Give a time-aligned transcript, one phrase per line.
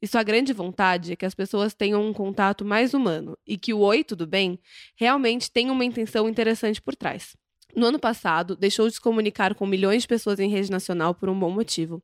[0.01, 3.71] E sua grande vontade é que as pessoas tenham um contato mais humano e que
[3.71, 4.59] o Oi, tudo bem,
[4.95, 7.37] realmente tenha uma intenção interessante por trás.
[7.75, 11.29] No ano passado, deixou de se comunicar com milhões de pessoas em rede nacional por
[11.29, 12.01] um bom motivo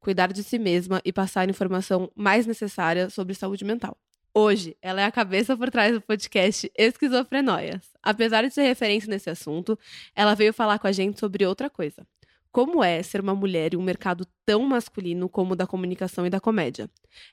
[0.00, 3.96] cuidar de si mesma e passar a informação mais necessária sobre saúde mental.
[4.34, 7.82] Hoje, ela é a cabeça por trás do podcast Esquizofrenóias.
[8.02, 9.78] Apesar de ser referência nesse assunto,
[10.14, 12.06] ela veio falar com a gente sobre outra coisa.
[12.52, 16.30] Como é ser uma mulher em um mercado tão masculino como o da comunicação e
[16.30, 16.88] da comédia?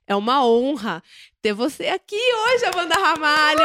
[0.06, 1.02] É uma honra
[1.42, 3.62] ter você aqui hoje, Amanda Ramalho!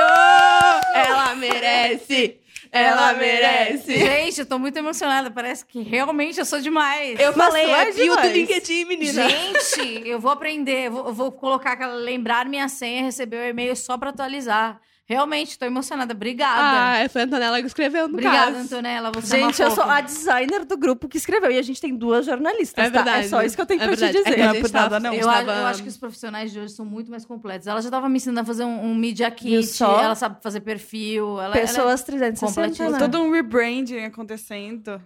[0.95, 2.41] Ela merece!
[2.73, 3.99] Ela merece!
[3.99, 5.31] Gente, eu tô muito emocionada.
[5.31, 7.19] Parece que realmente eu sou demais.
[7.19, 8.29] Eu falei, é é bio do.
[8.29, 9.29] LinkedIn, menina.
[9.29, 10.87] Gente, eu vou aprender.
[10.87, 11.95] Eu vou, eu vou colocar aquela.
[11.95, 14.81] Lembrar minha senha, receber o e-mail só pra atualizar.
[15.11, 16.15] Realmente, tô emocionada.
[16.15, 16.61] Obrigada.
[16.63, 18.59] Ah, é, foi a Antonella que escreveu, no Obrigada, caso.
[18.65, 19.11] Antonella.
[19.13, 19.93] Você é uma Gente, eu sou fofa.
[19.97, 21.51] a designer do grupo que escreveu.
[21.51, 23.03] E a gente tem duas jornalistas, É tá?
[23.03, 23.27] verdade.
[23.27, 24.19] É só isso que eu tenho É pra te verdade.
[24.19, 24.35] É dizer.
[24.37, 25.13] que a Não é gente por tava- nada, não.
[25.15, 27.67] Eu, estava- eu acho que os profissionais de hoje são muito mais completos.
[27.67, 30.01] Ela já tava me ensinando a fazer um, um media kit, só?
[30.01, 31.41] ela sabe fazer perfil.
[31.41, 32.91] Ela, Pessoas 360, completíssima.
[32.91, 32.99] né?
[33.01, 35.03] Todo um rebranding acontecendo.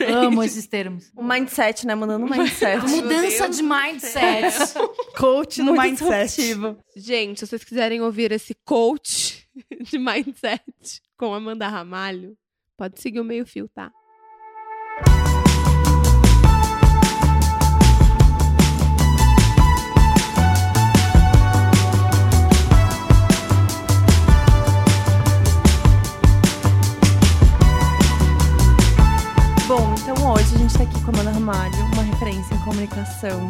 [0.00, 1.12] ela amo esses termos.
[1.16, 1.94] O mindset, né?
[1.94, 2.84] Mandando um mindset.
[2.88, 4.74] Mudança de mindset.
[5.16, 6.56] Coach no Muito mindset.
[6.96, 9.35] Gente, se vocês quiserem ouvir esse coach
[9.82, 10.62] de mindset
[11.16, 12.36] com Amanda Ramalho,
[12.76, 13.90] pode seguir o meio fio, tá?
[29.66, 33.48] Bom, então hoje a gente tá aqui com a Amanda Ramalho, uma referência em comunicação.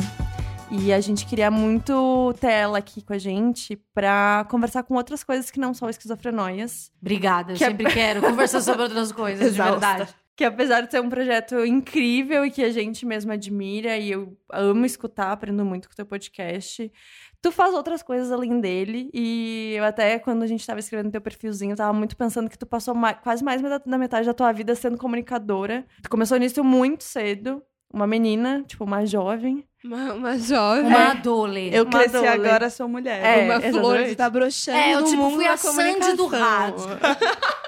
[0.70, 5.22] E a gente queria muito ter ela aqui com a gente pra conversar com outras
[5.22, 6.90] coisas que não são esquizofrenóias.
[7.00, 9.72] Obrigada, eu Que é- sempre quero conversar sobre outras coisas, de Exausta.
[9.86, 10.14] verdade.
[10.36, 14.36] Que apesar de ser um projeto incrível e que a gente mesmo admira, e eu
[14.52, 16.92] amo escutar, aprendo muito com o teu podcast,
[17.40, 19.08] tu faz outras coisas além dele.
[19.14, 22.58] E eu até, quando a gente tava escrevendo teu perfilzinho, eu tava muito pensando que
[22.58, 25.86] tu passou ma- quase mais da da metade da tua vida sendo comunicadora.
[26.02, 27.62] Tu começou nisso muito cedo.
[27.90, 29.64] Uma menina, tipo, uma jovem.
[29.86, 31.74] Uma, uma jovem, Uma adole.
[31.74, 32.26] Eu Uma cresci dole.
[32.28, 33.22] agora, sou mulher.
[33.24, 34.08] É, uma flor exatamente.
[34.10, 36.98] que tá broxando É, eu, tipo, mundo fui a Sandy do comunicação.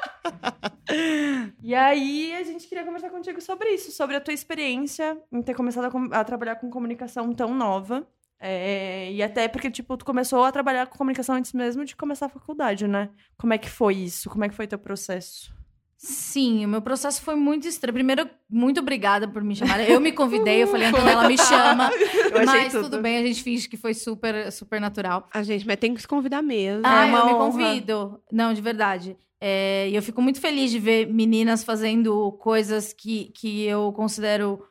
[1.63, 5.55] E aí a gente queria conversar contigo sobre isso, sobre a tua experiência em ter
[5.55, 8.07] começado a, com- a trabalhar com comunicação tão nova.
[8.41, 12.27] É, e até porque, tipo, tu começou a trabalhar com comunicação antes mesmo de começar
[12.27, 13.11] a faculdade, né?
[13.37, 14.31] Como é que foi isso?
[14.31, 15.53] Como é que foi teu processo?
[16.01, 17.93] Sim, o meu processo foi muito estranho.
[17.93, 19.81] Primeiro, muito obrigada por me chamar.
[19.81, 21.91] Eu me convidei, eu falei, Antonella, me chama.
[22.33, 22.85] Eu Mas tudo.
[22.85, 25.29] tudo bem, a gente finge que foi super, super natural.
[25.35, 26.83] A gente, mas tem que se convidar mesmo.
[26.87, 27.51] Ah, uma eu me honra.
[27.51, 28.21] convido.
[28.31, 29.17] Não, de verdade.
[29.41, 34.63] É, E eu fico muito feliz de ver meninas fazendo coisas que, que eu considero.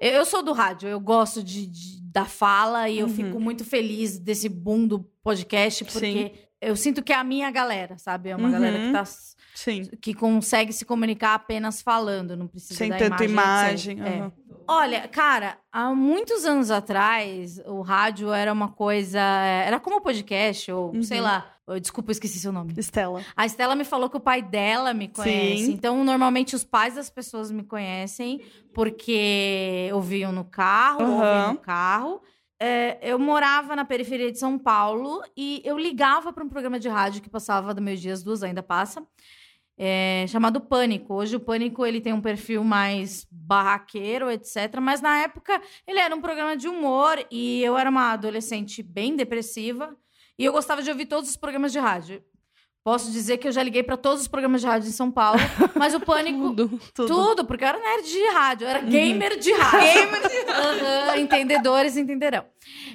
[0.00, 3.12] Eu eu sou do rádio, eu gosto de, de- da fala e eu Uhum.
[3.14, 7.98] fico muito feliz desse boom do podcast, porque eu sinto que é a minha galera,
[7.98, 8.28] sabe?
[8.28, 8.52] É uma Uhum.
[8.52, 9.04] galera que, tá,
[9.64, 9.88] Sim.
[10.00, 13.98] que consegue se comunicar apenas falando, não precisa Sem da tanta imagem.
[13.98, 14.22] imagem.
[14.22, 14.32] etc.
[14.34, 14.48] É.
[14.70, 19.18] Olha, cara, há muitos anos atrás, o rádio era uma coisa.
[19.18, 21.02] Era como podcast, ou Uhum.
[21.02, 21.54] sei lá.
[21.82, 22.72] Desculpa, eu esqueci seu nome.
[22.78, 23.22] Estela.
[23.36, 25.66] A Estela me falou que o pai dela me conhece.
[25.66, 25.72] Sim.
[25.72, 28.40] Então, normalmente, os pais das pessoas me conhecem
[28.74, 32.22] porque ouviam no carro, ouvem no carro.
[32.60, 36.88] É, eu morava na periferia de São Paulo e eu ligava para um programa de
[36.88, 39.02] rádio que passava do meio-dia às duas, ainda passa,
[39.78, 41.14] é, chamado Pânico.
[41.14, 44.78] Hoje o Pânico ele tem um perfil mais barraqueiro, etc.
[44.82, 49.14] Mas na época ele era um programa de humor e eu era uma adolescente bem
[49.14, 49.96] depressiva
[50.36, 52.22] e eu gostava de ouvir todos os programas de rádio.
[52.82, 55.38] Posso dizer que eu já liguei para todos os programas de rádio em São Paulo,
[55.76, 56.80] mas o Pânico Tudo.
[56.94, 57.44] tudo.
[57.44, 59.92] porque eu era nerd de rádio, eu era gamer de rádio.
[59.92, 61.20] Gamer de rádio.
[61.20, 62.44] Entendedores entenderão.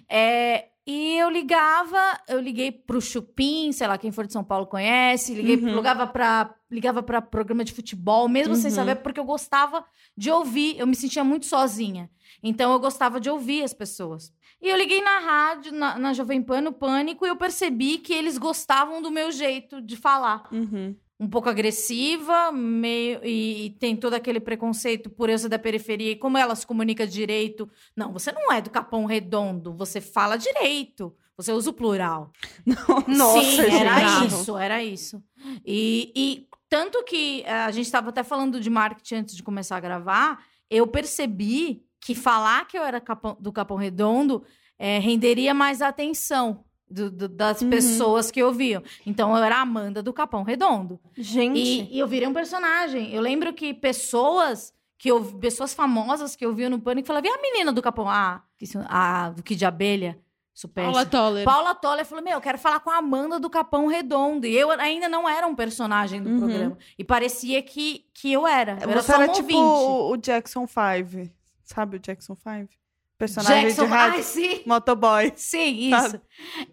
[0.10, 4.68] É, e eu ligava, eu liguei pro Chupim, sei lá, quem for de São Paulo
[4.68, 5.76] conhece, liguei, Uhum.
[5.76, 8.76] ligava para ligava para programa de futebol, mesmo sem Uhum.
[8.76, 9.86] saber, porque eu gostava
[10.18, 12.10] de ouvir, eu me sentia muito sozinha.
[12.42, 14.34] Então eu gostava de ouvir as pessoas.
[14.60, 18.12] E eu liguei na rádio, na, na Jovem Pan, no Pânico, e eu percebi que
[18.12, 20.96] eles gostavam do meu jeito de falar Uhum.
[21.24, 26.12] Um pouco agressiva, meio e, e tem todo aquele preconceito por eu ser da periferia
[26.12, 27.70] e como ela se comunica direito.
[27.96, 32.30] Não, você não é do Capão Redondo, você fala direito, você usa o plural.
[33.08, 35.24] Nossa, Sim, era isso, era isso.
[35.66, 39.78] E, e tanto que eh, a gente estava até falando de marketing antes de começar
[39.78, 44.44] a gravar, eu percebi que falar que eu era Capão- do Capão Redondo
[44.78, 48.84] eh, renderia mais atenção do- do- das pessoas que ouviam.
[49.06, 51.00] Então eu era a Amanda do Capão Redondo.
[51.18, 51.60] Gente.
[51.60, 53.14] E, e eu virei um personagem.
[53.14, 57.34] Eu lembro que pessoas que eu, pessoas famosas que eu via no pânico falavam: e
[57.34, 58.08] a menina do Capão?
[58.10, 58.42] Ah,
[58.88, 60.18] a do que de abelha.
[60.56, 60.84] Super.
[60.84, 61.44] Paula Toller.
[61.46, 64.46] Paula Toller falou: Meu, eu quero falar com a Amanda do Capão Redondo.
[64.46, 66.38] E eu ainda não era um personagem do Uhum.
[66.40, 66.78] programa.
[66.98, 68.78] E parecia que, que eu era.
[68.82, 71.32] Eu era Você só um era tipo o Jackson 5.
[71.64, 72.70] Sabe o Jackson 5?
[73.28, 73.84] Personagem Jackson.
[73.86, 74.16] de rádio.
[74.18, 74.62] Ai, sim.
[74.66, 75.34] Motoboy.
[75.36, 76.08] Sim, Sabe?
[76.08, 76.22] isso.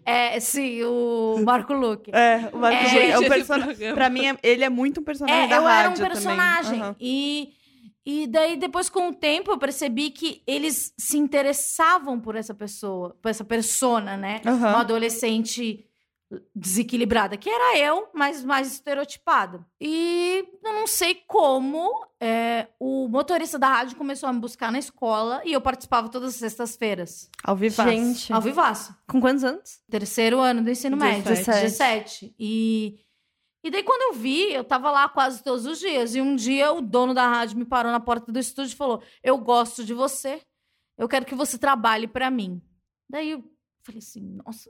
[0.05, 2.11] É, sim, o Marco Luque.
[2.13, 3.25] É, o Marcos É, Luque.
[3.25, 3.65] É persona...
[3.65, 3.93] programa.
[3.95, 6.81] Pra mim, é- ele é muito um personagem É, da eu era um rádio personagem.
[6.81, 6.95] Aham.
[6.99, 7.49] E,
[8.05, 13.15] e daí, depois, com o tempo, eu percebi que eles se interessavam por essa pessoa,
[13.21, 14.41] por essa persona, né?
[14.45, 14.57] Aham.
[14.69, 15.85] Uma adolescente
[16.55, 19.65] desequilibrada, que era eu, mas mais estereotipada.
[19.79, 21.89] E eu não sei como
[22.19, 26.29] é, o motorista da rádio começou a me buscar na escola e eu participava todas
[26.29, 27.83] as sextas-feiras, Ao vivo.
[27.83, 28.31] Gente.
[28.31, 28.95] ao vivaço.
[29.07, 29.81] Com quantos anos?
[29.89, 31.23] Terceiro ano do ensino médio.
[31.23, 31.61] 17.
[31.61, 32.35] 17.
[32.39, 32.99] E,
[33.63, 36.15] e daí, quando eu vi, eu tava lá quase todos os dias.
[36.15, 39.01] E um dia, o dono da rádio me parou na porta do estúdio e falou:
[39.23, 40.41] Eu gosto de você.
[40.97, 42.61] Eu quero que você trabalhe pra mim.
[43.09, 43.43] Daí eu
[43.83, 44.69] falei assim: Nossa,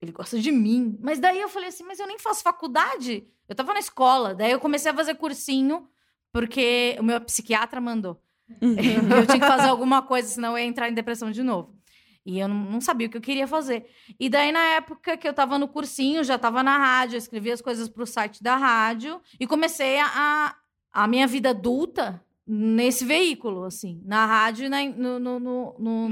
[0.00, 0.98] ele gosta de mim.
[1.02, 3.26] Mas daí eu falei assim: Mas eu nem faço faculdade.
[3.48, 4.34] Eu tava na escola.
[4.34, 5.88] Daí eu comecei a fazer cursinho,
[6.32, 8.20] porque o meu psiquiatra mandou.
[8.60, 11.76] eu tinha que fazer alguma coisa, senão eu ia entrar em depressão de novo.
[12.24, 13.86] E eu não, sabia o que eu queria fazer.
[14.20, 17.54] E daí, na época que eu tava no cursinho, já tava na rádio, eu escrevia
[17.54, 20.54] as coisas pro site da rádio e comecei a,
[20.92, 26.08] a, minha vida adulta nesse veículo, assim, na rádio e na- no, no, no, no-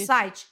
[0.00, 0.46] No site.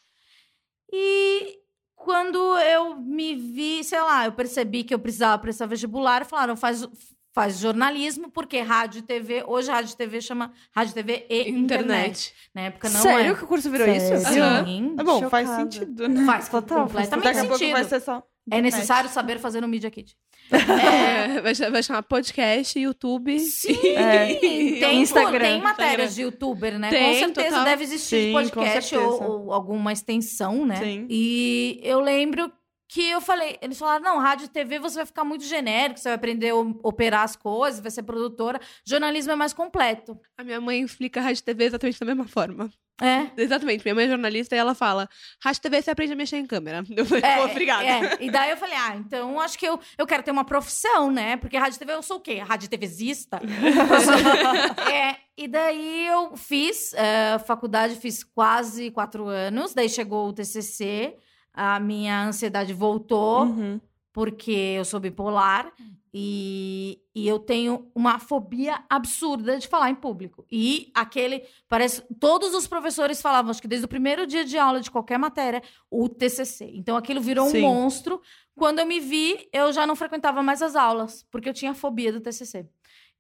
[0.93, 1.59] E
[2.05, 6.87] quando eu me vi, sei lá, eu percebi que eu precisava prestar vestibular, falaram, faz,
[7.33, 11.55] faz jornalismo, porque rádio e TV, hoje rádio e TV chama rádio, TV e internet.
[11.65, 12.35] Internet.
[12.55, 13.35] Na época não Sério é.
[13.35, 14.17] que o curso virou Sério?
[14.19, 14.29] isso?
[14.33, 14.95] Sim.
[14.99, 15.63] É bom, faz Chocada.
[15.73, 16.27] sentido, né?
[16.27, 17.73] Faz Total, faz completamente Daqui a pouco sentido.
[17.75, 18.23] vai ser só.
[18.51, 20.17] É necessário saber fazer no Media Kit.
[20.53, 23.41] É, vai, vai chamar podcast, YouTube.
[23.41, 24.35] Sim, É.
[24.35, 25.39] tem, Instagram.
[25.41, 26.15] tem matérias Instagram.
[26.15, 26.91] de youtuber, né?
[26.91, 27.65] Tem, com certeza total.
[27.65, 30.77] deve existir Sim, podcast ou, ou alguma extensão, né?
[30.77, 31.07] Sim.
[31.09, 32.53] E eu lembro
[32.89, 36.11] que eu falei, eles falaram: não, rádio e TV você vai ficar muito genérico, você
[36.11, 38.61] vai aprender a operar as coisas, vai ser produtora.
[38.87, 40.19] Jornalismo é mais completo.
[40.37, 42.71] A minha mãe explica rádio e TV exatamente da mesma forma.
[43.03, 43.27] É.
[43.37, 43.85] Exatamente.
[43.85, 45.09] Minha mãe é jornalista e ela fala:
[45.43, 46.85] rádio TV você aprende a mexer em câmera.
[46.97, 47.85] Eu falei, É, pô, obrigada.
[47.85, 48.17] é.
[48.21, 51.37] E daí eu falei, ah, então acho que eu, eu quero ter uma profissão, né?
[51.37, 52.39] Porque rádio TV eu sou o quê?
[52.39, 53.41] Rádio TVzista?
[54.93, 59.75] é, e daí eu fiz eh, faculdade, fiz quase quatro anos.
[59.75, 61.17] Daí chegou o TCC,
[61.53, 63.81] a minha ansiedade voltou, Uhum.
[64.15, 65.71] Porque eu sou bipolar.
[66.17, 70.47] E, e eu tenho uma fobia absurda de falar em público.
[70.51, 71.43] E aquele.
[71.69, 72.03] Parece.
[72.21, 75.61] Todos os professores falavam, acho que desde o primeiro dia de aula de qualquer matéria,
[75.91, 76.71] o TCC.
[76.73, 77.59] Então aquilo virou Sim.
[77.59, 78.23] um monstro.
[78.55, 82.13] Quando eu me vi, eu já não frequentava mais as aulas, porque eu tinha fobia
[82.13, 82.65] do TCC.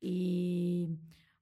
[0.00, 0.88] E.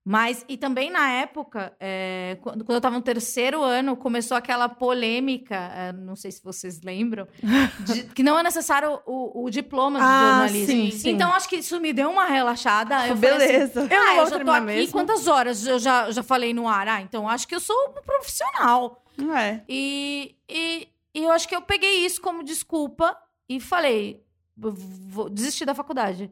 [0.04, 4.69] Mas, e também na época, é, quando, quando eu estava no terceiro ano, começou aquela
[4.69, 7.28] polêmica, é, não sei se vocês lembram,
[7.87, 10.66] de- que não é necessário o, o diploma de Ah, jornalismo.
[10.66, 11.10] sim, sim.
[11.10, 12.94] Então, acho que isso me deu uma relaxada.
[13.06, 13.81] eu assim, Beleza.
[13.82, 14.93] Eu não ah, vou eu já tô aqui, mesmo.
[14.93, 16.88] quantas horas eu já, eu já falei no ar?
[16.88, 19.04] Ah, então acho que eu sou um profissional.
[19.16, 19.62] Não é.
[19.69, 23.16] E, e, e eu acho que eu peguei isso como desculpa
[23.49, 24.20] e falei,
[24.61, 26.28] "Eu vou desistir da faculdade.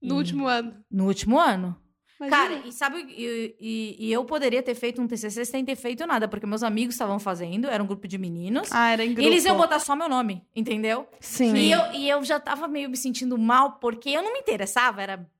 [0.00, 0.74] No E- último ano.
[0.90, 1.76] No último ano.
[2.20, 2.36] Imagina.
[2.56, 6.06] Cara, e sabe, e, e- e eu poderia ter feito um TCC sem ter feito
[6.06, 8.68] nada, porque meus amigos estavam fazendo, era um grupo de meninos.
[8.70, 9.28] Ah, era em e grupo.
[9.28, 11.08] eles iam botar só meu nome, entendeu?
[11.18, 11.54] Sim.
[11.54, 15.00] E eu, e eu já tava meio me sentindo mal, porque eu não me interessava,
[15.02, 15.30] era,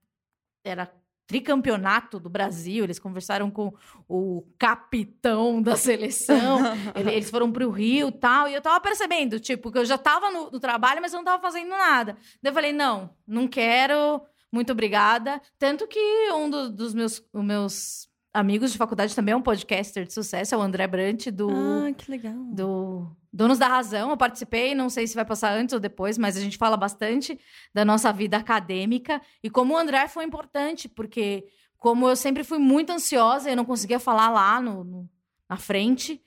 [0.64, 0.90] era
[1.26, 3.72] tricampeonato do Brasil, eles conversaram com
[4.08, 6.58] o capitão da seleção,
[6.96, 9.96] ele- eles foram pro Rio e tal, e eu tava percebendo, tipo, que eu já
[9.96, 12.16] tava no, no trabalho, mas eu não tava fazendo nada.
[12.42, 14.20] Daí eu falei, não, não quero,
[14.52, 15.40] muito obrigada.
[15.58, 15.98] Tanto que
[16.32, 20.58] um do- dos meus, meus amigos de faculdade também é um podcaster de sucesso, é
[20.58, 22.34] o André Brant, do Ah, que legal.
[22.52, 24.10] do Donos da Razão.
[24.10, 27.38] Eu participei, não sei se vai passar antes ou depois, mas a gente fala bastante
[27.74, 32.58] da nossa vida acadêmica e como o André foi importante, porque como eu sempre fui
[32.58, 35.10] muito ansiosa, eu não conseguia falar lá no, no-
[35.48, 36.22] na frente.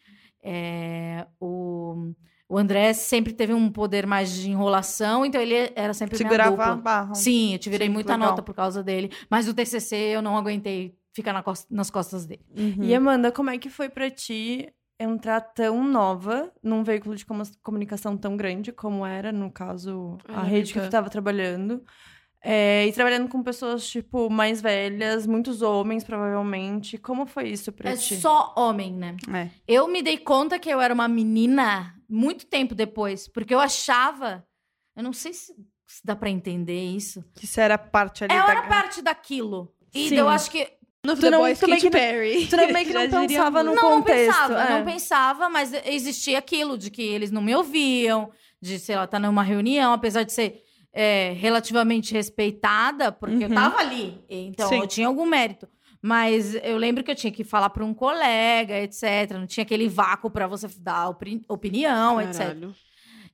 [0.46, 1.63] é, o,
[2.54, 6.52] o André sempre teve um poder mais de enrolação, então ele era sempre minha Segurava
[6.52, 6.66] dupla.
[6.72, 7.16] a barra.
[7.16, 8.30] Sim, eu te virei Sim, muita legal.
[8.30, 12.26] nota por causa dele, mas o TCC eu não aguentei ficar na cos- nas costas
[12.26, 12.42] dele.
[12.56, 12.84] Uhum.
[12.84, 17.44] E Amanda, como é que foi pra ti entrar tão nova num veículo de comu-
[17.62, 21.84] comunicação tão grande como era, no caso, a Ah, rede que tu tava trabalhando?
[22.46, 26.98] É, e trabalhando com pessoas, tipo, mais velhas, muitos homens, provavelmente.
[26.98, 28.18] Como foi isso pra É ti?
[28.18, 29.16] só homem, né?
[29.34, 29.50] É.
[29.68, 34.46] Eu me dei conta que eu era uma menina muito tempo depois, porque eu achava.
[34.96, 35.54] Eu não sei se,
[35.88, 37.24] se dá pra entender isso.
[37.34, 38.52] Que isso era parte ali Eu da...
[38.52, 39.74] era parte daquilo.
[39.94, 40.16] E Sim.
[40.16, 40.68] eu acho que.
[41.06, 42.48] No Tu não- Boys, tu Katy que não- Perry.
[42.48, 44.78] tu meio que não pensava no não, contexto, não pensava, é.
[44.80, 48.32] não pensava, mas existia aquilo de que eles não me ouviam,
[48.62, 50.63] de, sei lá, estar numa reunião, apesar de ser
[50.94, 53.56] é, relativamente respeitada, porque eu Uhum.
[53.56, 54.24] tava ali.
[54.30, 54.80] Então, Sim.
[54.80, 55.68] eu tinha algum mérito.
[56.02, 59.32] Mas eu lembro que eu tinha que falar para um colega, etc.
[59.32, 61.10] Não tinha aquele vácuo para você dar
[61.48, 62.38] opinião, etc.
[62.40, 62.76] Caralho.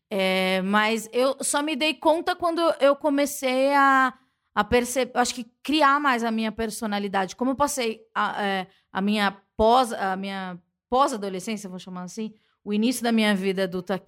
[0.09, 4.13] É, mas eu só me dei conta quando eu comecei a,
[4.55, 7.35] a perceber, acho que criar mais a minha personalidade.
[7.35, 10.57] Como eu passei a, é, a minha pós, a minha
[10.89, 14.01] pós-adolescência, vou chamar assim, o início da minha vida adulta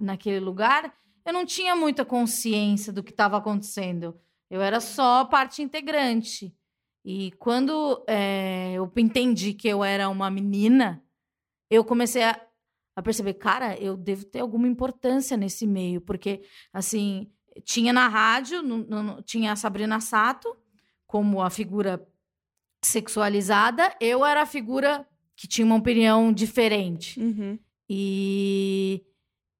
[0.00, 0.92] naquele lugar,
[1.24, 4.18] eu não tinha muita consciência do que estava acontecendo.
[4.50, 6.54] Eu era só parte integrante.
[7.04, 11.02] E quando é, eu entendi que eu era uma menina,
[11.70, 12.40] eu comecei a,
[12.96, 17.30] a perceber, cara, eu devo ter alguma importância nesse meio, porque, assim,
[17.62, 20.56] tinha na rádio, no- no- tinha a Sabrina Sato
[21.06, 22.06] como a figura
[22.84, 27.18] sexualizada, eu era a figura que tinha uma opinião diferente.
[27.20, 27.58] Uhum.
[27.88, 29.04] E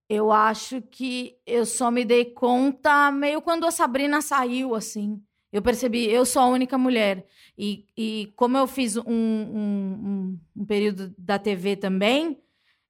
[0.08, 5.23] eu acho que eu só me dei conta meio quando a Sabrina saiu, assim.
[5.52, 7.26] Eu percebi, eu sou a única mulher.
[7.56, 12.40] E, e como eu fiz um, um, um- período da TV também,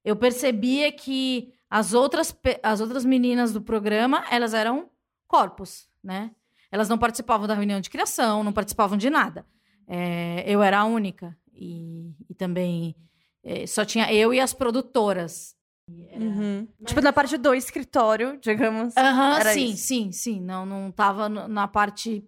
[0.03, 4.89] eu percebia que as outras, as outras meninas do programa, elas eram
[5.27, 6.31] corpos, né?
[6.71, 9.45] Elas não participavam da reunião de criação, não participavam de nada.
[9.87, 11.37] É, eu era a única.
[11.53, 12.95] E, e também
[13.43, 15.55] é, só tinha eu e as produtoras.
[15.89, 16.67] Uhum.
[16.85, 18.95] Tipo, na parte do escritório, digamos.
[18.97, 19.87] Aham, Era sim, isso.
[19.87, 20.41] sim, sim.
[20.41, 22.23] Não, não tava na parte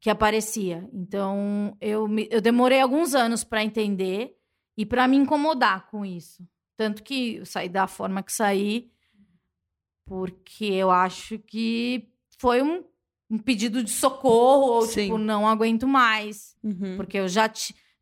[0.00, 0.88] que aparecia.
[0.92, 4.36] Então, eu, me- eu demorei alguns anos para entender
[4.76, 6.46] e para me incomodar com isso.
[6.76, 8.90] Tanto que eu saí da forma que saí,
[10.06, 12.08] porque eu acho que
[12.38, 12.84] foi um,
[13.30, 15.04] um pedido de socorro, ou Sim.
[15.06, 16.56] tipo, não aguento mais.
[16.62, 16.96] Uhum.
[16.96, 17.50] Porque eu já,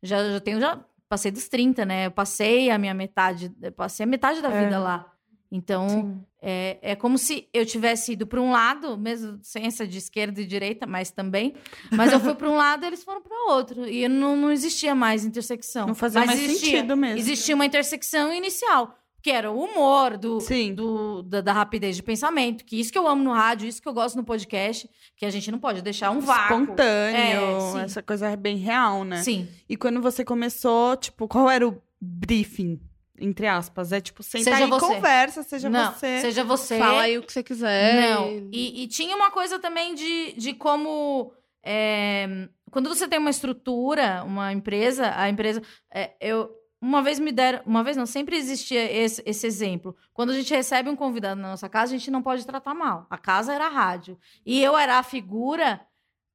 [0.01, 2.05] já, já tenho, já passei dos 30, né?
[2.05, 4.63] Eu passei a minha metade, passei a metade da É.
[4.63, 5.11] vida lá.
[5.51, 9.97] Então, é, é como se eu tivesse ido para um lado, mesmo sem essa de
[9.97, 11.55] esquerda e direita, mas também.
[11.91, 13.87] Mas eu fui para um lado e eles foram para outro.
[13.87, 15.87] E não, não existia mais intersecção.
[15.87, 17.17] Não fazia mas mais existia, sentido mesmo.
[17.17, 20.73] Existia uma intersecção inicial, que era o humor, do, Sim.
[20.73, 23.87] do- da, da rapidez de pensamento, que isso que eu amo no rádio, isso que
[23.87, 26.61] eu gosto no podcast, que a gente não pode deixar um vácuo.
[26.61, 29.21] Espontâneo, É, essa coisa é bem real, né?
[29.23, 29.47] Sim.
[29.67, 32.79] E quando você começou, tipo, qual era o briefing?
[33.21, 33.91] Entre aspas.
[33.91, 34.85] É tipo, senta Seja aí e você.
[34.85, 36.21] conversa, seja não, você.
[36.21, 36.77] seja você.
[36.79, 38.13] Fala aí o que você quiser.
[38.15, 38.49] Não.
[38.53, 41.33] E, e tinha uma coisa também de, de como.
[41.61, 45.61] é, quando você tem uma estrutura, uma empresa, a empresa.
[45.93, 46.49] é, eu.
[46.81, 47.61] Uma vez me deram.
[47.65, 49.95] Uma vez não, sempre existia esse, esse exemplo.
[50.13, 53.05] Quando a gente recebe um convidado na nossa casa, a gente não pode tratar mal.
[53.09, 54.17] A casa era a rádio.
[54.45, 55.81] E eu era a figura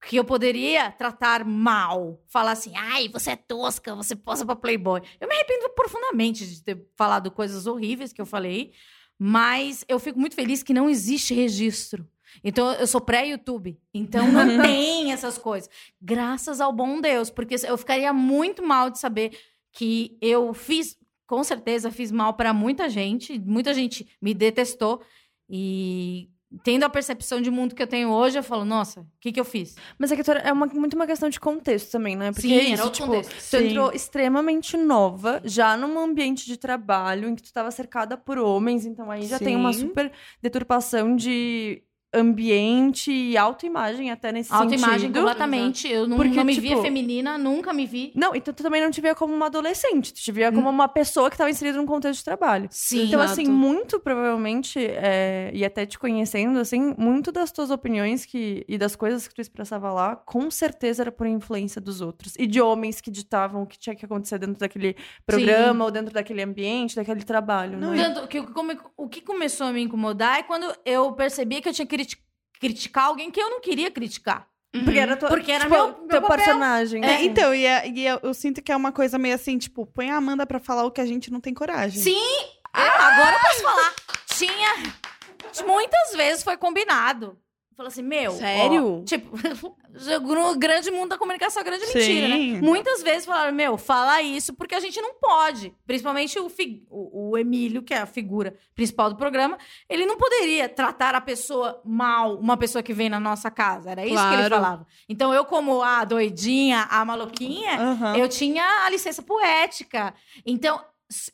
[0.06, 2.22] que eu poderia tratar mal.
[2.26, 5.00] Falar assim, ai, você é tosca, você posa pra Playboy.
[5.18, 8.72] Eu me arrependo profundamente de ter falado coisas horríveis que eu falei,
[9.18, 12.06] mas eu fico muito feliz que não existe registro.
[12.42, 13.78] Então, eu sou pré-YouTube.
[13.92, 15.70] Então, não tem essas coisas.
[16.00, 19.38] Graças ao bom Deus, porque eu ficaria muito mal de saber
[19.75, 23.38] que eu fiz, com certeza, fiz mal para muita gente.
[23.38, 25.02] Muita gente me detestou.
[25.50, 26.31] E
[26.62, 29.40] tendo a percepção de mundo que eu tenho hoje, eu falo, nossa, o que, que
[29.40, 29.75] eu fiz?
[29.99, 32.31] Mas é que é uma, muito uma questão de contexto também, né?
[32.31, 33.35] Porque Sim, é era isso, outro tipo, contexto.
[33.35, 33.66] tu Sim.
[33.69, 38.87] entrou extremamente nova, já num ambiente de trabalho em que tu estava cercada por homens,
[38.87, 39.81] então aí já tem uma Sim.
[39.81, 41.83] super deturpação de
[42.14, 45.18] ambiente e autoimagem até nesse Autoimagem sentido.
[45.18, 45.88] completamente.
[45.88, 48.12] Eu não, Porque, não me tipo, via feminina, nunca me vi.
[48.14, 50.88] Não, então tu também não te via como uma adolescente, tu te via como uma
[50.88, 52.68] pessoa que estava inserida num contexto de trabalho.
[52.71, 53.06] Sim.
[53.09, 53.40] Então, Exato.
[53.40, 58.78] assim, muito provavelmente, é, e até te conhecendo, assim, muito das tuas opiniões que, e
[58.78, 62.35] das coisas que tu expressava lá, com certeza era por influência dos outros.
[62.38, 66.12] E de homens que ditavam o que tinha que acontecer dentro daquele programa, ou dentro
[66.12, 68.04] daquele ambiente, daquele trabalho, Não, né?
[68.11, 71.61] Tanto que o que come- o que começou a me incomodar é quando eu percebi
[71.61, 71.94] que eu tinha que
[72.64, 74.47] criticar alguém que eu não queria criticar.
[74.73, 76.37] Porque era, tua, Porque era tipo, meu- meu teu papel.
[76.37, 77.04] personagem.
[77.04, 77.26] É, assim.
[77.26, 80.11] então, e, é- e eu, eu sinto que é uma coisa meio assim, tipo, põe
[80.11, 82.02] a Amanda pra falar o que a gente não tem coragem.
[82.02, 82.40] Sim,
[82.75, 83.94] é, agora eu posso falar.
[84.26, 85.64] Tinha.
[85.64, 87.38] Muitas vezes foi combinado.
[87.76, 88.31] Fala assim, meu.
[88.33, 89.02] ó, Sério?
[89.04, 89.37] tipo,
[90.35, 92.37] no grande mundo da comunicação, é grande mentira, né?
[92.37, 92.61] Sim.
[92.61, 95.75] Muitas vezes falaram, meu, fala isso porque a gente não pode.
[95.87, 96.49] Principalmente o,
[96.90, 101.21] o, o Emílio, que é a figura principal do programa, ele não poderia tratar a
[101.21, 103.90] pessoa mal, uma pessoa que vem na nossa casa.
[103.90, 104.54] Era isso que ele Claro.
[104.54, 104.87] falava.
[105.09, 108.16] Então, eu, como a doidinha, a maluquinha, Aham.
[108.16, 110.14] eu tinha a licença poética.
[110.47, 110.81] Então,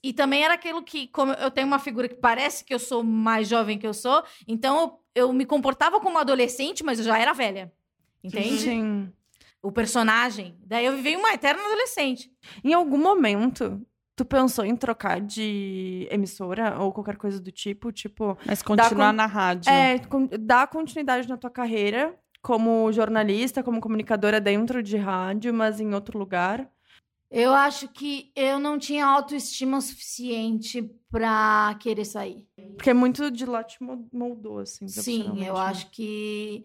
[0.03, 3.03] e também era aquilo que, como eu tenho uma figura que parece que eu sou
[3.05, 7.19] mais jovem que eu sou, então eu, eu me comportava como adolescente, mas eu já
[7.19, 7.73] era velha.
[8.23, 8.59] Entende?
[8.59, 9.13] Sim.
[9.63, 10.57] O personagem.
[10.67, 12.31] Daí eu vivei uma eterna adolescente.
[12.65, 13.81] Em algum momento,
[14.17, 17.91] tu pensou em trocar de emissora ou qualquer coisa do tipo?
[17.93, 19.71] Tipo, Mas continuar con- na rádio.
[19.71, 25.79] é, con- dar continuidade na tua carreira como jornalista, como comunicadora dentro de rádio, mas
[25.81, 26.69] em outro lugar?
[27.31, 32.49] Eu acho que eu não tinha autoestima suficiente pra querer sair.
[32.75, 34.89] Porque muito de lá te mo- moldou, assim.
[34.89, 35.61] Sim, eu né?
[35.61, 36.65] acho que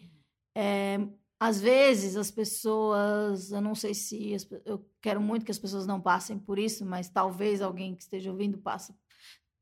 [0.57, 0.97] é,
[1.39, 5.85] às vezes as pessoas, eu não sei se as eu quero muito que as pessoas
[5.85, 8.95] não passem por isso, mas talvez alguém que esteja ouvindo passa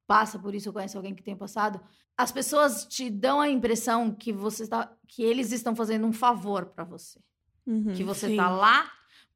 [0.07, 1.79] passa por isso, ou conhece alguém que tenha passado.
[2.17, 6.67] As pessoas te dão a impressão que você está que eles estão fazendo um favor
[6.67, 7.19] pra você,
[7.65, 7.93] Uhum.
[7.93, 8.35] que você Sim.
[8.37, 8.89] tá lá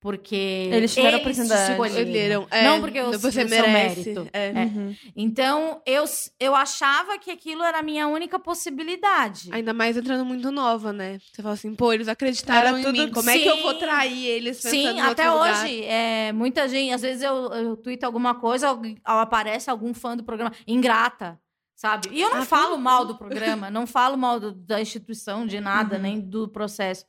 [0.07, 1.71] porque Eles te oportunidade.
[1.73, 2.47] escolheram.
[2.49, 3.69] É, Não porque eu- você merece.
[4.13, 4.29] mérito.
[4.31, 4.47] É.
[4.47, 4.63] É.
[4.63, 4.95] Uhum.
[5.13, 6.05] Então, eu,
[6.39, 9.49] eu achava que aquilo era a minha única possibilidade.
[9.51, 11.19] Ainda mais entrando muito nova, né?
[11.33, 13.11] Você fala assim, pô, eles acreditaram Era em tudo- mim.
[13.11, 13.79] Como é que eu vou Sim.
[13.79, 15.65] trair eles Sim, em até outro lugar?
[15.65, 20.23] hoje, é, muita gente, às vezes eu, eu tuito alguma coisa, aparece algum fã do
[20.23, 21.37] programa, ingrata,
[21.75, 22.07] sabe?
[22.13, 25.59] E eu não Ah, falo mal do programa, não falo mal do- da instituição, de
[25.59, 26.01] nada, Uhum.
[26.01, 27.03] nem do processo.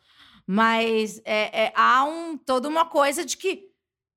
[0.50, 3.69] Mas é, é, há um, toda uma coisa de que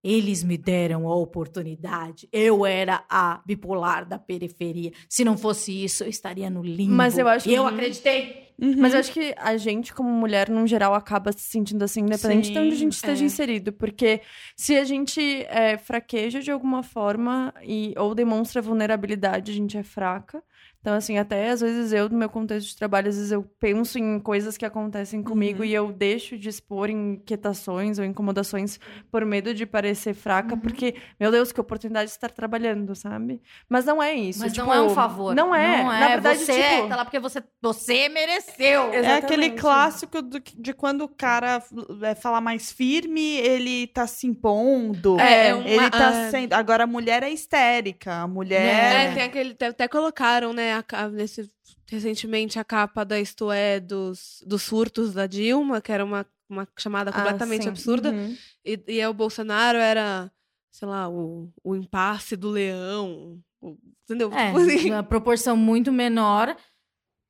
[0.02, 2.28] eles me deram a oportunidade.
[2.32, 4.92] Eu era a bipolar da periferia.
[5.10, 6.94] Se não fosse isso, eu estaria no limbo.
[6.94, 8.52] Mas eu acho E eu que- acreditei.
[8.60, 8.76] Uhum.
[8.78, 12.52] Mas eu acho que a gente, como mulher, no geral, acaba se sentindo assim, independente
[12.52, 13.26] de onde a gente esteja é.
[13.26, 13.74] inserido.
[13.74, 14.22] Porque
[14.56, 19.84] se a gente é, fraqueja de alguma forma e, ou demonstra vulnerabilidade, a gente é
[19.84, 20.44] fraca.
[20.82, 24.00] Então, assim, até às vezes eu, no meu contexto de trabalho, às vezes eu penso
[24.00, 25.66] em coisas que acontecem comigo Uhum.
[25.66, 28.80] e eu deixo de expor inquietações ou incomodações
[29.12, 30.60] por medo de parecer fraca, Uhum.
[30.60, 33.40] porque, meu Deus, que oportunidade de estar trabalhando, sabe?
[33.70, 34.40] Mas não é isso.
[34.40, 35.36] Mas tipo, não é um favor.
[35.36, 35.84] Não é.
[35.84, 38.82] Na verdade, você tipo, tá lá porque você, você mereceu.
[38.92, 39.62] É aquele Exatamente.
[39.62, 41.62] clássico do- de quando o cara
[42.02, 45.20] é, fala mais firme, ele tá se impondo.
[45.20, 46.30] É, é uma- ele tá ah.
[46.32, 46.54] sendo.
[46.54, 48.22] Agora a mulher é histérica.
[48.22, 49.14] A É, mulher.
[49.14, 49.52] tem aquele.
[49.52, 51.52] Até, até colocaram, né, a, nesse,
[51.90, 56.68] recentemente a capa da Isto É dos, dos surtos da Dilma, que era uma, uma
[56.78, 57.70] chamada Ah, completamente sim.
[57.70, 58.12] absurda.
[58.12, 58.36] Uhum.
[58.66, 60.32] E, e aí o Bolsonaro era,
[60.72, 63.40] sei lá, o, o impasse do leão.
[63.62, 64.32] o- entendeu?
[64.34, 64.90] É, assim.
[64.92, 66.56] uma proporção muito menor.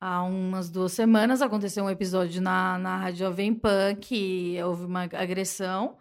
[0.04, 5.02] Há umas duas semanas aconteceu um episódio na, na Rádio Jovem Pan que houve uma
[5.04, 5.96] agressão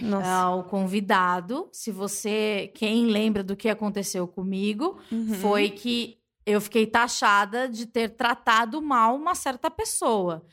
[0.00, 0.26] Nossa.
[0.26, 1.68] ao convidado.
[1.70, 5.34] Se você, quem lembra do que aconteceu comigo, Uhum.
[5.34, 10.44] foi que eu fiquei taxada de ter tratado mal uma certa pessoa.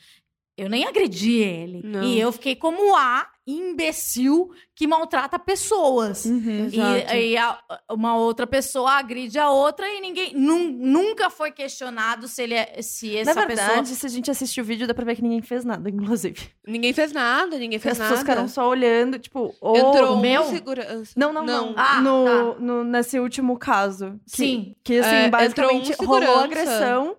[0.59, 1.81] Eu nem agredi ele.
[1.83, 2.03] Não.
[2.03, 6.25] E eu fiquei como a imbecil que maltrata pessoas.
[6.25, 6.65] Uhum.
[6.65, 7.15] Exato.
[7.15, 7.57] E, e a-
[7.91, 12.81] uma outra pessoa agride a outra e ninguém nun- nunca foi questionado se ele é,
[12.81, 15.21] se essa Na verdade, pessoa se a gente assistir o vídeo, dá pra ver que
[15.23, 16.49] ninguém fez nada, inclusive.
[16.67, 18.19] Ninguém fez nada, ninguém As fez pessoas nada.
[18.21, 20.43] ficaram só olhando, tipo, ô, Entrou um meu?
[20.43, 21.13] segurança.
[21.15, 21.73] Não, não, não.
[21.75, 22.59] Ah, no, tá.
[22.59, 24.19] no- nesse último caso.
[24.29, 24.75] Que, Sim.
[24.83, 27.15] Que, assim, É, basicamente um rolou agressão.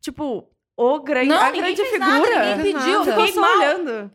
[0.00, 2.56] Tipo, o grande, Não, a grande fez nada, figura.
[2.56, 3.58] ninguém pediu, eu Ficou só mal.
[3.58, 4.10] olhando.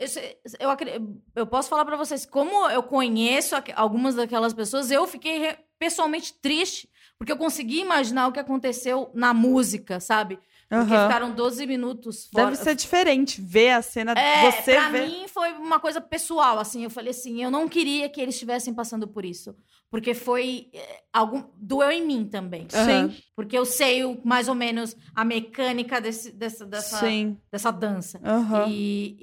[0.60, 5.56] Eu, eu, eu posso falar pra vocês, como eu conheço algumas daquelas pessoas, eu fiquei
[5.78, 10.40] pessoalmente triste, porque eu consegui imaginar o que aconteceu na música, sabe?
[10.70, 11.08] Porque Aham.
[11.08, 12.46] ficaram 12 minutos fora.
[12.52, 14.12] Deve ser diferente ver a cena.
[14.12, 15.08] É, você pra ver.
[15.08, 16.84] mim foi uma coisa pessoal, assim.
[16.84, 19.56] Eu falei assim, eu não queria que eles estivessem passando por isso.
[19.90, 20.70] Porque foi...
[20.74, 22.68] é, algum Doeu em mim também.
[22.74, 23.14] Aham.
[23.34, 27.38] Porque eu sei o- mais ou menos a mecânica desse, dessa, dessa, Sim.
[27.50, 28.20] dessa dança.
[28.22, 28.68] Aham.
[28.70, 29.18] E,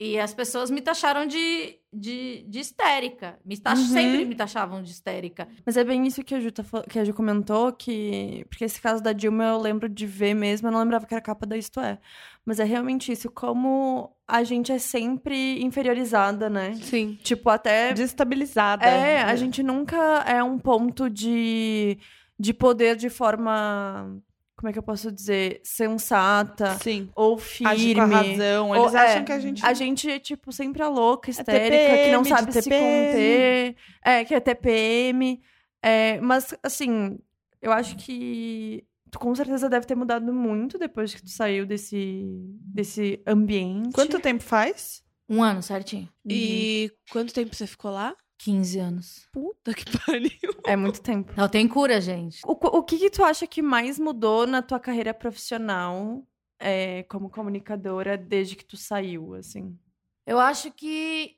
[0.00, 3.38] e, e as pessoas me taxaram de, de, de histérica.
[3.44, 3.86] Me tax- Uhum.
[3.86, 5.46] Sempre me taxavam de histérica.
[5.64, 8.44] Mas é bem isso que a Ju, tá, fal- que a Ju comentou, que...
[8.48, 11.20] Porque esse caso da Dilma eu lembro de ver mesmo, eu não lembrava que era
[11.22, 11.98] capa da Isto É.
[12.44, 16.74] Mas é realmente isso, como a gente é sempre inferiorizada, né?
[16.74, 17.18] Sim.
[17.22, 18.84] Tipo, até Desestabilizada.
[18.84, 21.98] É, a gente nunca é um ponto de,
[22.38, 24.18] de poder de forma.
[24.64, 25.60] Como é que eu posso dizer?
[25.62, 27.10] Sensata Sim.
[27.14, 28.14] ou Age com a firme.
[28.14, 28.74] razão.
[28.74, 29.66] Eles Ou- acham é, que a gente.
[29.66, 33.76] A gente é, tipo, sempre a louca, histérica, que TPM, não de sabe se conter.
[34.02, 35.42] É, que é TPM.
[35.82, 37.18] É, mas, assim,
[37.60, 42.24] eu acho que, tu com certeza deve ter mudado muito depois que tu saiu desse,
[42.64, 43.92] desse ambiente.
[43.92, 45.04] Quanto tempo faz?
[45.28, 46.08] Um ano, certinho.
[46.26, 48.16] E quanto tempo você ficou lá?
[48.38, 49.28] 15 anos.
[49.32, 50.54] Puta que pariu.
[50.64, 51.32] É muito tempo.
[51.36, 52.40] Não tem cura, gente.
[52.44, 56.22] O, o que, que tu acha que mais mudou na tua carreira profissional
[56.58, 59.78] é, como comunicadora desde que tu saiu, assim?
[60.26, 61.36] Eu acho que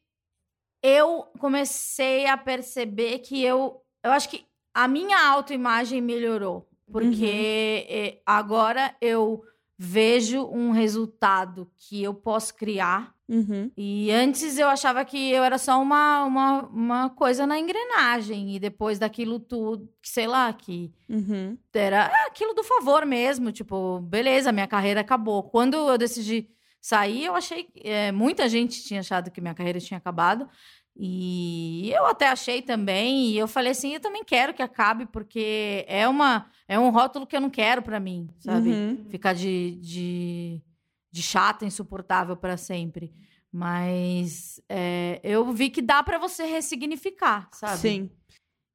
[0.82, 3.82] eu comecei a perceber que eu.
[4.02, 6.68] Eu acho que a minha autoimagem melhorou.
[6.90, 9.42] Porque eh, agora eu
[9.76, 13.15] vejo um resultado que eu posso criar.
[13.28, 13.70] Uhum.
[13.76, 18.54] E antes eu achava que eu era só uma, uma, uma coisa na engrenagem.
[18.54, 21.56] E depois daquilo tudo, sei lá, que Uhum.
[21.74, 23.50] era aquilo do favor mesmo.
[23.50, 25.42] Tipo, beleza, minha carreira acabou.
[25.42, 26.48] Quando eu decidi
[26.80, 27.68] sair, eu achei.
[27.82, 30.48] é, muita gente tinha achado que minha carreira tinha acabado.
[30.98, 33.26] E eu até achei também.
[33.30, 37.26] E eu falei assim: eu também quero que acabe, porque é, uma, é um rótulo
[37.26, 38.70] que eu não quero pra mim, sabe?
[38.70, 39.04] Uhum.
[39.10, 40.62] Ficar de, de,
[41.16, 43.10] de chata, insuportável pra sempre.
[43.50, 47.78] Mas é, eu vi que dá pra você ressignificar, sabe?
[47.80, 48.10] Sim.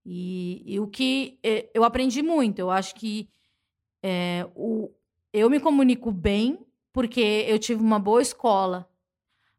[0.04, 3.30] E, e o que eh, eu aprendi muito, eu acho que
[4.02, 4.90] eh, o,
[5.32, 6.58] eu me comunico bem
[6.92, 8.90] porque eu tive uma boa escola,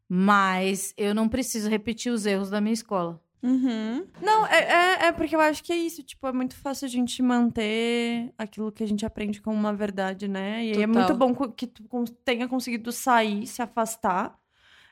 [0.09, 3.22] mas eu não preciso repetir os erros da minha escola.
[3.43, 4.07] Uhum.
[4.21, 6.01] Não, é, é, é porque eu acho que é isso.
[6.01, 10.29] Tipo, é muito fácil a gente manter aquilo que a gente aprende como uma verdade,
[10.29, 10.65] né?
[10.65, 10.93] E aí é Total.
[10.93, 11.83] muito bom que tu
[12.23, 14.39] tenha conseguido sair, se afastar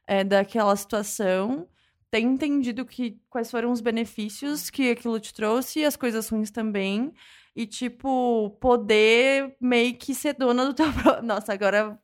[0.05, 1.65] é, daquela situação,
[2.11, 6.51] ter entendido que, quais foram os benefícios que aquilo te trouxe e as coisas ruins
[6.51, 7.13] também.
[7.55, 11.23] E, tipo, poder meio que ser dona do teu próprio.
[11.23, 11.97] Nossa, agora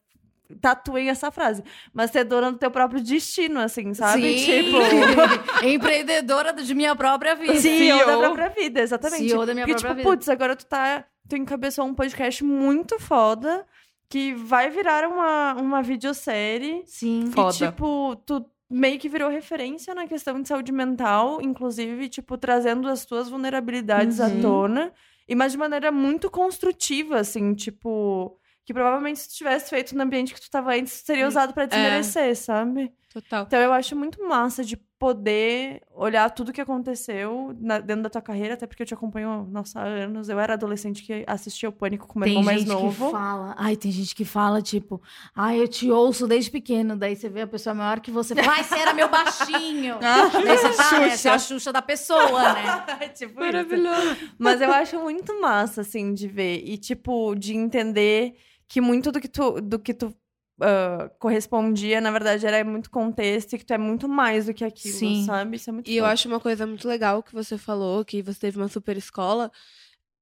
[0.62, 1.64] tatuei essa frase.
[1.94, 4.38] Mas ser dona do teu próprio destino, assim, sabe?
[4.40, 4.64] Sim.
[4.64, 4.78] Tipo.
[5.66, 7.56] empreendedora de minha própria vida.
[7.60, 8.20] CEO, da CEO.
[8.20, 9.30] própria vida, exatamente.
[9.30, 10.18] CEO da minha Porque, própria tipo, vida.
[10.18, 11.06] putz, agora tu tá.
[11.30, 13.66] Tu encabeçou um podcast muito foda
[14.10, 16.84] que vai virar uma, uma videossérie.
[16.86, 17.30] Sim.
[17.34, 17.54] Foda.
[17.54, 22.88] E, tipo, tu meio que virou referência na questão de saúde mental, inclusive, tipo, trazendo
[22.88, 24.42] as tuas vulnerabilidades à Uhum.
[24.42, 24.92] tona.
[25.28, 28.38] E mas de maneira muito construtiva, assim, tipo.
[28.68, 31.66] Que provavelmente se tu tivesse feito no ambiente que tu tava antes, seria usado pra
[31.66, 32.92] desmerecer, sabe?
[33.14, 33.46] Total.
[33.48, 38.22] Então eu acho muito massa de poder olhar tudo que aconteceu na- dentro da tua
[38.22, 40.28] carreira, até porque eu te acompanho, nossa, há anos.
[40.28, 43.06] Eu era adolescente que assistia o Pânico com meu Tem irmão mais gente novo.
[43.06, 45.02] que fala, ai, tem gente que fala, tipo,
[45.34, 46.98] ai, eu te ouço desde pequeno.
[46.98, 49.98] Daí você vê a pessoa maior que você, fala, ai, você era meu baixinho.
[50.04, 51.16] Ah, Daí você tá, né?
[51.16, 52.84] Você é a Xuxa da pessoa, né?
[53.16, 53.40] tipo isso.
[53.40, 54.18] Maravilhoso.
[54.38, 56.62] Mas eu acho muito massa, assim, de ver.
[56.66, 58.36] E, tipo, de entender
[58.68, 60.14] que muito do que tu, do que tu
[60.62, 64.66] ah, correspondia, na verdade, era muito contexto e que tu é muito mais do que
[64.66, 65.24] aquilo, Sim.
[65.26, 65.56] sabe?
[65.58, 68.40] Isso é muito E eu acho uma coisa muito legal que você falou, que você
[68.40, 69.52] teve uma super escola.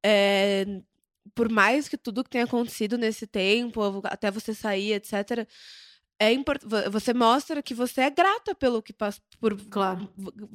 [0.05, 0.65] É,
[1.33, 5.47] por mais que tudo que tenha acontecido nesse tempo, até você sair, etc.,
[6.19, 6.61] é import...
[6.63, 10.07] vo- você mostra que você é grata pelo que passou, por Claro.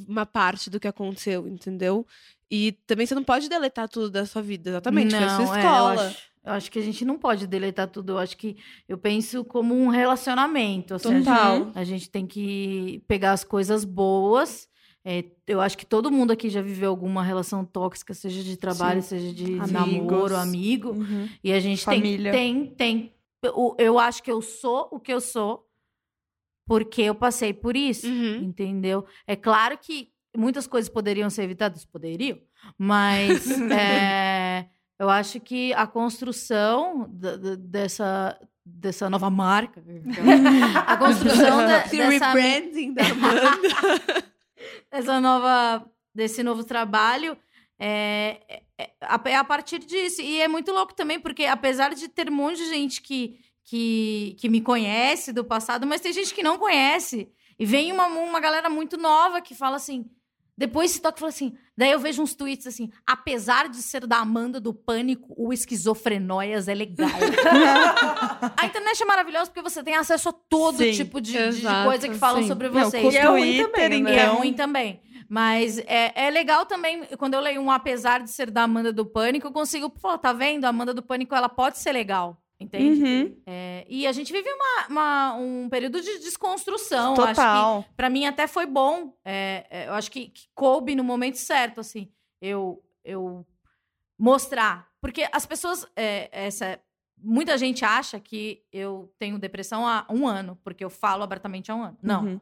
[0.09, 2.07] uma parte do que aconteceu, entendeu?
[2.51, 5.55] E também você não pode deletar tudo da sua vida, exatamente, foi a sua Não,
[5.55, 6.17] é, escola.
[6.45, 8.13] Eu, acho, que a gente não pode deletar tudo.
[8.13, 8.57] Eu acho que
[8.89, 10.95] eu penso como um relacionamento.
[10.95, 11.71] assim, Total.
[11.75, 14.69] A gente tem que pegar as coisas boas.
[15.05, 19.03] É, eu acho que todo mundo aqui já viveu alguma relação tóxica, seja de trabalho,
[19.03, 19.71] seja de Amigos.
[19.73, 20.91] namoro, amigo.
[20.91, 21.29] Uhum.
[21.43, 22.31] E a gente Família.
[22.33, 23.15] tem, tem, tem.
[23.43, 25.67] Eu, eu acho que eu sou o que eu sou
[26.67, 28.37] porque eu passei por isso, Uhum.
[28.45, 29.05] entendeu?
[29.27, 32.39] É claro que muitas coisas poderiam ser evitadas, poderiam,
[32.79, 34.69] mas é,
[35.01, 37.09] eu acho que a construção
[37.59, 39.83] dessa dessa nova marca,
[40.87, 43.51] a construção da, dessa, rebranding da Amanda.
[44.93, 45.85] essa nova
[46.15, 47.37] desse novo trabalho
[47.79, 51.95] é, é, é a- é a partir disso e é muito louco também porque apesar
[51.95, 56.13] de ter um monte de gente que que, que me conhece do passado mas tem
[56.13, 60.05] gente que não conhece e vem uma, uma galera muito nova que fala assim
[60.61, 64.07] depois se toca e fala assim daí eu vejo uns tweets assim apesar de ser
[64.07, 67.09] da Amanda do Pânico o esquizofrenóias é legal
[68.57, 71.89] a internet é maravilhosa porque você tem acesso a todo Sim, tipo de, de exato,
[71.89, 72.49] coisa que falam sim.
[72.49, 74.11] sobre Não, vocês com o E é ruim também, né?
[74.11, 75.01] e é então- ruim também.
[75.33, 79.07] Mas é, é legal também, quando eu leio um apesar de ser da Amanda do
[79.07, 80.65] Pânico, eu consigo falar, tá vendo?
[80.65, 83.03] A Amanda do Pânico, ela pode ser legal, entende?
[83.03, 83.37] Uhum.
[83.47, 87.13] É, e a gente vive uma, uma- um período de desconstrução.
[87.15, 87.85] Acho que, Total.
[87.97, 89.17] pra mim, até foi bom.
[89.25, 92.09] É, é, eu acho que, que coube no momento certo, assim,
[92.41, 93.47] eu, eu
[94.19, 94.89] mostrar.
[95.01, 96.79] Porque as pessoas, é, essa,
[97.17, 101.75] muita gente acha que eu tenho depressão há um ano, porque eu falo abertamente há
[101.75, 101.99] um ano.
[102.03, 102.25] Não.
[102.25, 102.41] Uhum.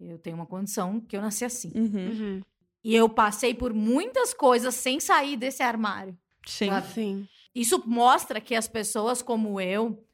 [0.00, 1.70] Eu tenho uma condição que eu nasci assim.
[1.74, 2.08] Uhum.
[2.08, 2.40] Uhum.
[2.82, 6.16] E eu passei por muitas coisas sem sair desse armário.
[6.44, 6.68] Sim.
[6.70, 6.88] Sabe?
[6.88, 7.28] Sim.
[7.54, 10.04] Isso mostra que as pessoas como eu,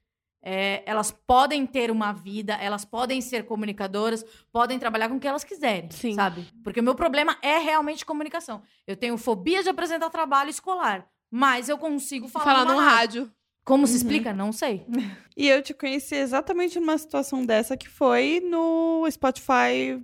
[0.43, 5.27] é, elas podem ter uma vida, elas podem ser comunicadoras, podem trabalhar com o que
[5.27, 6.15] elas quiserem, Sim.
[6.15, 6.47] sabe?
[6.63, 8.63] Porque o meu problema é realmente comunicação.
[8.87, 13.33] Eu tenho fobia de apresentar trabalho escolar, mas eu consigo falar, Falar numa num rádio.
[13.65, 14.33] Como se explica?
[14.33, 14.87] Não sei.
[15.37, 20.03] E eu te conheci exatamente numa situação dessa que foi no Spotify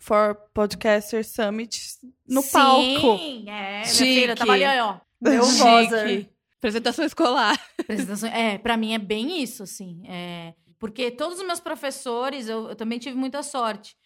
[0.00, 1.78] for Podcaster Summit
[2.26, 3.14] no Sim, palco.
[3.14, 3.42] é.
[3.42, 4.20] Minha Chique.
[4.20, 4.96] filha, tava ali, ó.
[5.20, 5.90] Deu voz.
[6.58, 7.58] Apresentação escolar.
[7.78, 8.28] Apresentação.
[8.30, 10.02] É, pra mim é bem isso, assim.
[10.06, 13.96] É, porque todos os meus professores, eu, eu também tive muita sorte.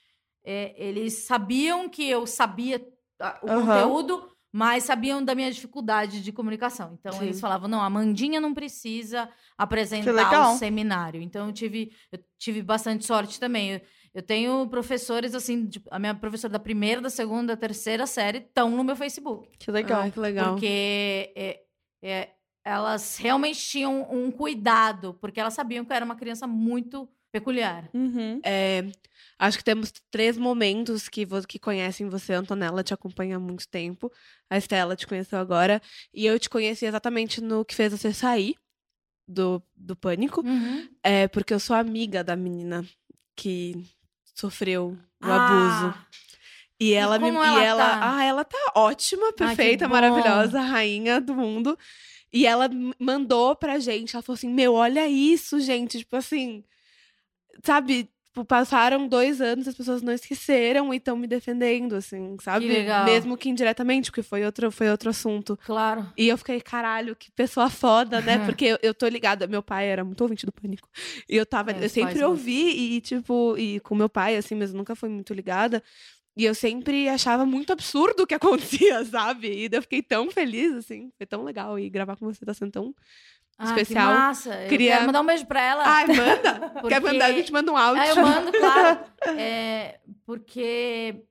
[0.44, 2.84] É, eles sabiam que eu sabia
[3.20, 3.64] ah, o Aham.
[3.66, 6.96] conteúdo, mas sabiam da minha dificuldade de comunicação.
[6.98, 7.24] Então Sim.
[7.24, 11.22] eles falavam: não, a Mandinha não precisa apresentar o seminário.
[11.22, 13.72] Então eu tive, eu tive bastante sorte também.
[13.74, 13.80] Eu,
[14.14, 18.38] eu tenho professores, assim, de- a minha professora da primeira, da segunda, da terceira série
[18.38, 19.48] estão no meu Facebook.
[19.58, 20.02] Que legal.
[20.02, 20.50] Ai, que legal.
[20.50, 21.60] Porque é,
[22.02, 22.30] é,
[22.64, 27.88] elas realmente tinham um cuidado, porque elas sabiam que eu era uma criança muito peculiar.
[27.94, 28.40] Uhum.
[28.44, 28.84] É,
[29.38, 32.34] acho que temos três momentos que, que conhecem você.
[32.34, 34.12] A Antonella te acompanha há muito tempo.
[34.50, 35.80] A Estela te conheceu agora.
[36.12, 38.54] E eu te conheci exatamente no que fez você sair
[39.26, 40.44] do, do pânico.
[41.02, 42.84] É porque eu sou amiga da menina
[43.34, 43.84] que
[44.34, 45.86] sofreu o abuso.
[45.86, 46.06] Ah,
[46.78, 47.26] E ela me.
[47.30, 48.16] como e ela ela, tá?
[48.16, 49.94] ah, ela tá ótima, perfeita, bom.
[49.94, 51.78] maravilhosa, rainha do mundo.
[52.32, 52.68] E ela
[52.98, 55.98] mandou pra gente, ela falou assim: Meu, olha isso, gente.
[55.98, 56.64] Tipo assim,
[57.62, 58.08] sabe?
[58.32, 62.66] Tipo, passaram dois anos, as pessoas não esqueceram e estão me defendendo, assim, sabe?
[62.66, 63.04] legal.
[63.04, 65.58] Mesmo que indiretamente, porque foi outro, foi outro assunto.
[65.66, 66.10] claro.
[66.16, 68.38] E eu fiquei, caralho, que pessoa foda, né?
[68.46, 70.88] Porque eu, eu tô ligada, meu pai era muito ouvinte do Pânico.
[71.28, 74.72] E eu tava, É, eu sempre ouvi, e tipo, e com meu pai, assim, mas
[74.72, 75.82] nunca fui muito ligada.
[76.36, 79.48] E eu sempre achava muito absurdo o que acontecia, sabe?
[79.48, 81.78] E eu fiquei tão feliz, assim, foi tão legal.
[81.78, 82.94] E gravar com você tá sendo tão.
[83.58, 84.08] Ah, Especial.
[84.12, 84.54] Que massa.
[84.62, 85.82] Eu Queria- quero mandar um beijo pra ela.
[85.86, 86.70] Ai, manda!
[86.80, 86.88] porque...
[86.88, 87.26] Quer mandar?
[87.26, 88.02] A gente manda um áudio.
[88.02, 89.00] Ah, eu mando, claro.
[89.38, 91.22] É, porque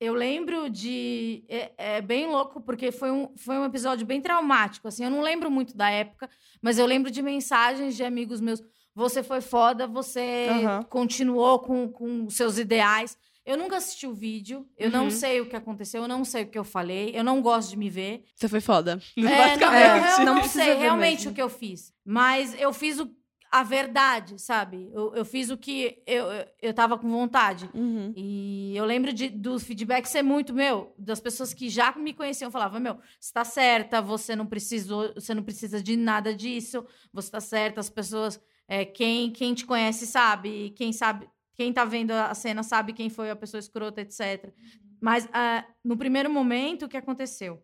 [0.00, 1.44] eu lembro de.
[1.48, 4.88] É, é bem louco, porque foi um, foi um episódio bem traumático.
[4.88, 6.28] Assim, eu não lembro muito da época,
[6.60, 8.60] mas eu lembro de mensagens de amigos meus.
[8.94, 10.82] Você foi foda, você Aham.
[10.82, 13.16] continuou com, com os seus ideais.
[13.50, 15.10] Eu nunca assisti o vídeo, eu não Uhum.
[15.10, 17.76] sei o que aconteceu, eu não sei o que eu falei, eu não gosto de
[17.76, 18.24] me ver.
[18.34, 19.00] Você foi foda.
[19.16, 19.86] É, não, basicamente.
[19.86, 21.30] eu, eu Não não sei realmente mesmo.
[21.32, 21.92] o que eu fiz.
[22.04, 23.10] Mas eu fiz o-
[23.52, 24.88] a verdade, sabe?
[24.92, 27.68] Eu, eu fiz o que eu, eu, eu tava com vontade.
[27.74, 28.12] Uhum.
[28.16, 32.48] E eu lembro de, do feedback ser muito meu, das pessoas que já me conheciam
[32.52, 37.28] falavam: Meu, você tá certa, você não precisou, você não precisa de nada disso, você
[37.28, 38.40] tá certa, as pessoas.
[38.68, 41.28] é, quem, quem te conhece sabe, quem sabe,
[41.60, 44.50] quem tá vendo a cena sabe quem foi a pessoa escrota, etc.
[44.98, 47.62] Mas ah, no primeiro momento, o que aconteceu?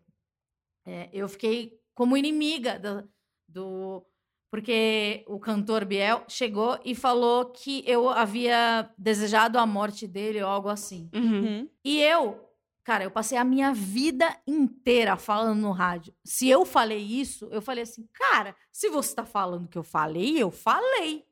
[0.85, 3.09] É, eu fiquei como inimiga do,
[3.47, 4.05] do.
[4.51, 10.47] Porque o cantor Biel chegou e falou que eu havia desejado a morte dele ou
[10.47, 11.09] algo assim.
[11.11, 11.43] Uhum.
[11.43, 11.69] Uhum.
[11.83, 12.39] E eu,
[12.83, 16.13] cara, eu passei a minha vida inteira falando no rádio.
[16.23, 20.37] Se eu falei isso, eu falei assim, cara, se você tá falando que eu falei,
[20.37, 21.25] eu falei.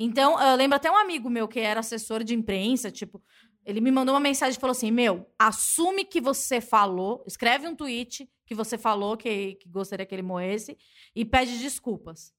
[0.00, 3.20] Então, eu lembro até um amigo meu que era assessor de imprensa, tipo,
[3.66, 7.74] ele me mandou uma mensagem e falou assim: Meu, assume que você falou, escreve um
[7.74, 10.78] tweet que você falou que, que gostaria que ele morresse
[11.14, 12.32] e pede desculpas.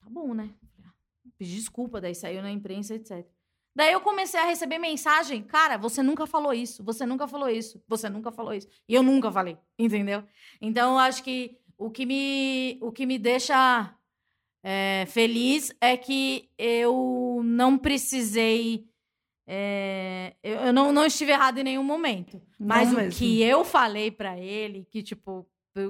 [0.00, 0.50] Tá bom, né?
[1.36, 3.24] Pedi desculpa, daí saiu na imprensa, etc.
[3.76, 7.80] Daí eu comecei a receber mensagem, cara, você nunca falou isso, você nunca falou isso,
[7.86, 8.66] você nunca falou isso.
[8.88, 10.24] E eu nunca falei, entendeu?
[10.60, 13.96] Então eu acho que o que me, o que me deixa
[14.70, 18.86] é, feliz é que eu não precisei.
[19.46, 22.40] é, eu eu não, não estive errado em nenhum momento.
[22.58, 23.18] Mas Não o mesmo.
[23.18, 25.46] que eu falei pra ele, que tipo.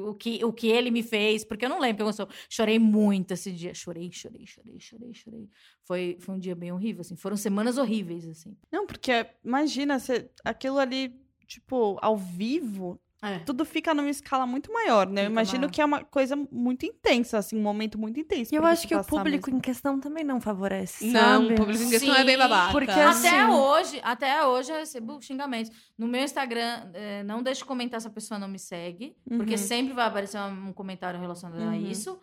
[0.09, 2.29] O que, o que ele me fez, porque eu não lembro o que aconteceu.
[2.51, 3.73] Chorei muito esse dia.
[3.73, 5.49] Chorei, chorei, chorei, chorei, chorei.
[5.83, 7.17] Foi, foi um dia bem horrível, assim.
[7.17, 8.55] Foram semanas horríveis, assim.
[8.71, 13.41] Não, porque imagina, você, aquilo ali, tipo, ao vivo, É.
[13.41, 15.23] tudo fica numa escala muito maior, né?
[15.23, 15.71] Eu Fica imagino maior.
[15.73, 18.55] que é uma coisa muito intensa, assim, um momento muito intenso.
[18.55, 19.59] E eu acho que o público mesmo.
[19.59, 21.53] em questão também não favorece, Não, sabe?
[21.53, 22.71] o público em questão é bem Sim, babaca.
[22.73, 25.73] porque Até assim- hoje, até hoje eu recebo xingamentos.
[25.99, 29.59] No meu Instagram, eh, não deixe comentar se a pessoa não me segue, porque Uhum.
[29.59, 31.91] sempre vai aparecer um comentário relacionado a Uhum.
[31.91, 32.21] isso.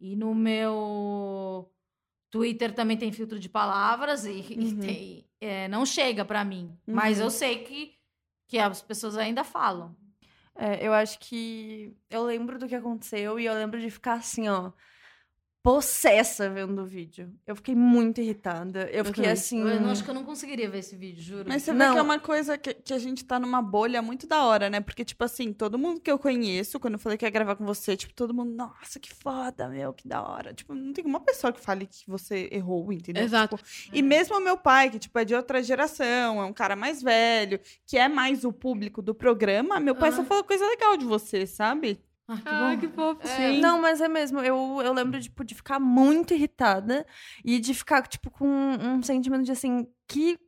[0.00, 1.70] E no meu
[2.30, 4.80] Twitter também tem filtro de palavras e, e Uhum.
[4.80, 6.76] tem- eh, não chega pra mim.
[6.86, 7.24] Mas Uhum.
[7.26, 7.92] eu sei que,
[8.48, 9.94] que as pessoas ainda falam.
[10.54, 14.48] É, eu acho que eu lembro do que aconteceu e eu lembro de ficar assim,
[14.48, 14.72] ó.
[15.62, 17.32] Possessa vendo o vídeo.
[17.46, 18.88] Eu fiquei muito irritada.
[18.90, 19.30] Eu fiquei também.
[19.32, 19.60] assim.
[19.60, 21.44] Eu não- acho que eu não conseguiria ver esse vídeo, juro.
[21.48, 21.92] Mas você vê Não.
[21.92, 24.80] que é uma coisa que, que a gente tá numa bolha muito da hora, né?
[24.80, 27.64] Porque, tipo assim, todo mundo que eu conheço, quando eu falei que ia gravar com
[27.64, 30.52] você, tipo, todo mundo, nossa, que foda, meu, que da hora.
[30.52, 33.22] Tipo, não tem uma pessoa que fale que você errou, entendeu?
[33.22, 33.56] Exato.
[33.56, 36.74] Tipo, e mesmo o meu pai, que, tipo, é de outra geração, é um cara
[36.74, 40.24] mais velho, que é mais o público do programa, meu pai só Ah.
[40.24, 42.00] falou coisa legal de você, sabe?
[42.44, 43.20] Ah, que que fofo.
[43.26, 43.52] É.
[43.58, 44.40] Não, mas é mesmo.
[44.40, 47.06] Eu, eu lembro tipo, de ficar muito irritada
[47.44, 50.38] e de ficar, tipo, com um sentimento de assim, que,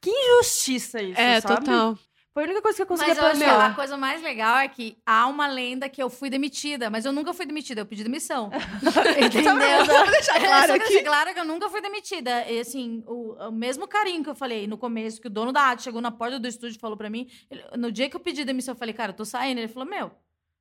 [0.00, 1.64] que injustiça isso, É, sabe?
[1.66, 1.98] total.
[2.34, 4.58] Foi a única coisa que eu consegui Mas eu acho que a coisa mais legal
[4.58, 7.86] é que há uma lenda que eu fui demitida, mas eu nunca fui demitida, eu
[7.86, 8.48] pedi demissão.
[9.20, 9.84] Entendeu?
[9.84, 10.88] Vamos deixar É, claro só aqui.
[10.88, 12.48] deixar claro que eu nunca fui demitida.
[12.48, 15.62] E assim, o, o mesmo carinho que eu falei no começo, que o dono da
[15.62, 18.20] arte chegou na porta do estúdio e falou pra mim, ele- no dia que eu
[18.20, 19.58] pedi demissão, eu falei, cara, eu tô saindo.
[19.58, 20.12] Ele falou, meu,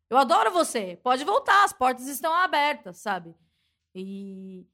[0.10, 3.34] eu adoro você, pode voltar, as portas estão abertas, sabe?
[3.96, 4.66] E.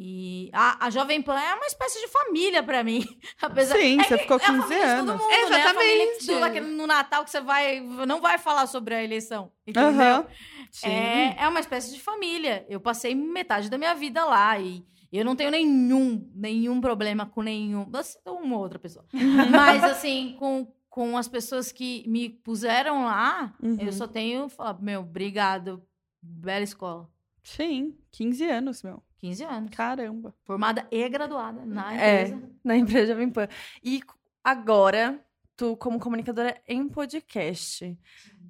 [0.00, 3.04] E a, a Jovem Pan é uma espécie de família pra mim.
[3.42, 5.20] Apesar, Sim, é você que ficou é a família 15 de todo anos.
[5.22, 5.40] mundo, Né?
[5.58, 6.18] Exatamente.
[6.20, 9.50] que, do- aquele- no Natal que você vai, não vai falar sobre a eleição.
[9.66, 10.24] Entendeu?
[10.70, 10.86] Sim.
[10.88, 12.64] É, é uma espécie de família.
[12.68, 17.42] Eu passei metade da minha vida lá e eu não tenho nenhum, nenhum problema com
[17.42, 17.90] nenhum.
[17.94, 19.04] assim, Uma outra pessoa.
[19.50, 23.76] Mas, assim, com, com as pessoas que me puseram lá, Uhum.
[23.80, 25.82] eu só tenho falar, meu, obrigado.
[26.20, 27.08] Bela escola.
[27.42, 29.02] Sim, 15 anos, meu.
[29.18, 29.70] 15 anos.
[29.70, 30.34] Caramba.
[30.44, 32.22] Formada e graduada na É.
[32.28, 32.50] empresa.
[32.64, 33.48] Na empresa Jovem Pan.
[33.82, 34.00] E
[34.42, 35.24] agora,
[35.56, 37.96] tu, como comunicadora em podcast,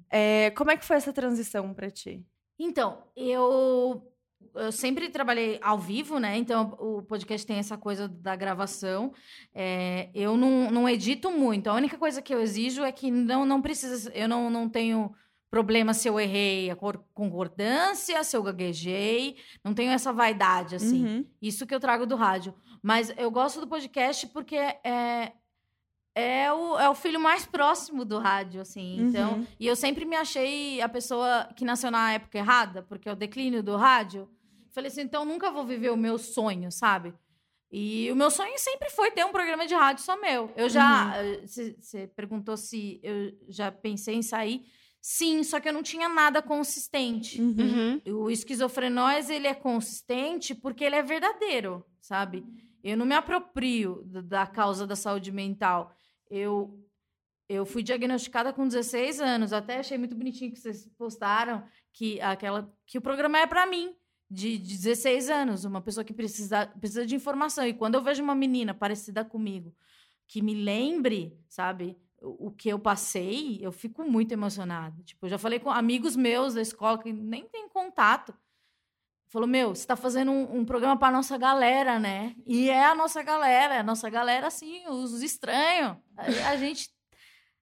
[0.09, 2.25] é, como é que foi essa transição pra ti?
[2.57, 4.08] Então, eu,
[4.55, 6.37] eu sempre trabalhei ao vivo, né?
[6.37, 9.13] Então, o podcast tem essa coisa da gravação.
[9.53, 11.69] É, eu não, não edito muito.
[11.69, 14.11] A única coisa que eu exijo é que não, não precisa.
[14.13, 15.13] Eu não, não tenho
[15.49, 19.37] problema se eu errei a cor- concordância, se eu gaguejei.
[19.63, 21.05] Não tenho essa vaidade, assim.
[21.05, 21.25] Uhum.
[21.41, 22.53] Isso que eu trago do rádio.
[22.81, 25.33] Mas eu gosto do podcast porque é,
[26.19, 28.97] é, o, é o filho mais próximo do rádio, assim.
[29.01, 29.47] Então, Uhum.
[29.59, 33.15] e eu sempre me achei a pessoa que nasceu na época errada, porque é o
[33.15, 34.29] declínio do rádio.
[34.71, 37.13] Falei assim, então nunca vou viver o meu sonho, sabe?
[37.71, 40.51] E o meu sonho sempre foi ter um programa de rádio só meu.
[40.55, 41.13] Eu já.
[41.45, 44.65] Você perguntou se eu já pensei em sair.
[45.01, 47.39] Sim, só que eu não tinha nada consistente.
[47.41, 48.01] Uhum.
[48.05, 48.23] Uhum.
[48.25, 52.43] O esquizofrenóis, ele é consistente porque ele é verdadeiro, sabe?
[52.83, 55.91] Eu não me aproprio da causa da saúde mental.
[56.29, 56.85] Eu
[57.47, 62.71] eu fui diagnosticada com 16 anos, até achei muito bonitinho que vocês postaram que aquela
[62.85, 63.95] que o programa é para mim,
[64.29, 67.65] de, de 16 anos, uma pessoa que precisa precisa de informação.
[67.65, 69.75] E quando eu vejo uma menina parecida comigo,
[70.27, 75.01] que me lembre, sabe, o que eu passei, eu fico muito emocionada.
[75.03, 78.33] Tipo, eu já falei com amigos meus da escola que nem tem contato.
[79.29, 82.35] Falou, meu, você tá fazendo um, um programa pra nossa galera, né?
[82.47, 85.97] E é a nossa galera, é a nossa galera, assim, os estranhos.
[86.17, 86.89] A, a gente,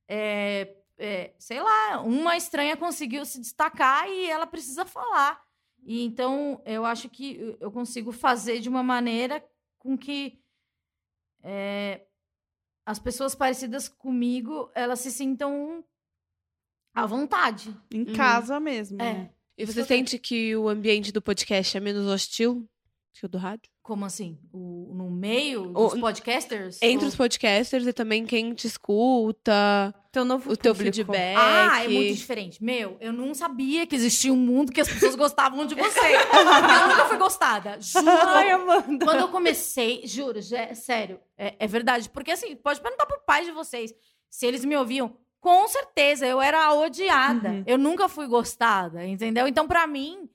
[0.08, 5.44] é, é, sei lá, uma estranha conseguiu se destacar e ela precisa falar.
[5.84, 9.44] E então, eu acho que eu consigo fazer de uma maneira
[9.78, 10.40] com que
[11.44, 12.06] é,
[12.86, 15.84] as pessoas parecidas comigo, elas se sintam
[16.96, 17.76] à vontade.
[17.94, 18.16] Em Uhum.
[18.16, 19.02] casa mesmo.
[19.02, 19.14] É.
[19.14, 19.34] né?
[19.58, 22.68] E você sente que o ambiente do podcast é menos hostil
[23.14, 23.72] que o do rádio?
[23.82, 24.38] Como assim?
[24.54, 26.78] O, no meio O- dos podcasters?
[26.82, 30.96] Entre Ou- os podcasters e também quem te escuta, Teu novo o teu público.
[30.98, 31.36] feedback.
[31.38, 32.64] Ah, é muito diferente.
[32.64, 36.00] Meu, eu não sabia que existia um mundo que as pessoas gostavam de você.
[36.00, 37.78] eu nunca fui gostada.
[37.82, 38.06] Juro.
[38.08, 39.06] Ai, Amanda.
[39.06, 42.10] Quando eu comecei, juro, já- sério, é, é verdade.
[42.10, 43.92] Porque assim, pode perguntar pro pai de vocês
[44.30, 45.18] se eles me ouviam.
[45.40, 47.50] Com certeza, eu era odiada.
[47.50, 47.64] Uhum.
[47.66, 49.48] Eu nunca fui gostada, entendeu?
[49.48, 50.30] Então, pra mim,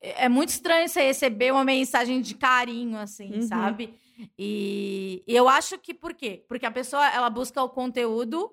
[0.00, 3.42] é é muito estranho você receber uma mensagem de carinho, assim, Uhum.
[3.42, 3.94] sabe?
[4.38, 6.44] E, e eu acho que por quê?
[6.46, 8.52] Porque a pessoa, ela busca o conteúdo,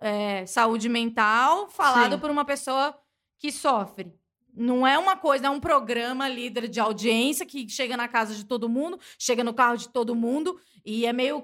[0.00, 2.18] é, saúde mental, falado Sim.
[2.18, 2.98] por uma pessoa
[3.38, 4.12] que sofre.
[4.54, 8.44] Não é uma coisa, é um programa líder de audiência que chega na casa de
[8.44, 11.40] todo mundo, chega no carro de todo mundo, e é meio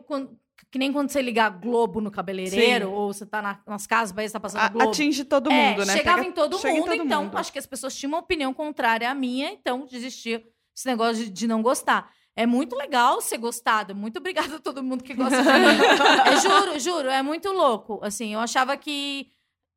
[0.71, 2.93] que nem quando você ligar Globo no cabeleireiro, Sim.
[2.93, 4.91] ou você tá na- nas casas, vai estar passando A- Globo.
[4.91, 5.97] atinge todo É, mundo, né?
[5.97, 7.39] Chegava Pega- em todo chega em mundo, todo então mundo.
[7.39, 10.45] acho que as pessoas tinham uma opinião contrária à minha, então desistia
[10.77, 12.11] esse negócio de, de não gostar.
[12.37, 13.97] É muito legal ser gostado.
[13.97, 16.31] Muito obrigada a todo mundo que gosta de mim.
[16.31, 17.99] Eu juro, juro, é muito louco.
[18.01, 19.27] Assim, eu achava que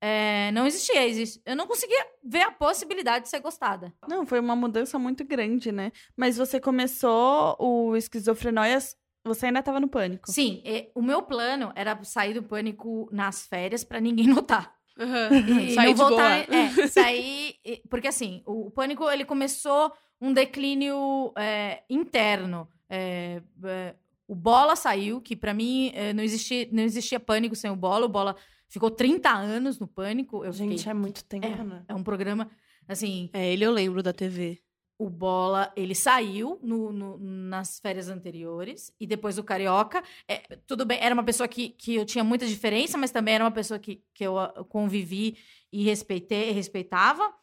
[0.04, 1.01] é, não existia.
[1.45, 3.91] Eu não conseguia ver a possibilidade de ser gostada.
[4.08, 5.91] Não, foi uma mudança muito grande, né?
[6.15, 10.32] Mas você começou o esquizofrenóias, você ainda tava no pânico.
[10.32, 14.74] Sim, e o meu plano era sair do pânico nas férias pra ninguém notar.
[14.98, 15.60] Uhum.
[15.62, 16.58] E Sair não de voltar, boa.
[16.60, 17.56] é, sair,
[17.90, 22.67] porque assim, o, o pânico ele começou um declínio é, interno.
[22.90, 23.96] É, é,
[24.28, 28.06] o Bola saiu, que pra mim é, não, existia, não existia pânico sem o Bola.
[28.06, 28.36] O Bola
[28.67, 30.44] ficou 30 anos no pânico.
[30.46, 31.84] Eu Gente, fiquei- é muito tempo, é, né?
[31.88, 32.50] é um programa,
[32.88, 34.62] assim, É, ele eu lembro da TV.
[35.04, 40.04] O Bola, ele saiu no- no- nas férias anteriores e depois o Carioca.
[40.27, 43.43] É, tudo bem, era uma pessoa que, que eu tinha muita diferença, mas também era
[43.43, 45.37] uma pessoa que, que eu ah, convivi
[45.71, 47.33] e respeitei, respeitava.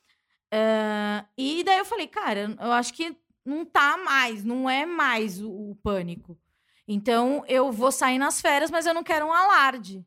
[0.53, 5.43] Ah, e daí eu falei, cara, eu acho que não tá mais, não é mais
[5.43, 6.39] o, o pânico.
[6.87, 10.07] Então eu vou sair nas férias, mas eu não quero um alarde.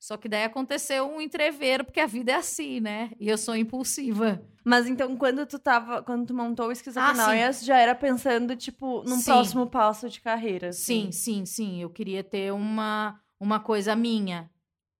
[0.00, 3.10] Só que daí aconteceu um entreveiro, porque a vida é assim, né?
[3.20, 4.42] E eu sou impulsiva.
[4.64, 9.02] Mas então, quando tu tava, quando tu montou o Ah, Esquizofrenóias, já era pensando, tipo,
[9.04, 9.24] num Sim.
[9.24, 10.72] próximo passo de carreira.
[10.72, 11.12] Sim, assim.
[11.12, 11.82] sim, sim.
[11.82, 14.50] Eu queria ter uma, uma coisa minha.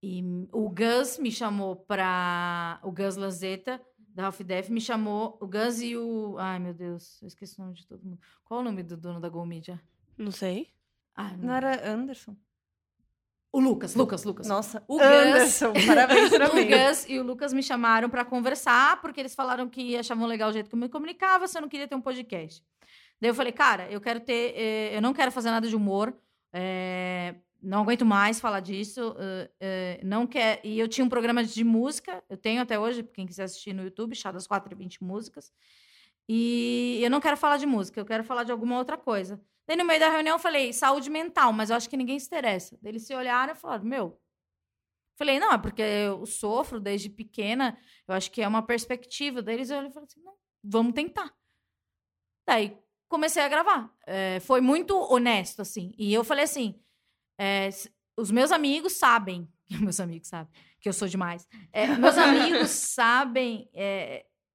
[0.03, 0.22] E
[0.53, 2.78] o Gus me chamou pra.
[2.82, 5.38] O Gus Lazeta, da Half Def, me chamou.
[5.40, 6.36] O Gus e o.
[6.38, 8.18] Ai, meu Deus, eu esqueci o nome de todo mundo.
[8.44, 9.80] Qual o nome do dono da Go Media?
[10.16, 10.68] Não sei.
[11.14, 12.36] Ai, Não era Anderson?
[13.53, 14.46] O Lucas, Lucas, Lucas.
[14.46, 16.68] Nossa, O Gus- Anderson, parabéns pra o mim.
[16.68, 20.53] Gus e o Lucas me chamaram pra conversar, porque eles falaram que achavam legal o
[20.53, 22.62] jeito que eu me comunicava, se eu não queria ter um podcast.
[23.20, 24.55] Daí eu falei, cara, eu quero ter.
[24.57, 26.14] eh, eu não quero fazer nada de humor.
[26.53, 29.14] eh, não aguento mais falar disso.
[29.61, 30.61] eh, não quer.
[30.64, 33.82] E eu tinha um programa de música, eu tenho até hoje, quem quiser assistir no
[33.82, 35.53] YouTube, Chá das 4 e 20 músicas.
[36.28, 39.40] E eu não quero falar de música, eu quero falar de alguma outra coisa.
[39.71, 42.27] Daí no meio da reunião eu falei, saúde mental, mas eu acho que ninguém se
[42.27, 42.77] interessa.
[42.83, 44.21] Daí eles se olharam e falaram, meu.
[45.16, 49.41] Falei, não, é porque eu sofro desde pequena, eu acho que é uma perspectiva.
[49.41, 51.33] Daí eles olharam e falaram assim, não, vamos tentar.
[52.45, 52.77] Daí
[53.09, 53.95] comecei a gravar.
[54.09, 55.95] É, foi muito honesto, assim.
[55.97, 56.75] E eu falei assim,
[57.39, 57.68] é,
[58.16, 61.47] os meus amigos sabem, meus amigos sabem, que eu sou demais.
[61.73, 63.71] É, meus amigos sabem.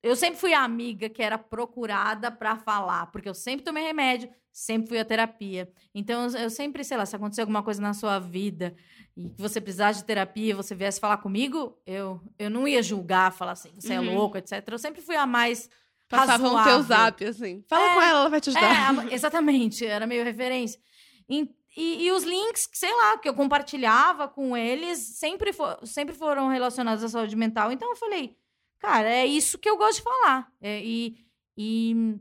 [0.04, 4.30] eu sempre fui a amiga que era procurada pra falar, porque eu sempre tomei remédio,
[4.58, 5.70] sempre fui à terapia.
[5.94, 8.74] Então, eu- sempre, sei lá, se acontecer alguma coisa na sua vida
[9.18, 13.34] e que você precisasse de terapia, você viesse falar comigo, eu, eu não ia julgar,
[13.34, 14.14] falar assim, você é Uhum.
[14.16, 14.64] louco, etc.
[14.72, 15.70] Eu sempre fui a mais
[16.08, 17.64] Passavam o teu zap, assim.
[17.68, 19.04] Fala É, com ela, ela vai te É, ajudar.
[19.04, 20.80] a- exatamente, era meio referência.
[21.28, 26.16] E, e- e os links, sei lá, que eu compartilhava com eles, sempre, fo- sempre
[26.16, 27.72] foram relacionados à saúde mental.
[27.72, 28.38] Então eu falei,
[28.80, 30.50] cara, é isso que eu gosto de falar.
[30.62, 31.18] É, e
[31.58, 32.16] e,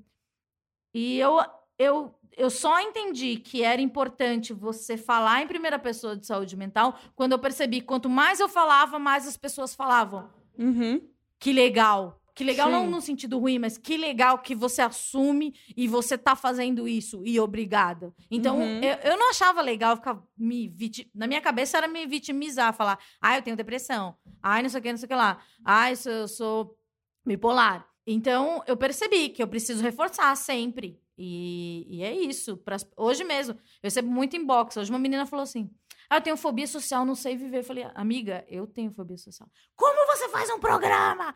[0.95, 1.39] e eu,
[1.79, 6.99] eu, eu só entendi que era importante você falar em primeira pessoa de saúde mental
[7.15, 10.29] quando eu percebi que quanto mais eu falava, mais as pessoas falavam.
[10.59, 11.01] Uhum.
[11.39, 12.21] Que legal.
[12.35, 12.91] Que legal não Sim.
[12.91, 17.39] no sentido ruim, mas que legal que você assume e você tá fazendo isso e
[17.39, 18.13] obrigada.
[18.29, 18.81] Então, Uhum.
[18.83, 21.09] eu, eu não achava legal ficar me viti...
[21.15, 24.17] Na minha cabeça era me vitimizar, falar, ah, eu tenho depressão.
[24.43, 25.39] Ai, não sei o que, não sei o que lá.
[25.65, 26.79] Ai, eu sou, eu sou
[27.25, 27.87] bipolar.
[28.07, 31.01] Então, eu percebi que eu preciso reforçar sempre.
[31.17, 32.57] E, e é isso.
[32.59, 34.77] Pras- Hoje mesmo, eu recebo muito inbox.
[34.77, 35.71] Hoje uma menina falou assim,
[36.11, 37.59] ah, eu tenho fobia social, não sei viver.
[37.61, 39.49] Eu falei, amiga, eu tenho fobia social.
[39.77, 41.35] Como você faz um programa?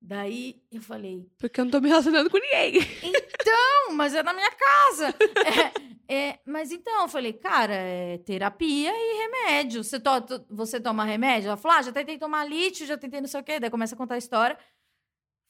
[0.00, 2.74] Daí eu falei, Porque eu não tô me relacionando com ninguém.
[3.44, 5.14] não, mas é na minha casa.
[6.08, 9.82] É, é, mas então, eu falei, cara, é terapia e remédio.
[9.82, 11.48] Você, to- você toma remédio?
[11.48, 13.58] Ela falou, ah, já tentei tomar lítio, já tentei não sei o quê.
[13.58, 14.56] Daí começa a contar a história.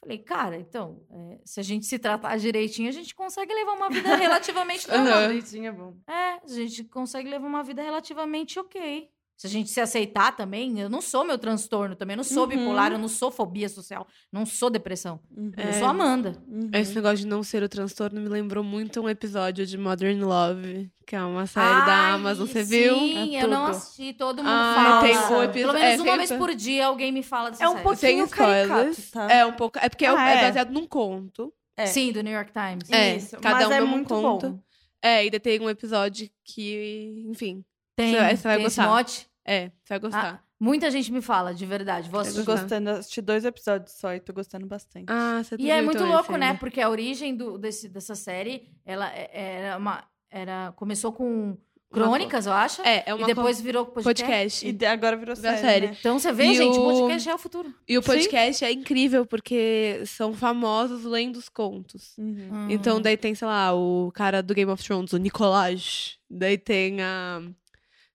[0.00, 3.88] Falei, cara, então, é, se a gente se tratar direitinho, a gente consegue levar uma
[3.90, 5.06] vida relativamente normal.
[5.06, 5.26] Aham.
[5.28, 5.96] Leitinho é bom.
[6.06, 9.10] É, a gente consegue levar uma vida relativamente ok.
[9.36, 12.44] Se a gente se aceitar também, eu não sou meu transtorno também, eu não sou
[12.44, 12.48] Uhum.
[12.48, 15.20] bipolar, eu não sou fobia social, não sou depressão.
[15.36, 15.52] Uhum.
[15.58, 16.42] Eu sou Amanda.
[16.48, 16.70] Uhum.
[16.72, 20.90] Esse negócio de não ser o transtorno me lembrou muito um episódio de Modern Love,
[21.06, 22.94] que é uma série da Ai, Amazon, você viu?
[22.94, 25.00] Sim, É eu não assisti, todo mundo Ah, fala.
[25.02, 25.52] tem um episódio.
[25.52, 27.82] Pelo menos uma tem- vez por dia alguém me fala dessa É um série.
[27.82, 29.30] pouquinho caricato, tá?
[29.30, 29.78] É um pouco.
[29.78, 30.42] É porque é- Ah, é é?
[30.46, 31.52] baseado num conto.
[31.76, 31.84] É.
[31.84, 32.90] Sim, do New York Times.
[32.90, 34.50] É, Isso, cada mas um é um muito conto.
[34.52, 34.60] bom.
[35.02, 37.62] É, e tem um episódio que, enfim.
[37.96, 38.88] Tem, Você vai- tem esse gostar.
[38.88, 39.26] mote.
[39.44, 40.34] É, você vai gostar.
[40.34, 42.10] Ah, muita gente me fala, de verdade.
[42.10, 42.44] Vou assistir.
[42.44, 45.06] Tô gostando, assisti dois episódios só e tô gostando bastante.
[45.08, 46.46] Ah, você E é muito louco, esse né?
[46.48, 46.58] ainda.
[46.58, 50.04] Porque a origem do, desse, dessa série, ela é- era uma.
[50.30, 51.56] Era, começou com
[51.90, 52.82] crônicas, eu acho.
[52.82, 54.24] É, é e uma depois virou podcast.
[54.66, 54.76] podcast.
[54.82, 55.86] E agora virou série, série.
[55.86, 55.96] né?
[55.98, 57.72] Então você vê, E gente, o podcast é o futuro.
[57.88, 62.18] E o podcast é incrível porque são famosos lendo os contos.
[62.18, 62.66] Uhum.
[62.68, 66.16] Então, daí tem, sei lá, o cara do Game of Thrones, o Nicolaj.
[66.28, 67.40] Daí tem a.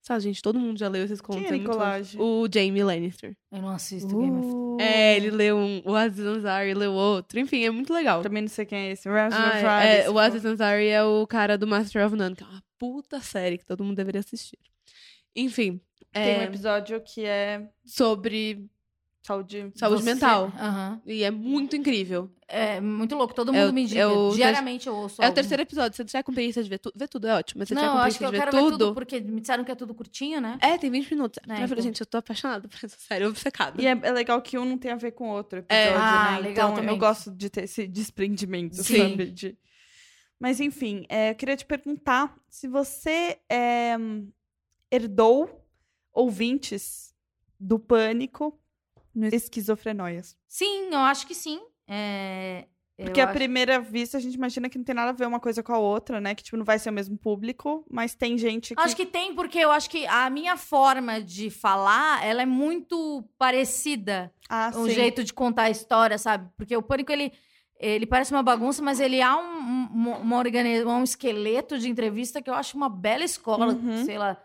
[0.01, 1.43] Sabe, gente, todo mundo já leu esses contos.
[1.43, 2.17] Quem é é Nicolaj?
[2.17, 3.37] O Jamie Lannister.
[3.51, 4.83] Eu não assisto Game of Thrones.
[4.83, 5.81] É, ele leu um.
[5.85, 7.39] O Aziz Ansari leu outro.
[7.39, 8.23] Enfim, é muito legal.
[8.23, 9.07] Também não sei quem é esse.
[9.07, 12.47] Ah, é, é, o Aziz Ansari é o cara do Master of None, que é
[12.47, 14.57] uma puta série que todo mundo deveria assistir.
[15.35, 15.79] Enfim.
[16.11, 18.67] Tem um é, episódio que é sobre
[19.23, 19.71] Saúde.
[19.75, 20.51] Saúde Você- mental.
[20.57, 21.01] Aham.
[21.05, 22.29] E é muito incrível.
[22.47, 24.07] É muito louco, todo É mundo o- me é indica.
[24.09, 25.93] o Diariamente eu ouço É o terceiro episódio.
[25.95, 27.59] Se você tiver com preguiça de ver tudo, ver tudo é ótimo.
[27.59, 28.71] Mas se você tiver Não, com eu acho que preguiça eu de quero ver ver
[28.77, 28.85] tudo.
[28.85, 30.57] tudo, porque me disseram que é tudo curtinho, né?
[30.59, 31.39] É, tem 20 minutos.
[31.47, 31.83] É, eu falei, então.
[31.83, 33.79] gente, eu tô apaixonada por essa série, obcecada.
[33.81, 35.89] E é, é legal que um não tem a ver com o outro É.
[35.89, 36.39] episódio, Ah, né?
[36.39, 36.89] legal então também.
[36.95, 38.97] eu gosto de ter esse desprendimento, Sim.
[39.11, 39.25] sabe?
[39.31, 39.57] De-
[40.39, 43.95] Mas enfim, é, eu queria te perguntar se você é,
[44.91, 45.63] herdou
[46.11, 47.13] ouvintes
[47.59, 48.57] do pânico
[49.13, 50.35] no esquizofrenóias.
[50.47, 51.59] Sim, eu acho que sim.
[51.87, 52.65] É,
[53.03, 55.39] Porque à acho- primeira vista a gente imagina que não tem nada a ver uma
[55.39, 56.35] coisa com a outra, né?
[56.35, 58.81] Que tipo, não vai ser o mesmo público, mas tem gente que.
[58.81, 63.23] Acho que tem, porque eu acho que a minha forma de falar, ela é muito
[63.37, 64.31] parecida.
[64.49, 64.93] Ah, O sim.
[64.93, 66.49] jeito de contar a história, sabe?
[66.57, 67.31] Porque o Pânico, ele,
[67.79, 72.41] ele parece uma bagunça, mas ele há um, um, uma organi- um esqueleto de entrevista
[72.41, 74.05] que eu acho uma bela escola, Uhum.
[74.05, 74.41] sei lá.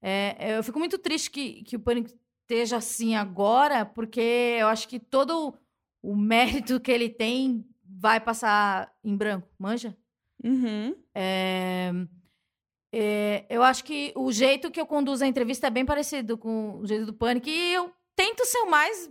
[0.00, 2.08] É, eu fico muito triste que, que o Pânico
[2.48, 5.54] esteja assim agora, porque eu acho que todo
[6.02, 9.94] o mérito que ele tem vai passar em branco, manja?
[10.42, 10.96] Uhum.
[11.14, 11.90] É,
[12.94, 16.78] é, eu acho que o jeito que eu conduzo a entrevista é bem parecido com
[16.78, 17.48] o jeito do Pânico.
[17.48, 19.10] E eu tento ser o mais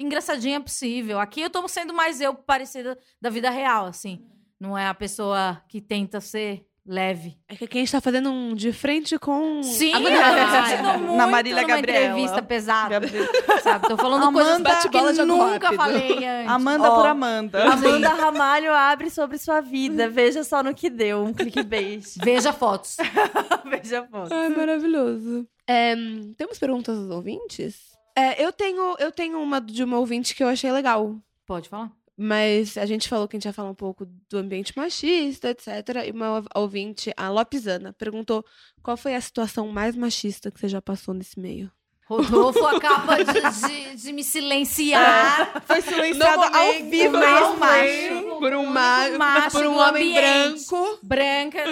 [0.00, 1.20] engraçadinha possível.
[1.20, 4.26] Aqui eu tô sendo mais eu parecida da vida real, assim.
[4.58, 7.36] Não é a pessoa que tenta ser leve.
[7.48, 9.62] É que aqui a gente tá fazendo um de frente com.
[9.62, 12.06] Sim, a Marília Na Marília numa Gabriela.
[12.06, 13.26] entrevista pesada, Gabriel.
[13.62, 13.88] sabe?
[13.88, 15.76] Tô falando coisas Amanda- que Bate-bola de eu nunca rápido.
[15.76, 16.50] falei antes.
[16.50, 17.64] Amanda Ó, por Amanda.
[17.72, 20.08] Amanda Ramalho abre sobre sua vida.
[20.08, 22.04] Veja só no que deu, um clickbait.
[22.22, 22.96] Veja fotos.
[23.64, 24.32] Veja foto.
[24.34, 25.46] Ai, maravilhoso.
[25.68, 25.94] É,
[26.36, 27.92] temos perguntas dos ouvintes?
[28.16, 31.16] É, eu tenho, eu tenho uma de uma ouvinte que eu achei legal.
[31.46, 31.90] Pode falar?
[32.22, 35.66] Mas a gente falou que a gente ia falar um pouco do ambiente machista, etc.
[36.06, 38.44] E uma ouvinte, a Lopesana, perguntou
[38.80, 41.68] qual foi a situação mais machista que você já passou nesse meio.
[42.06, 45.62] Rodolfo acaba de, de- de me silenciar.
[45.66, 48.38] Foi silenciado ao vivo macho.
[48.38, 50.68] Por um, único ma macho por um homem ambiente.
[50.68, 50.98] branco.
[51.02, 51.64] branca,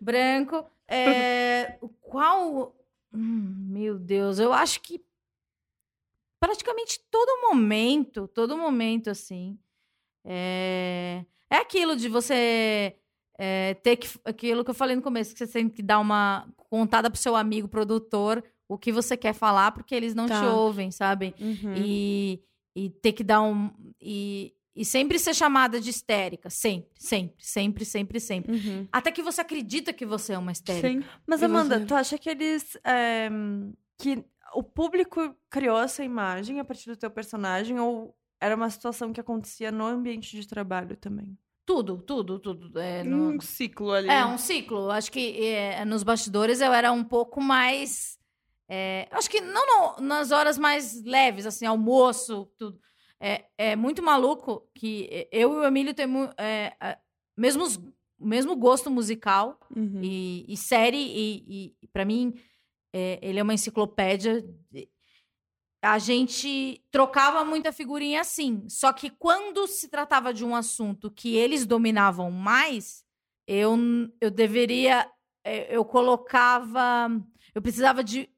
[0.00, 0.66] branco.
[0.88, 2.74] É, o qual.
[3.14, 5.00] Hum, meu Deus, eu acho que
[6.40, 9.58] praticamente todo momento, todo momento, assim.
[10.24, 12.96] É, é aquilo de você
[13.38, 14.08] é, ter que.
[14.24, 17.36] Aquilo que eu falei no começo, que você tem que dar uma contada pro seu
[17.36, 18.42] amigo produtor
[18.72, 20.40] o que você quer falar, porque eles não Tá.
[20.40, 21.34] te ouvem, sabe?
[21.38, 21.74] Uhum.
[21.76, 22.42] E,
[22.74, 23.70] e ter que dar um.
[24.00, 26.48] E, e sempre ser chamada de histérica.
[26.48, 28.52] Sempre, sempre, sempre, sempre, sempre.
[28.52, 28.88] Uhum.
[28.90, 30.88] Até que você acredita que você é uma histérica.
[30.88, 31.04] Sim.
[31.26, 31.84] Mas, Amanda, você?
[31.84, 32.76] tu acha que eles.
[32.82, 33.28] é,
[33.98, 39.12] que o público criou essa imagem a partir do teu personagem ou era uma situação
[39.12, 41.38] que acontecia no ambiente de trabalho também?
[41.64, 42.78] Tudo, tudo, tudo.
[42.78, 44.08] É, no- Um ciclo ali.
[44.08, 44.90] é um ciclo.
[44.90, 48.18] Acho que é, nos bastidores eu era um pouco mais.
[48.68, 49.64] é, acho que não
[49.96, 52.80] no- nas horas mais leves, assim, almoço, tudo.
[53.20, 56.72] É, é muito maluco que eu e o Emílio temos é,
[57.36, 57.76] mesmos,
[58.18, 59.58] o mesmo gosto musical.
[59.76, 60.00] Uhum.
[60.02, 62.34] E, e série, e, e para mim,
[62.92, 64.44] é, ele é uma enciclopédia.
[65.82, 68.64] A gente trocava muita figurinha assim.
[68.68, 73.04] Só que quando se tratava de um assunto que eles dominavam mais,
[73.48, 73.76] eu,
[74.20, 75.10] eu deveria.
[75.44, 77.10] é, Eu colocava.
[77.52, 78.28] Eu precisava de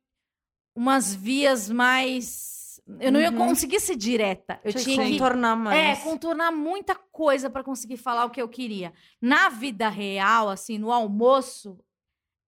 [0.75, 2.81] umas vias mais.
[3.01, 3.37] Eu não ia Uhum.
[3.49, 4.59] conseguir ser direta.
[4.65, 5.13] Eu tinha que.
[5.13, 5.99] contornar mais.
[6.01, 8.93] É, contornar muita coisa pra conseguir falar o que eu queria.
[9.21, 11.79] Na vida real, assim, no almoço,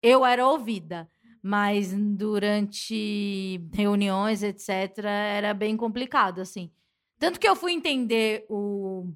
[0.02, 1.10] eu era ouvida.
[1.48, 6.72] Mas durante reuniões, etc., era bem complicado, assim.
[7.20, 9.12] Tanto que eu fui entender o,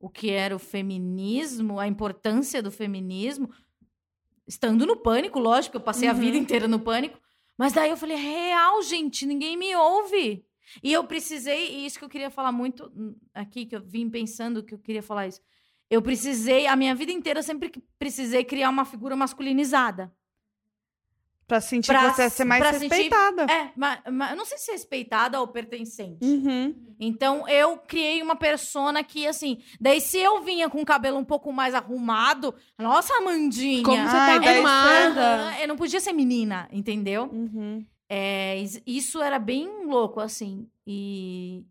[0.00, 3.48] o que era o feminismo, a importância do feminismo,
[4.44, 6.18] estando no pânico, lógico, eu passei a Uhum.
[6.18, 7.16] vida inteira no pânico.
[7.56, 10.44] Mas daí eu falei, real, gente, ninguém me ouve.
[10.82, 12.90] E eu precisei, e isso que eu queria falar muito
[13.32, 15.40] aqui, que eu vim pensando que eu queria falar isso.
[15.88, 17.70] Eu precisei, a minha vida inteira, eu sempre
[18.00, 20.12] precisei criar uma figura masculinizada.
[21.46, 23.44] Pra sentir Pra você ia ser mais pra sentir- respeitada.
[23.44, 26.18] É, mas, eu não sei se respeitada ou pertencente.
[26.24, 26.74] Uhum.
[26.98, 31.24] Então eu criei uma persona que, assim, daí se eu vinha com o cabelo um
[31.24, 33.84] pouco mais arrumado, nossa, Amandinha.
[33.84, 35.60] Como você Ai, tá daí arrumada?
[35.60, 37.30] Eu não podia ser menina, entendeu?
[37.32, 37.86] Uhum.
[38.08, 40.68] É, is- isso era bem louco, assim.
[40.86, 41.64] E.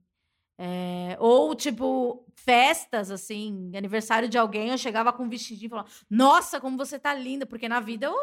[0.58, 5.90] é, ou, tipo, festas, assim, aniversário de alguém, eu chegava com um vestidinho e falava:
[6.10, 7.46] Nossa, como você tá linda!
[7.46, 8.16] Porque na vida eu,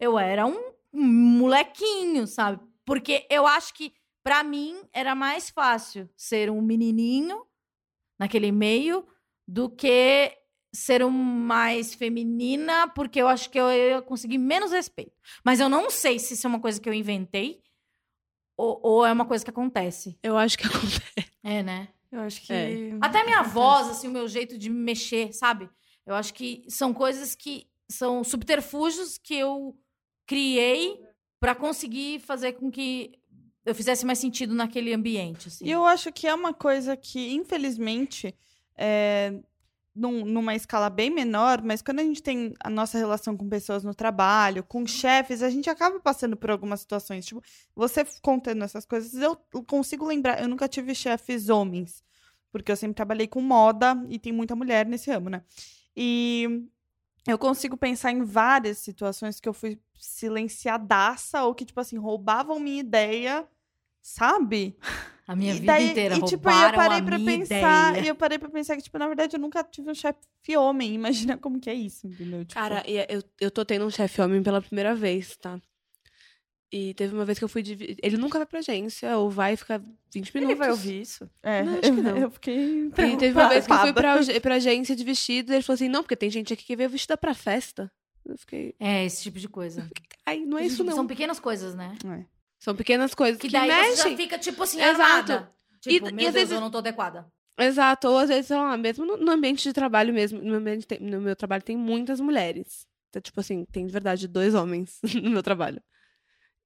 [0.00, 2.60] eu era um molequinho, sabe?
[2.84, 3.92] Porque eu acho que,
[4.22, 7.44] pra mim, era mais fácil ser um menininho
[8.18, 9.06] naquele meio
[9.46, 10.32] do que
[10.74, 15.12] ser um mais feminina, porque eu acho que eu ia conseguir menos respeito.
[15.44, 17.62] Mas eu não sei se isso é uma coisa que eu inventei
[18.56, 20.18] Ou, ou é uma coisa que acontece?
[20.22, 21.00] Eu acho que acontece.
[21.44, 21.88] É, né?
[22.10, 22.52] Eu acho que.
[22.52, 22.98] É.
[23.00, 25.68] Até minha voz, assim, o meu jeito de me mexer, sabe?
[26.06, 29.76] Eu acho que são coisas que são subterfúgios que eu
[30.26, 31.00] criei
[31.40, 33.12] pra conseguir fazer com que
[33.64, 35.66] eu fizesse mais sentido naquele ambiente, assim.
[35.66, 38.34] E eu acho que é uma coisa que, infelizmente,
[38.76, 39.32] é,
[39.94, 43.82] num- numa escala bem menor, mas quando a gente tem a nossa relação com pessoas
[43.82, 47.24] no trabalho, com chefes, a gente acaba passando por algumas situações.
[47.26, 47.42] Tipo,
[47.74, 50.40] você contando essas coisas, eu consigo lembrar.
[50.40, 52.04] Eu nunca tive chefes homens,
[52.52, 55.42] porque eu sempre trabalhei com moda e tem muita mulher nesse ramo, né?
[55.96, 56.66] E
[57.32, 62.58] eu consigo pensar em várias situações que eu fui silenciadaça ou que, tipo assim, roubavam
[62.60, 63.46] minha ideia,
[64.02, 64.76] sabe?
[65.26, 67.90] A minha E vida daí- inteira e, tipo, eu roubaram parei a pra minha pensar,
[67.92, 68.04] ideia.
[68.04, 70.94] e eu parei pra pensar que, tipo, na verdade, eu nunca tive um chefe homem.
[71.34, 72.44] Imagina como que é isso, entendeu?
[72.44, 75.60] Tipo, Cara, e eu, eu tô tendo um chefe homem pela primeira vez, tá?
[76.72, 77.62] E teve uma vez que eu fui.
[77.62, 79.78] divi- Ele nunca vai pra agência, ou vai ficar
[80.12, 80.34] 20 minutos.
[80.50, 81.30] Ele vai ouvir isso?
[81.42, 82.16] é, Não, acho que não.
[82.16, 85.56] eu fiquei E teve uma vez que eu fui pra, pra agência de vestido, e
[85.56, 87.90] ele falou assim: não, porque tem gente aqui que veio vestida pra festa.
[88.24, 88.74] Eu fiquei.
[88.80, 89.88] É, esse tipo de coisa.
[90.26, 90.92] Ai, não é isso não.
[90.94, 91.96] São pequenas coisas, né?
[92.04, 92.24] É.
[92.58, 94.16] São pequenas coisas que, Que daí você já mexem.
[94.16, 95.02] fica, tipo assim, Exato.
[95.32, 95.52] armada.
[95.86, 97.26] E- Tipo, e meu às Deus, vezes- eu não tô adequada.
[97.56, 100.84] Exato, ou às vezes, sei lá, mesmo no, no ambiente de trabalho mesmo, no, ambiente
[100.86, 102.86] tem- no meu trabalho tem muitas mulheres.
[103.08, 105.80] Então, tipo assim, tem de verdade dois homens no meu trabalho.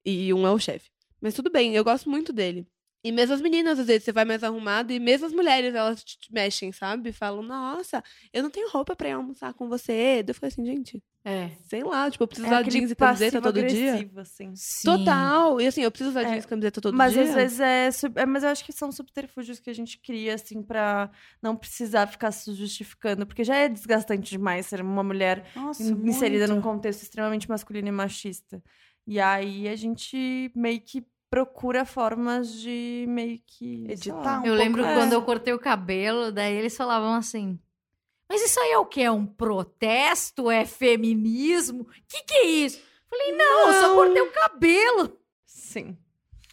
[0.05, 0.89] E um é o chefe.
[1.21, 2.67] Mas tudo bem, eu gosto muito dele.
[3.03, 6.03] E mesmo as meninas, às vezes, você vai mais arrumado, e mesmo as mulheres, elas
[6.03, 7.11] te- mexem, sabe?
[7.11, 10.21] Falam, nossa, eu não tenho roupa pra ir almoçar com você.
[10.21, 11.49] Daí Eu falei assim, gente, É.
[11.67, 14.07] sei lá, tipo, eu preciso É usar jeans e camiseta todo dia.
[14.17, 14.51] Assim.
[14.55, 14.83] Sim.
[14.85, 15.59] Total.
[15.59, 17.23] E assim, eu preciso usar É, jeans e camiseta todo mas dia.
[17.23, 18.25] às vezes é, sub- é.
[18.25, 21.09] Mas eu acho que são subterfúgios que a gente cria, assim, pra
[21.41, 23.25] não precisar ficar se justificando.
[23.25, 26.55] Porque já é desgastante demais ser uma mulher Nossa, in- inserida muito.
[26.57, 28.61] num contexto extremamente masculino e machista.
[29.07, 33.85] E aí a gente meio que procura formas de meio que.
[33.89, 34.97] Editar um Eu pouco lembro mais.
[34.97, 37.59] quando eu cortei o cabelo, daí eles falavam assim.
[38.29, 39.01] Mas isso aí é o quê?
[39.01, 40.49] É um protesto?
[40.49, 41.85] É feminismo?
[42.07, 42.81] Que que é isso?
[43.09, 43.95] Falei, não, eu só Não.
[43.95, 45.17] cortei o cabelo.
[45.45, 45.97] Sim.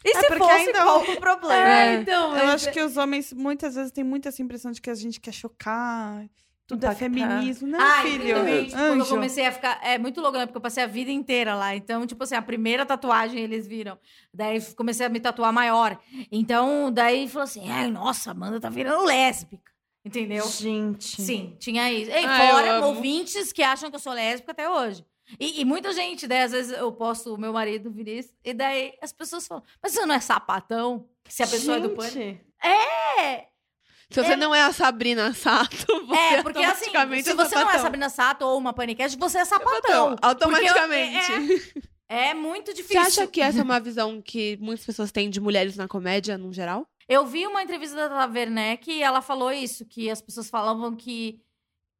[0.03, 1.69] E É se porque fosse, ainda- qual o problema?
[1.69, 1.95] É.
[1.95, 2.37] então.
[2.37, 4.95] Eu mas- acho que os homens, muitas vezes, têm muito essa impressão de que a
[4.95, 6.25] gente quer chocar.
[6.69, 7.67] Tudo é feminismo.
[7.67, 8.23] Não, Ah, filho.
[8.25, 8.71] exatamente.
[8.71, 9.09] Quando eu Anjo.
[9.09, 9.79] comecei a ficar.
[9.83, 10.45] É muito louco, né?
[10.45, 11.75] Porque eu passei a vida inteira lá.
[11.75, 13.97] Então, tipo assim, a primeira tatuagem eles viram.
[14.33, 15.99] Daí comecei a me tatuar maior.
[16.31, 19.69] Então, daí falou assim: ai, nossa, a Amanda tá virando lésbica.
[20.05, 20.47] Entendeu?
[20.47, 21.21] Gente.
[21.21, 22.11] Sim, tinha isso.
[22.11, 25.03] E Ah, eu fora ouvintes que acham que eu sou lésbica até hoje.
[25.39, 28.93] E, e muita gente, daí às vezes eu posto o meu marido Vinícius, e daí
[29.01, 31.05] as pessoas falam, mas você não é sapatão?
[31.27, 32.13] Se a pessoa é do pânico.
[32.15, 32.41] Gente.
[32.63, 33.45] É,
[34.11, 37.55] Se você não é a Sabrina Sato, você é, porque assim, automaticamente se é você
[37.55, 37.81] não é sapatão.
[37.81, 40.13] Sabrina Sato ou uma panicast, você é sapatão.
[40.13, 41.31] Então, automaticamente.
[41.73, 43.01] Porque É muito Você difícil.
[43.01, 46.51] acha que essa é uma visão que muitas pessoas têm de mulheres na comédia, no
[46.51, 46.87] geral?
[47.07, 50.95] Eu vi uma entrevista da Tata Werneck e ela falou isso, que as pessoas falavam
[50.95, 51.39] que,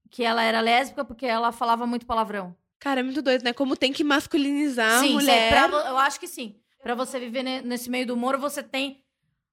[0.10, 2.56] que ela era lésbica porque ela falava muito palavrão.
[2.80, 3.54] Cara, é muito doido, né?
[3.54, 5.50] Como tem que masculinizar a sim, mulher.
[5.52, 6.56] pra vo- eu acho que sim.
[6.82, 9.04] Pra você viver ne- nesse meio do humor, você tem.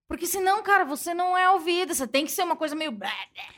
[0.09, 1.93] Porque senão, cara, você não é ouvida.
[1.93, 2.97] Você tem que ser uma coisa meio.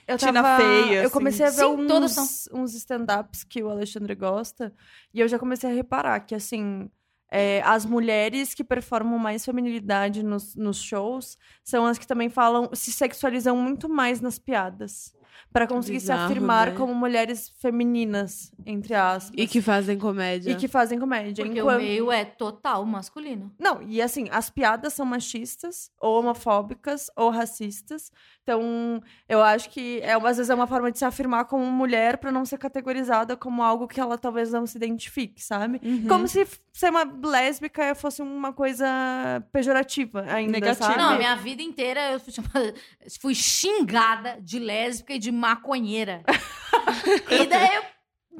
[0.06, 3.68] Eu Tina tava, feia, Eu comecei a ver Sim, todas uns, uns stand-ups que o
[3.68, 4.72] Alexandre gosta.
[5.12, 6.90] E eu já comecei a reparar que, assim,
[7.30, 12.70] é, as mulheres que performam mais feminilidade nos, nos shows são as que também falam,
[12.72, 15.14] se sexualizam muito mais nas piadas.
[15.52, 16.76] Pra conseguir se Bizarro, afirmar né?
[16.76, 19.34] como mulheres femininas, entre aspas.
[19.36, 20.50] E que fazem comédia.
[20.50, 21.44] E que fazem comédia.
[21.44, 21.76] Porque enquanto...
[21.76, 23.52] o meio é total masculino.
[23.58, 28.10] Não, e assim, as piadas são machistas, ou homofóbicas, ou racistas.
[28.42, 32.16] Então, eu acho que é, às vezes é uma forma de se afirmar como mulher
[32.16, 35.78] pra não ser categorizada como algo que ela talvez não se identifique, sabe?
[35.84, 36.06] Uhum.
[36.08, 38.86] Como se ser uma lésbica fosse uma coisa
[39.52, 40.86] pejorativa ainda, Negativa.
[40.86, 40.98] sabe?
[40.98, 42.74] Não, a minha vida inteira eu fui, chamada-
[43.20, 46.22] fui xingada de lésbica e de maconheira.
[47.30, 47.82] e daí eu-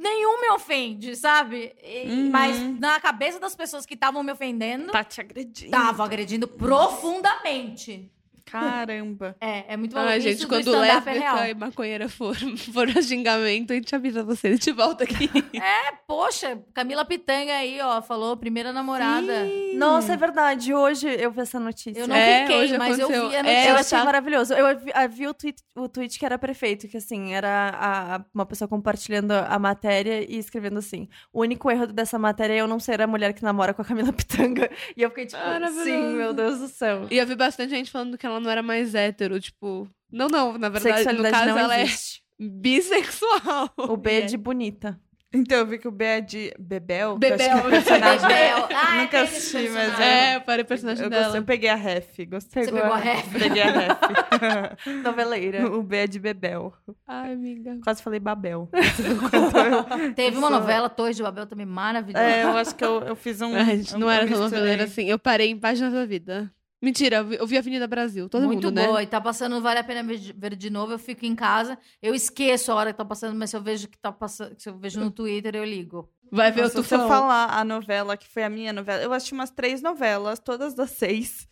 [0.00, 1.74] nenhum me ofende, sabe?
[1.82, 2.30] E- Uhum.
[2.30, 5.66] Mas na cabeça das pessoas que estavam me ofendendo, Tá te agredindo.
[5.74, 8.10] estavam agredindo profundamente.
[8.50, 9.36] Caramba.
[9.40, 10.00] É, é muito bom.
[10.00, 12.34] Ah, Isso gente, do quando stand-up é e maconheira for,
[12.72, 15.30] for a xingamento, a gente avisa você, a gente volta aqui.
[15.54, 19.46] É, poxa, Camila Pitanga aí, ó, falou primeira namorada.
[19.74, 20.72] Nossa, é verdade.
[20.74, 21.98] Hoje eu vi essa notícia.
[22.00, 23.28] Eu não É, fiquei, hoje mas eu aconteceu.
[23.30, 23.64] vi a É, notícia.
[23.64, 24.54] Eu ela achei tá- maravilhoso.
[24.54, 28.16] Eu vi, eu vi o, tweet, o tweet que era perfeito, que assim, era a-
[28.16, 32.60] a- uma pessoa compartilhando a matéria e escrevendo assim: o único erro dessa matéria é
[32.60, 34.68] eu não ser a mulher que namora com a Camila Pitanga.
[34.96, 35.84] E eu fiquei tipo, Maravilhoso.
[35.84, 37.06] sim, meu Deus do céu.
[37.10, 39.88] E eu vi bastante gente falando que ela não era mais hétero, tipo...
[40.10, 42.22] Não, não, na verdade, no Sexualidade caso, não ela existe.
[42.40, 43.70] é bissexual.
[43.76, 44.98] O B é de bonita.
[45.30, 47.18] Então, eu vi que o B é de Bebel.
[47.18, 47.70] que eu acho que é Bebel.
[47.70, 48.28] personagem.
[48.28, 48.68] Bebel.
[48.74, 50.06] Ah, é Nunca assisti, mas personagem.
[50.06, 51.22] É, eu parei o personagem Eu, dela.
[51.24, 52.64] gostei, eu peguei a ref, gostei.
[52.64, 53.32] Você pegou a ref?
[53.38, 54.86] Peguei a ref.
[55.04, 55.66] Noveleira.
[55.70, 56.72] o B é de Bebel.
[57.06, 57.78] Ai, amiga.
[57.84, 58.70] Quase falei Babel.
[60.16, 62.24] Teve uma novela, Torres de Babel, também maravilhosa.
[62.24, 63.54] É, eu acho que eu, eu fiz um.
[63.54, 65.04] A gente não eu era tão noveleira assim.
[65.04, 66.50] Eu parei em Páginas da Vida.
[66.80, 68.28] Mentira, eu vi, Avenida Brasil.
[68.28, 68.86] Todo Muito mundo, né?
[68.86, 69.02] boa.
[69.02, 70.92] E tá passando, vale a pena ver de- novo.
[70.92, 73.88] Eu fico em casa, eu esqueço a hora que tá passando, mas se eu vejo
[73.88, 76.08] que tá passando, se eu vejo no Twitter, eu ligo.
[76.30, 77.08] Vai ver Nossa, o se eu tufão.
[77.08, 80.90] falar a novela que foi a minha novela, eu assisti umas três novelas, todas das
[80.90, 81.48] seis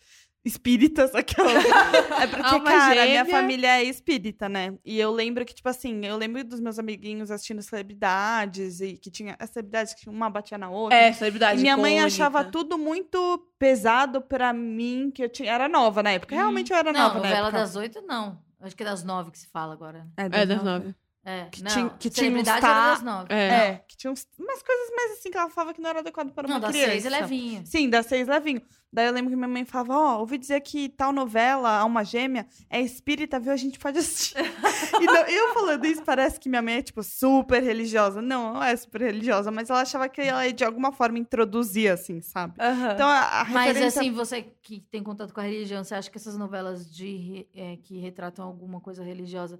[0.47, 1.49] espíritas, aquela.
[2.21, 3.25] É porque, Alma cara, a minha gêmea.
[3.25, 4.73] família é espírita, né?
[4.83, 9.11] E eu lembro que, tipo assim, eu lembro dos meus amiguinhos assistindo celebridades e que
[9.11, 10.97] tinha as celebridades que uma batia na outra.
[10.97, 12.07] É, celebridade E minha mãe icônica.
[12.07, 15.51] achava tudo muito pesado pra mim, que eu tinha.
[15.51, 16.35] Era nova na época.
[16.35, 17.59] Realmente eu era Não, nova na novela época.
[17.61, 18.39] das oito, não.
[18.59, 20.07] Acho que é das nove que se fala agora.
[20.17, 20.95] É, É, das nove.
[21.29, 21.69] É, Que não.
[21.71, 23.03] tinha- que tinha uns tá- das.
[23.29, 23.47] É.
[23.47, 26.31] É, que tinha uns- umas coisas mais assim que ela falava que não era adequado
[26.31, 26.91] para uma Não, das criança.
[26.91, 27.61] seis é levinho.
[27.65, 28.61] Sim, das seis levinho.
[28.93, 32.47] Daí eu lembro que minha mãe falava, ó, ouvi dizer que tal novela, Alma Gêmea,
[32.69, 33.51] é espírita, viu?
[33.51, 34.35] A gente pode assistir.
[35.01, 38.21] e não- eu falando isso, parece que minha mãe é, tipo, super religiosa.
[38.21, 42.21] Não, não é super religiosa, mas ela achava que ela, de alguma forma, introduzia, assim,
[42.21, 42.53] sabe?
[42.57, 42.93] Aham.
[42.93, 43.99] Então, a, a Mas referência...
[44.01, 47.75] assim, você que tem contato com a religião, você acha que essas novelas de, é,
[47.83, 49.59] que retratam alguma coisa religiosa,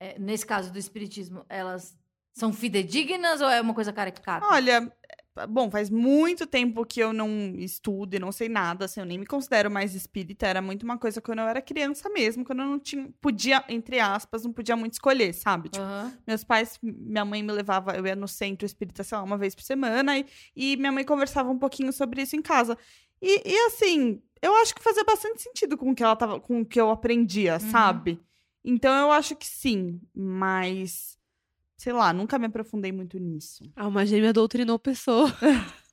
[0.00, 1.96] é, nesse caso do espiritismo, elas
[2.32, 4.46] são fidedignas ou é uma coisa caricata?
[4.46, 4.92] Olha,
[5.48, 9.18] bom, faz muito tempo que eu não estudo e não sei nada, assim, eu nem
[9.18, 12.66] me considero mais espírita, era muito uma coisa quando eu era criança mesmo, quando eu
[12.66, 15.68] não tinha, podia, entre aspas, não podia muito escolher, sabe?
[15.68, 16.12] Tipo, Aham.
[16.26, 19.54] meus pais, minha mãe me levava, eu ia no centro espírita, sei lá, uma vez
[19.54, 22.76] por semana, e, e minha mãe conversava um pouquinho sobre isso em casa.
[23.20, 26.60] E, e, assim, eu acho que fazia bastante sentido com o que ela tava, com
[26.60, 27.70] o que eu aprendia, Uhum.
[27.70, 28.20] sabe?
[28.64, 31.16] Então eu acho que sim, mas
[31.76, 33.62] sei lá, nunca me aprofundei muito nisso.
[33.76, 35.32] A Alma Gêmea doutrinou pessoa.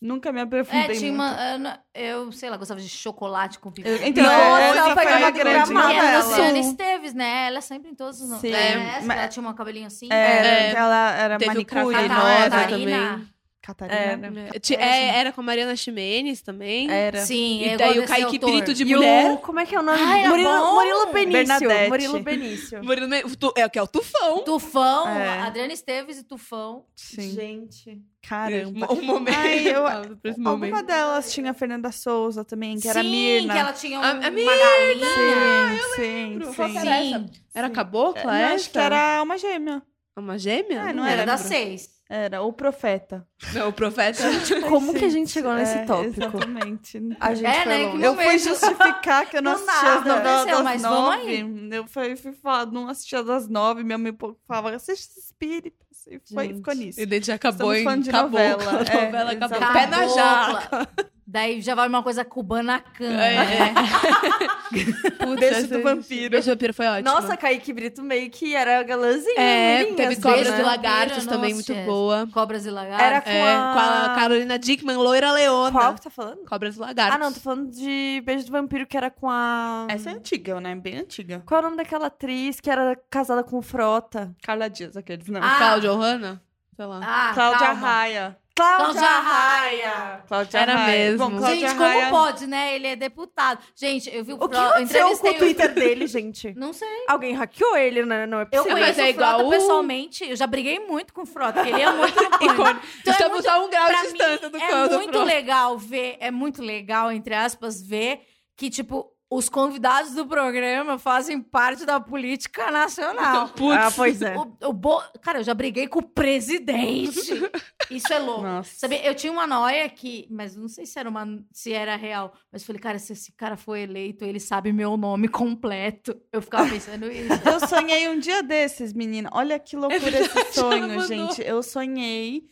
[0.00, 1.22] Nunca me aprofundei É, tinha muito.
[1.32, 1.52] uma.
[1.52, 4.06] eu não- Eu, sei lá, gostava de chocolate com pipoca.
[4.06, 6.22] Então, Nossa, essa ela foi pegava uma de grande da novela.
[6.34, 7.46] Ciane Esteves, né?
[7.46, 8.42] Ela é sempre em todos os nomes.
[8.42, 10.12] Sim, É, ela tinha um cabelinho assim.
[10.12, 10.70] É.
[10.72, 12.50] que ela era Teve o manicure, nossa.
[12.50, 13.10] Catarina.
[13.12, 13.28] também.
[13.64, 13.96] Catarina.
[13.96, 14.60] Era.
[14.78, 16.90] É, é, era com a Mariana Ximenes também.
[16.90, 17.24] Era.
[17.24, 18.50] Sim, E é daí o Kaique autor.
[18.52, 19.32] Brito de E mulher.
[19.32, 19.38] o...
[19.38, 20.00] Como é que é o nome?
[20.00, 20.74] Era Murilo!
[20.74, 21.32] Murilo Benício.
[21.32, 21.88] Bernadette.
[21.88, 22.84] Murilo Benício.
[22.84, 24.42] Murilo Me- o tu- É, que é o Tufão.
[24.44, 25.40] Tufão, É.
[25.40, 26.84] Adriana Esteves e Tufão.
[26.94, 27.30] Sim.
[27.32, 28.02] Gente.
[28.28, 28.92] Caramba.
[28.92, 29.34] Um momento.
[29.36, 29.84] Ai, eu-
[30.46, 33.54] Alguma delas tinha a Fernanda Souza também, que era Sim, Mirna.
[33.54, 34.52] que ela tinha um, A- a uma Mirna!
[34.52, 35.78] galinha.
[35.96, 36.72] Sim, sim, Qual sim.
[36.74, 37.30] que era Sim.
[37.54, 38.54] Era cabocla, Não, essa?
[38.56, 39.82] acho que era uma gêmea.
[40.16, 40.78] Uma gêmea?
[40.80, 41.56] É, não Não era era das lembro.
[41.58, 41.93] seis.
[42.08, 43.26] Era, o profeta.
[43.54, 44.22] Não, o profeta.
[44.68, 46.20] Como que a gente chegou nesse É, tópico?
[46.20, 47.00] Exatamente.
[47.18, 48.06] A gente É, foi né.
[48.06, 51.68] Eu fui justificar que eu não assistia as nada, novelas aconteceu, das nove.
[51.72, 53.82] Eu fui, fui falar, não assistia das nove.
[53.82, 54.14] Minha mãe
[54.46, 55.82] falava, assiste espíritas.
[56.06, 56.56] E foi, Gente.
[56.58, 57.00] ficou nisso.
[57.00, 58.30] E daí já acabou Estamos em de acabou.
[58.32, 58.72] novela.
[58.72, 59.58] A É, novela acabou.
[59.72, 60.88] Pé na jaca.
[61.26, 63.24] Daí já vai uma coisa cubana cana.
[63.26, 63.72] É.
[65.24, 66.30] Putz, Beijo do vampiro.
[66.30, 67.10] Beijo do vampiro foi ótimo.
[67.10, 69.38] Nossa, Kaique Brito meio que era galãzinho.
[69.38, 70.60] é, menininha, teve assim, Cobras né?
[70.60, 71.86] e Lagartos Nossa, também, muito yes.
[71.86, 72.28] boa.
[72.32, 73.06] Cobras e lagartos.
[73.06, 73.72] Era com É, a...
[73.72, 73.78] com
[74.12, 75.72] a Carolina Dickman, loira leona.
[75.72, 76.44] Qual que tá falando?
[76.44, 77.16] Cobras e Lagartos.
[77.16, 79.86] Ah, não, tô falando de Beijo do Vampiro, que era com a...
[79.88, 80.74] Essa é antiga, né?
[80.74, 81.42] Bem antiga.
[81.46, 84.34] Qual é o nome daquela atriz que era casada com o Frota?
[84.42, 85.40] Carla Dias, aqueles, não.
[85.42, 86.42] Ah, Cláudia Ohana?
[86.76, 87.00] Sei lá.
[87.02, 87.80] Ah, Cláudia calma.
[87.88, 88.36] Raia.
[88.56, 90.22] Cláudia Raia.
[90.28, 91.10] Cláudia Era Raia.
[91.10, 91.28] mesmo.
[91.30, 92.06] Bom, Cláudia Gente, Raia...
[92.08, 92.74] como pode, né?
[92.76, 93.58] Ele é deputado.
[93.74, 96.54] Gente, eu vi o, O que eu aconteceu com o entrevistei Twitter dele, gente?
[96.56, 96.88] Não sei.
[97.08, 98.26] Alguém hackeou ele, né?
[98.26, 98.72] Não é Eu possível.
[98.72, 100.24] conheço mas é o Frota igual o- pessoalmente.
[100.30, 102.86] Eu já briguei muito com o Frota, porque ele é muito no pânico.
[103.00, 105.76] Então é Estamos muito- a um grau pra de distância do mim, é muito legal
[105.78, 108.20] ver, é muito legal, entre aspas, ver
[108.56, 113.48] que, tipo, os convidados do programa fazem parte da política nacional.
[113.56, 113.76] Putz.
[113.76, 114.36] Ah, pois é.
[114.36, 117.20] O, o Bo- Cara, eu já briguei com o presidente.
[117.90, 118.42] Isso é louco.
[118.42, 118.70] Nossa.
[118.76, 122.32] Sabe, eu tinha uma noia que, mas não sei se era uma, se era real,
[122.52, 126.16] mas eu falei, cara, se esse cara for eleito, ele sabe meu nome completo.
[126.32, 127.32] Eu ficava pensando isso.
[127.48, 129.28] Eu sonhei um dia desses, menina.
[129.32, 131.42] Olha que loucura verdade, esse sonho, gente.
[131.42, 132.44] Eu sonhei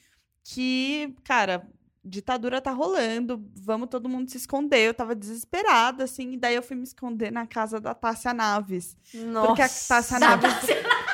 [0.45, 1.67] que, cara,
[2.05, 4.79] ditadura tá rolando, vamos todo mundo se esconder.
[4.89, 8.97] Eu tava desesperada, assim, e daí eu fui me esconder na casa da Tássia Naves.
[9.15, 9.47] Nossa.
[9.47, 10.53] Porque a Tássia Naves,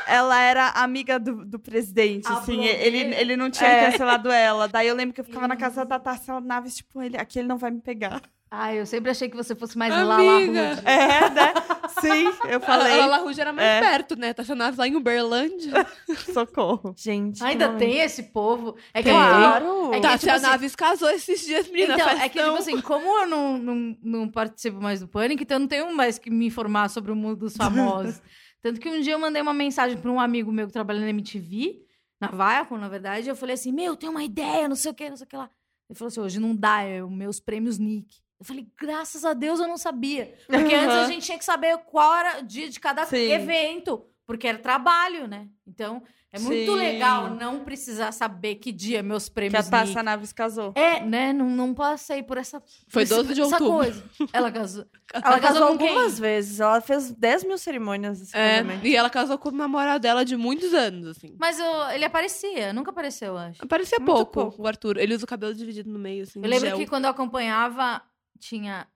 [0.06, 2.78] ela era amiga do, do presidente, A assim, blogueira.
[2.78, 3.90] ele, ele não tinha É.
[3.90, 4.66] cancelado ela.
[4.66, 7.48] Daí eu lembro que eu ficava na casa da Tássia Naves, tipo, ele, aqui ele
[7.48, 8.22] não vai me pegar.
[8.50, 10.06] Ai, eu sempre achei que você fosse mais Amiga.
[10.08, 10.58] Lala Rude.
[10.86, 11.52] É, né?
[12.00, 13.80] Sim, eu falei, A Lala Rouge era mais É.
[13.80, 14.32] perto, né?
[14.32, 15.86] Tá chamada lá em Uberlândia.
[16.32, 16.94] socorro.
[16.96, 18.76] Gente, Ainda tem esse povo.
[18.94, 19.12] É que Tem.
[19.18, 19.92] Claro.
[19.92, 22.24] É que, Tá, tipo assim- Naves casou esses dias, menina, Então, festão.
[22.24, 25.60] é que, tipo assim, como eu não, não, não participo mais do Pânico, então eu
[25.60, 28.20] não tenho mais que me informar sobre o mundo dos famosos.
[28.62, 31.10] Tanto que um dia eu mandei uma mensagem para um amigo meu que trabalha na
[31.10, 31.80] MTV,
[32.20, 35.08] na Viacom, na verdade, eu falei assim, meu, tem uma ideia, não sei o que,
[35.10, 35.50] não sei o que lá.
[35.88, 38.16] Ele falou assim, hoje não dá, é os meus prêmios Nick.
[38.38, 40.34] Eu falei, graças a Deus eu não sabia.
[40.46, 43.32] Porque antes a gente tinha que saber qual era o dia de cada Sim.
[43.32, 45.48] evento, porque era trabalho, né?
[45.66, 46.76] Então, é muito Sim.
[46.78, 50.02] legal não precisar saber que dia meus Que prêmios a Tassa.
[50.02, 50.72] Naves casou.
[50.76, 51.32] É, né?
[51.32, 52.62] Não, não passei por essa.
[52.88, 53.72] Foi esse- 12 de essa outubro.
[53.78, 54.04] coisa.
[54.32, 54.86] Ela casou.
[55.12, 55.88] Ela, casou com quem?
[55.88, 56.60] algumas vezes.
[56.60, 60.72] Ela fez 10 mil cerimônias É, e ela casou com o namorado dela de muitos
[60.74, 61.34] anos, assim.
[61.40, 63.66] Mas eu- ele aparecia, nunca apareceu, eu acho.
[63.66, 64.62] Parecia Muito pouco, pouco.
[64.62, 64.98] o Arthur.
[64.98, 66.40] Ele usa o cabelo dividido no meio, assim.
[66.40, 66.76] Eu lembro gel.
[66.78, 68.02] que quando eu acompanhava,
[68.38, 68.86] tinha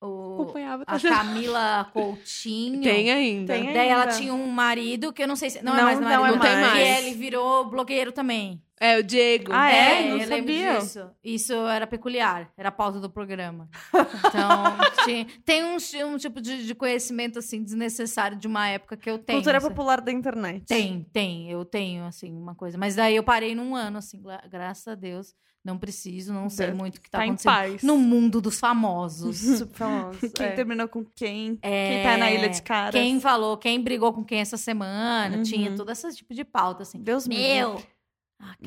[0.00, 0.84] o, acompanhava.
[0.86, 2.82] a Camila Coutinho.
[2.82, 3.52] Tem ainda.
[3.54, 4.14] Tem Daí ela ainda.
[4.16, 5.62] tinha um marido, que eu não sei se.
[5.62, 6.72] Não, é Não, mais não marido, é não mais.
[6.72, 8.62] Que ele virou blogueiro também.
[8.78, 9.52] É, o Diego.
[9.54, 10.02] Ah, é?
[10.02, 10.78] Não eu lembro sabia.
[10.80, 11.10] disso.
[11.24, 13.70] Isso era peculiar, era a pauta do programa.
[13.94, 14.76] Então,
[15.06, 15.78] tinha- tem um,
[16.12, 19.38] um tipo de, de conhecimento, assim, desnecessário de uma época que eu tenho.
[19.38, 19.68] Cultura assim.
[19.68, 20.66] popular da internet.
[20.66, 22.76] Tem, tem, eu tenho, assim, uma coisa.
[22.76, 25.34] Mas daí eu parei num ano, assim, gra- graças a Deus.
[25.66, 26.78] Não preciso, não sei Deus.
[26.78, 29.36] muito o que tá, Tá acontecendo no mundo dos famosos.
[29.58, 30.18] Super famoso.
[30.32, 30.52] Quem é.
[30.52, 31.58] terminou com quem?
[31.60, 32.92] É, Quem tá na Ilha de Caras?
[32.92, 35.38] Quem falou, quem brigou com quem essa semana.
[35.38, 35.42] Uhum.
[35.42, 37.02] Tinha todo esse tipo de pauta, assim.
[37.02, 37.82] Deus me Meu!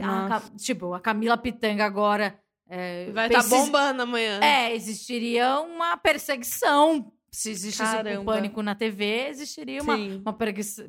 [0.02, 2.38] a- a- tipo, a Camila Pitanga agora.
[2.70, 4.40] é, Vai estar precisa- bombando amanhã.
[4.42, 7.12] É, existiria uma perseguição.
[7.32, 7.84] Se existisse
[8.20, 10.22] um pânico na TV, existiria uma, Sim.
[10.26, 10.34] uma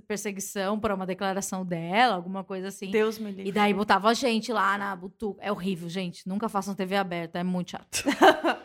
[0.06, 2.90] perseguição por uma declaração dela, alguma coisa assim.
[2.90, 3.52] Deus me E livre.
[3.52, 5.42] daí botava a gente lá na butuca.
[5.42, 6.26] É horrível, gente.
[6.26, 8.04] Nunca façam TV aberta, é muito chato.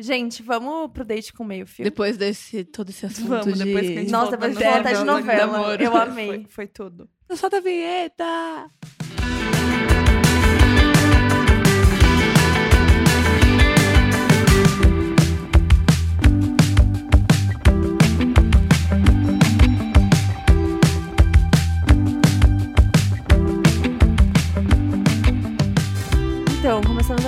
[0.00, 1.82] Gente, vamos pro date com meio fio.
[1.82, 3.64] Depois desse, todo esse assunto Vamos, de...
[3.64, 5.82] depois que a gente Nossa, depois de até de novela, novela.
[5.82, 6.26] Eu amei.
[6.26, 7.10] Foi, foi tudo.
[7.34, 8.70] Solta a vinheta!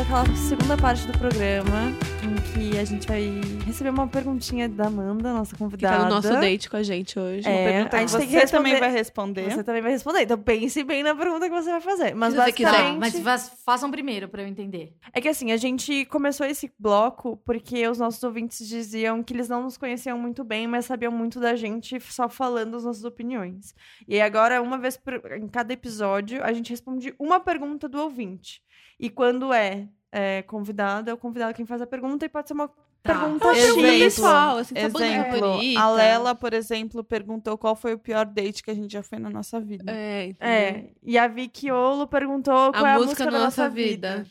[0.01, 1.93] Aquela segunda parte do programa,
[2.23, 3.23] em que a gente vai
[3.67, 5.99] receber uma perguntinha da Amanda, nossa Que convidada.
[5.99, 7.47] tá no nosso date com a gente hoje.
[7.49, 9.51] É, Pergunta a que gente tem que você também responder- vai responder.
[9.51, 10.23] Você também vai responder.
[10.23, 12.15] Então pense bem na pergunta que você vai fazer.
[12.15, 12.71] Mas Se você quiser.
[12.71, 13.21] basicamente...
[13.21, 14.95] Mas façam primeiro pra eu entender.
[15.13, 19.49] É que assim, a gente começou esse bloco porque os nossos ouvintes diziam que eles
[19.49, 23.75] não nos conheciam muito bem, mas sabiam muito da gente só falando as nossas opiniões.
[24.09, 28.01] E aí agora, uma vez por, em cada episódio, a gente responde uma pergunta do
[28.01, 28.63] ouvinte.
[29.01, 32.55] E quando é, é convidado, é o convidado quem faz a pergunta e pode ser
[32.55, 32.71] uma
[33.03, 33.15] Tá.
[33.19, 33.83] pergunta Exemplo.
[33.83, 35.81] pessoal, assim, Exemplo, bonita.
[35.81, 39.19] a Lela, por exemplo, perguntou qual foi o pior date que a gente já foi
[39.19, 39.91] na nossa vida.
[39.91, 40.35] É?
[40.39, 44.27] É, e a Vicky Olo perguntou qual é a música da nossa vida.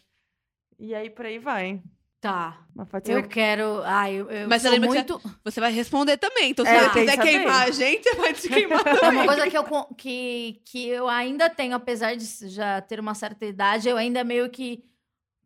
[0.77, 1.81] E aí por aí vai.
[2.21, 2.65] Tá.
[3.05, 3.81] Eu quero.
[3.85, 5.21] Ai, eu, eu Mas sou lembra que muito.
[5.43, 6.51] Você vai responder também.
[6.51, 7.29] Então, se É, você que quiser saber.
[7.29, 9.19] queimar a gente, você vai se queimar É também.
[9.21, 9.63] uma coisa que eu,
[9.97, 14.49] que, que eu ainda tenho, apesar de já ter uma certa idade, eu ainda meio
[14.49, 14.83] que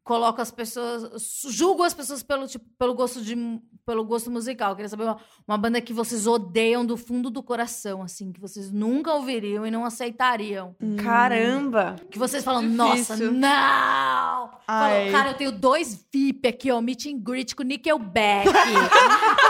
[0.03, 3.35] coloco as pessoas, julgo as pessoas pelo, tipo, pelo, gosto, de,
[3.85, 4.71] pelo gosto musical.
[4.71, 8.39] Eu queria saber uma, uma banda que vocês odeiam do fundo do coração, assim, que
[8.39, 10.75] vocês nunca ouviriam e não aceitariam.
[10.81, 10.97] Hum.
[10.97, 11.95] Caramba!
[12.11, 12.77] Que vocês falam, Difícil.
[12.85, 14.49] nossa, não!
[14.65, 18.49] Falam, cara, eu tenho dois VIP aqui, ó, meet and greet com Nickelback.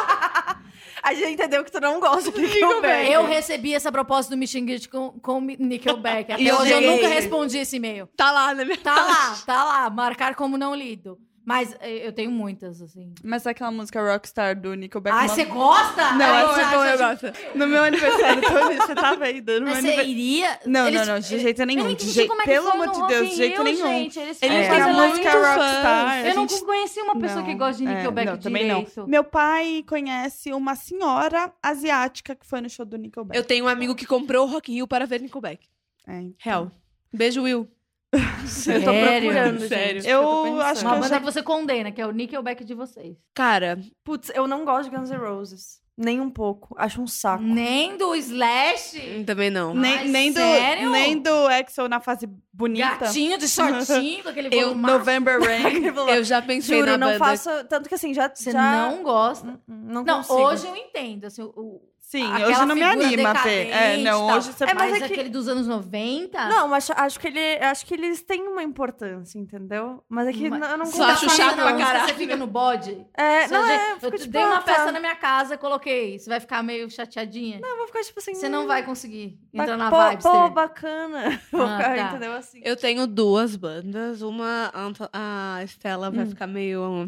[1.04, 3.12] A gente entendeu que tu não gosta de Nickelback.
[3.12, 6.32] eu recebi essa proposta do greet com, com Nickelback.
[6.32, 6.95] Até E eu hoje eu neguei.
[6.95, 8.08] nunca respondi esse e-mail.
[8.16, 8.66] Tá lá, né?
[8.78, 11.20] Tá lá, tá lá, marcar como não lido.
[11.45, 13.13] Mas eh, eu tenho muitas, assim.
[13.21, 15.13] Mas aquela música Rockstar do Nickelback.
[15.13, 16.13] Uma- você gosta?
[16.13, 17.57] Não, Ai, essa é boa, eu gosto.
[17.57, 20.57] No meu aniversário, todo você tava aí dando Mas você iria...
[20.65, 21.87] Não, Eles- não, não, de jeito nenhum.
[21.87, 23.87] De entendi jeito- como é que Pelo amor de Deus, de jeito Rio, nenhum.
[23.87, 26.25] Gente, eles têm a música muito Rockstar.
[26.25, 28.99] Eu não conheci uma pessoa que gosta de é, Nickelback não, também direito.
[29.01, 29.07] não.
[29.07, 33.37] Meu pai conhece uma senhora asiática que foi no show do Nickelback.
[33.37, 35.67] Eu tenho um amigo que comprou o Rock in Rio para ver Nickelback.
[36.07, 36.35] É, então.
[36.39, 36.71] Real.
[37.11, 37.67] Beijo, Will.
[38.14, 39.32] Eu tô Sério?
[39.32, 40.01] procurando, Sério.
[40.01, 40.07] gente.
[40.11, 43.18] Eu acho que Uma banda já- que você condena, que é o Nickelback de vocês.
[43.34, 45.82] Cara, Putz, eu não gosto de Guns N' Roses.
[45.95, 46.74] Nem um pouco.
[46.78, 47.43] Acho um saco.
[47.43, 49.24] Nem do Slash.
[49.28, 49.76] também não.
[49.76, 50.89] Nem, Ai, nem, do, sério?
[50.89, 52.97] nem do EXO na fase bonita.
[53.05, 54.74] Gatinho de shortinho, com aquele Eu.
[54.74, 55.86] November Rain.
[56.09, 57.20] Eu já pensei Juro, na não banda.
[57.20, 57.49] faço.
[57.70, 58.28] Tanto que assim, já.
[58.34, 58.89] Você já...
[58.89, 59.59] não gosta.
[59.68, 60.39] Não, Não, consigo.
[60.39, 61.26] hoje eu entendo.
[61.26, 61.80] Assim, o,
[62.14, 63.70] Sim, aquela hoje não me anima a ver.
[63.70, 64.38] É, não, tal.
[64.38, 64.64] hoje você...
[64.66, 66.47] É, mas mas é que- aquele dos anos 90...
[66.47, 70.03] Não, mas acho que, ele, acho que eles têm uma importância, entendeu?
[70.07, 72.07] Mas é que Mas- não- eu não Só Você acho chato pra caralho.
[72.07, 73.03] Você fica no bode?
[73.18, 73.91] É, Você não já- é.
[73.91, 74.91] Eu eu fico, te tipo, dei uma ah, festa tá.
[74.91, 76.20] na minha casa, coloquei.
[76.20, 77.59] Você vai ficar meio chateadinha?
[77.64, 78.36] Eu vou ficar tipo assim.
[78.36, 80.22] Você não vai conseguir ba- entrar na pô, vibe.
[80.22, 81.41] Pô, bacana.
[81.51, 82.09] Vou Ah, ficar, tá.
[82.11, 82.34] entendeu?
[82.34, 82.61] Assim.
[82.64, 84.22] Eu tenho duas bandas.
[84.22, 84.72] Uma,
[85.11, 86.30] a Estela vai Hum.
[86.30, 87.07] ficar meio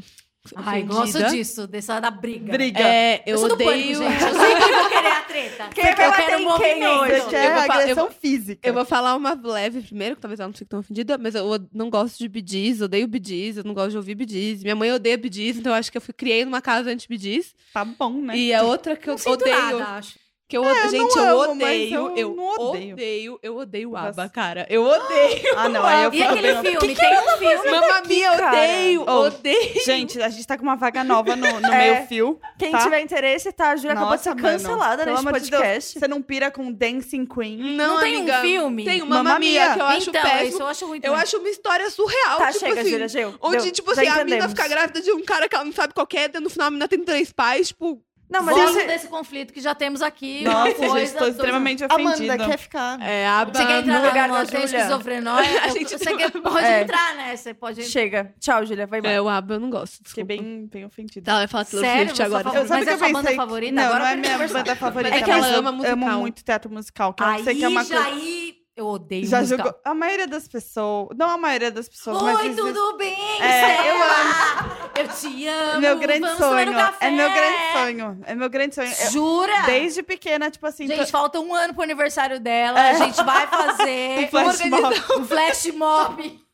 [0.55, 2.51] Ai, gosto disso, dessa da briga.
[2.51, 2.79] Briga.
[2.81, 3.69] É, eu, Eu, sou do odeio.
[3.69, 4.23] pânico, gente.
[4.23, 5.69] Eu sempre vou querer a treta.
[5.73, 6.99] Quem eu quero um movimento.
[7.01, 7.21] hoje?
[7.21, 8.67] Você quer Eu vou eu agressão vou- física.
[8.67, 11.45] Eu vou falar uma leve primeiro, que talvez ela não fique tão ofendida, mas eu
[11.73, 14.61] não gosto de BDs, odeio BDs, eu não gosto de ouvir BDs.
[14.63, 17.53] Minha mãe odeia BDs, então eu acho que eu fui, criei numa casa anti-BDs.
[17.73, 18.37] Tá bom, né?
[18.37, 19.55] E a outra que eu Não odeio.
[19.79, 20.24] nada, acho.
[20.47, 20.83] Que eu odeio.
[20.85, 21.95] eu gente, eu amo, mas odeio.
[21.95, 22.93] eu Eu, não odeio.
[22.93, 23.39] odeio.
[23.41, 24.67] Eu odeio o ABBA, cara.
[24.69, 25.53] Eu odeio.
[25.57, 26.61] Ah, não, aí eu E aquele bem...
[26.79, 26.95] filme?
[26.95, 27.71] Tem um filme.
[27.71, 29.05] Mamma Mia, odeio.
[29.07, 29.83] Oh, Odeio.
[29.83, 31.77] Gente, a gente tá com uma vaga nova no, no É.
[31.95, 32.39] meio fio.
[32.59, 32.77] Quem tá?
[32.77, 33.71] tiver interesse, tá?
[33.71, 34.41] A Júlia acabou de ser mano.
[34.43, 35.99] cancelada neste amor de Deus, podcast.
[35.99, 37.57] Você não pira com Dancing Queen?
[37.75, 38.85] Não, Não tem um filme?
[38.85, 39.73] Tem o Mamma Mia, Mia.
[39.73, 40.47] que eu acho então, péssimo.
[40.49, 41.19] isso eu acho ruim Eu também.
[41.21, 42.37] acho uma história surreal.
[42.37, 43.33] Tá, tipo chega, assim, Júlia.
[43.41, 44.51] Onde, Deu, tipo assim, a mina entendemos.
[44.51, 46.67] fica grávida de um cara que ela não sabe qual que é, daí no final
[46.67, 47.99] a mina tem três pais, tipo...
[48.29, 48.87] Não, mas Vamos esse...
[48.87, 50.43] desse conflito que já temos aqui.
[50.43, 52.37] Nossa, uma gente, coisa, tô toda- extremamente Amanda ofendida.
[52.37, 52.99] quer ficar.
[53.01, 54.65] É, a Você quer entrar no lugar da Júlia?
[54.65, 55.61] esquizofrenóia?
[55.61, 56.81] A Eu- gente Você não- quer- pode É.
[56.81, 57.35] entrar, né?
[57.35, 57.83] Você pode.
[57.83, 58.33] Chega.
[58.39, 58.87] Tchau, Júlia.
[58.87, 59.13] Vai embora.
[59.13, 60.43] É, o ABBA eu não gosto, Fiquei desculpa.
[60.43, 61.31] bem, bem ofendida.
[61.31, 61.99] Tá, vai falar Taylor Sério?
[62.05, 62.43] Swift Você agora.
[62.45, 63.73] fala- Eu, sabe Mas que é eu sua banda favorita?
[63.73, 64.57] Não, Agora não é eu minha conversar.
[64.57, 65.93] banda favorita, É que ela mas eu ama musical.
[66.09, 67.13] amo muito teatro musical.
[67.13, 68.01] Que eu Aí, sei que é uma coisa...
[68.03, 69.65] Jair, eu odeio Já musical.
[69.67, 69.81] jogou...
[69.85, 71.09] A maioria das pessoas...
[71.17, 72.37] Não a maioria das pessoas, mas...
[72.39, 74.74] Oi, existe- tudo bem, É, eu Stella?
[74.97, 75.81] Eu te amo.
[75.81, 76.79] Meu grande Vamos tomar sonho.
[77.01, 78.19] É meu grande sonho.
[78.25, 78.91] É meu grande sonho.
[78.91, 79.61] Eu- Jura?
[79.65, 80.87] desde pequena, tipo assim...
[80.87, 82.79] Gente, tô- falta um ano pro aniversário dela.
[82.79, 84.95] A gente vai fazer Um flash mob.
[85.19, 86.45] um flash mob.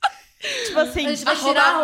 [0.66, 1.06] Tipo assim,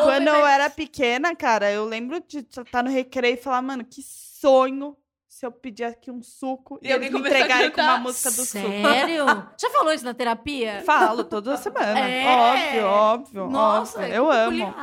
[0.03, 4.01] quando eu era pequena, cara, eu lembro de estar no recreio e falar, mano, que
[4.01, 4.95] sonho
[5.38, 8.29] se eu pedir aqui um suco e, E alguém eles me entregarem com uma música
[8.31, 8.67] do suco.
[8.67, 9.25] Sério?
[9.59, 10.81] Já falou isso na terapia?
[10.85, 11.99] Falo toda semana.
[11.99, 12.25] É.
[12.27, 13.49] Óbvio, óbvio.
[13.49, 14.11] Nossa, óbvio.
[14.11, 14.73] que Eu amo, eu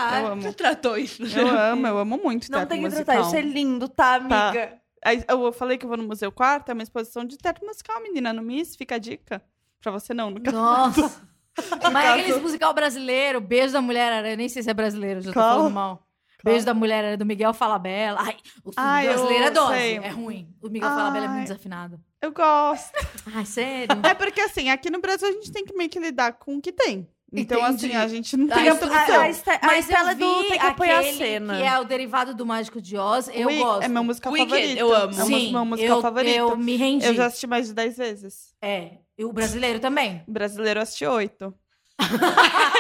[0.41, 0.55] Você amo.
[0.55, 1.23] tratou isso.
[1.25, 3.05] Eu amo, eu amo muito Não teatro tem que musical.
[3.05, 3.21] tratar.
[3.27, 4.49] Isso é lindo, tá, Tá.
[4.49, 4.79] amiga?
[5.05, 8.01] Aí eu falei que eu vou no Museu Quarto, é uma exposição de teatro musical,
[8.03, 9.43] menina, no Miss, fica a dica.
[9.83, 10.57] Pra você não, no caso.
[10.57, 11.23] Nossa.
[11.93, 15.31] Mas caso- aquele musical brasileiro, Beijo da Mulher Aranha, nem sei se é brasileiro, já
[15.33, 15.57] tô Qual?
[15.57, 16.07] falando mal.
[16.45, 18.21] Beijo da Mulher Aranha, do Miguel Falabella.
[18.21, 19.97] Ai, o filme Ai, brasileiro é dose, sei.
[19.97, 20.49] é ruim.
[20.63, 21.47] O Miguel Falabella é muito Ai.
[21.47, 22.01] desafinado.
[22.21, 22.93] Eu gosto.
[23.35, 23.99] Ai, sério?
[24.05, 26.61] É porque, assim, aqui no Brasil a gente tem que meio que lidar com o
[26.61, 27.09] que tem.
[27.37, 27.87] Então, Entendi.
[27.87, 29.21] assim, a gente não Tá, tem outra A, opção.
[29.23, 31.57] a, Este- a Estela do tem que apoiar a cena.
[31.57, 33.83] que é o derivado do Mágico de Oz, eu Wi- gosto.
[33.83, 34.79] É meu musical Wicked, favorito.
[34.79, 35.19] eu amo.
[35.21, 36.37] É o Sim, meu musical eu, favorito.
[36.37, 37.05] eu me rendi.
[37.07, 38.55] Eu já assisti mais de 10 vezes.
[38.63, 40.23] É, e o brasileiro também.
[40.29, 41.53] O brasileiro eu assisti 8.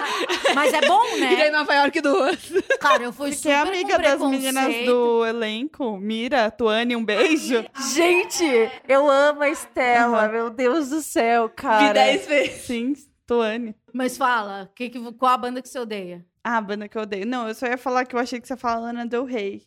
[0.55, 1.51] Mas é bom, né?
[1.51, 2.53] Nova York duas.
[2.81, 5.97] Cara, eu fui Fiquei super amiga com das meninas do elenco.
[5.99, 7.65] Mira, Tuane, um beijo.
[7.95, 8.45] Gente,
[8.89, 10.29] eu amo a Estela.
[10.29, 11.89] Meu Deus do céu, cara.
[11.89, 12.63] Vi dez vezes.
[12.63, 12.95] Sim,
[13.27, 13.75] Tuane.
[13.93, 16.25] Mas fala, que, que, qual a banda que você odeia?
[16.43, 17.27] Ah, a banda que eu odeio.
[17.27, 19.63] Não, eu só ia falar que eu achei que você ia falar Lana Del Rey.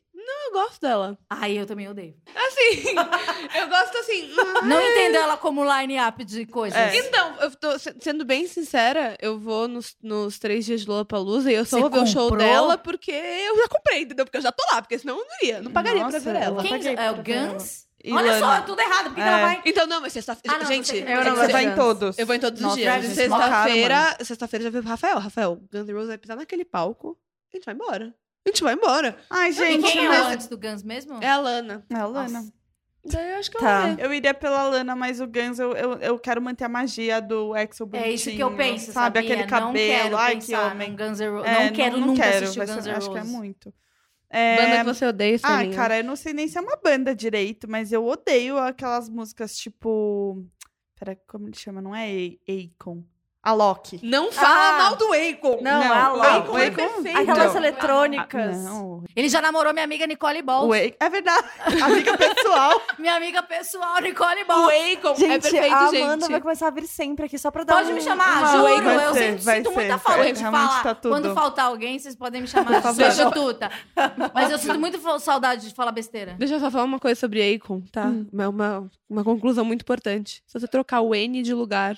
[0.57, 1.17] Eu gosto dela.
[1.29, 2.15] Ai, eu também odeio.
[2.35, 2.89] Assim,
[3.59, 4.29] eu gosto assim.
[4.63, 6.77] Não entendo ela como line-up de coisas.
[6.79, 6.97] É.
[6.97, 11.51] Então, eu tô se- sendo bem sincera, eu vou nos, nos três dias de Lollapalooza
[11.51, 12.47] e eu só Você vou ver o show comprou?
[12.47, 14.25] dela porque eu já comprei, entendeu?
[14.25, 16.41] Porque eu já tô lá, porque senão eu não iria, não pagaria Nossa, pra ver
[16.41, 16.61] ela.
[16.61, 17.23] Quem paguei é o pra.
[17.23, 17.87] Guns?
[18.09, 19.05] Olha só, é tudo errado.
[19.05, 19.27] Por que, que É.
[19.27, 19.61] ela vai?
[19.65, 20.55] Então, não, mas sexta-feira.
[20.57, 22.17] Ah, não, gente, você- eu é não que Você vai em todos.
[22.17, 22.87] eu vou em todos os Nossa, dias.
[22.93, 25.19] Travis Sexta-feira, sexta-feira já veio o Rafael.
[25.19, 27.17] Rafael, Guns N' Roses vai pisar naquele palco.
[27.53, 28.13] A gente vai embora.
[28.47, 29.17] A gente vai embora.
[29.29, 30.27] Ai, E gente, quem é mas...
[30.27, 31.19] antes do Guns mesmo?
[31.21, 31.85] É a Lana.
[31.89, 32.39] É a Lana.
[32.39, 32.53] Nossa.
[33.05, 33.89] Daí eu acho que Tá.
[33.89, 34.05] é.
[34.05, 37.53] Eu iria pela Lana, mas o Guns, eu, eu, eu quero manter a magia do
[37.53, 39.19] Axel É isso que eu bonitinho, penso, sabe?
[39.19, 39.21] sabia?
[39.21, 40.17] Aquele Não cabelo.
[40.17, 40.95] Ai, que homem.
[40.95, 41.47] Guns N' Roses.
[41.51, 43.33] É, não quero não nunca quero, assistir Guns ser- N' Acho que é Roses.
[43.33, 43.73] muito.
[44.29, 44.77] Banda É...
[44.79, 47.93] que você odeia, Ah, cara, eu não sei nem se é uma banda direito, mas
[47.93, 50.45] eu odeio aquelas músicas tipo.
[50.99, 51.81] Pera, como ele chama?
[51.81, 53.03] Não é A- Akon.
[53.47, 53.97] A Loki.
[54.03, 54.77] Não fala Ah.
[54.83, 55.59] mal do Akon.
[55.61, 56.27] Não, Não, é a o Loki.
[56.27, 57.17] Akon é perfeito.
[57.19, 57.57] Aquelas Não.
[57.61, 58.55] eletrônicas.
[58.57, 59.03] Ah, não.
[59.15, 60.67] Ele já namorou minha amiga Nicole Ball.
[60.67, 61.47] O A- É verdade.
[61.81, 62.81] Amiga pessoal.
[62.99, 64.65] Minha amiga pessoal, Nicole O Ball.
[64.69, 66.01] Akon é perfeito, a gente.
[66.03, 68.51] Amanda vai começar a vir sempre aqui só pra dar Pode um- me chamar, uma-
[68.51, 68.83] juro.
[68.83, 70.83] Vai eu ser, sempre vai sinto ser, muita falta de realmente falar.
[70.83, 70.95] tá.
[70.95, 73.71] Quando faltar alguém, vocês podem me chamar de substituta.
[74.33, 76.35] Mas eu sinto muito saudade de falar besteira.
[76.37, 78.05] Deixa eu só falar uma coisa sobre Akon, tá?
[78.07, 78.27] Hum.
[78.33, 80.43] Uma, uma, uma conclusão muito importante.
[80.45, 81.97] Se você trocar o N de lugar,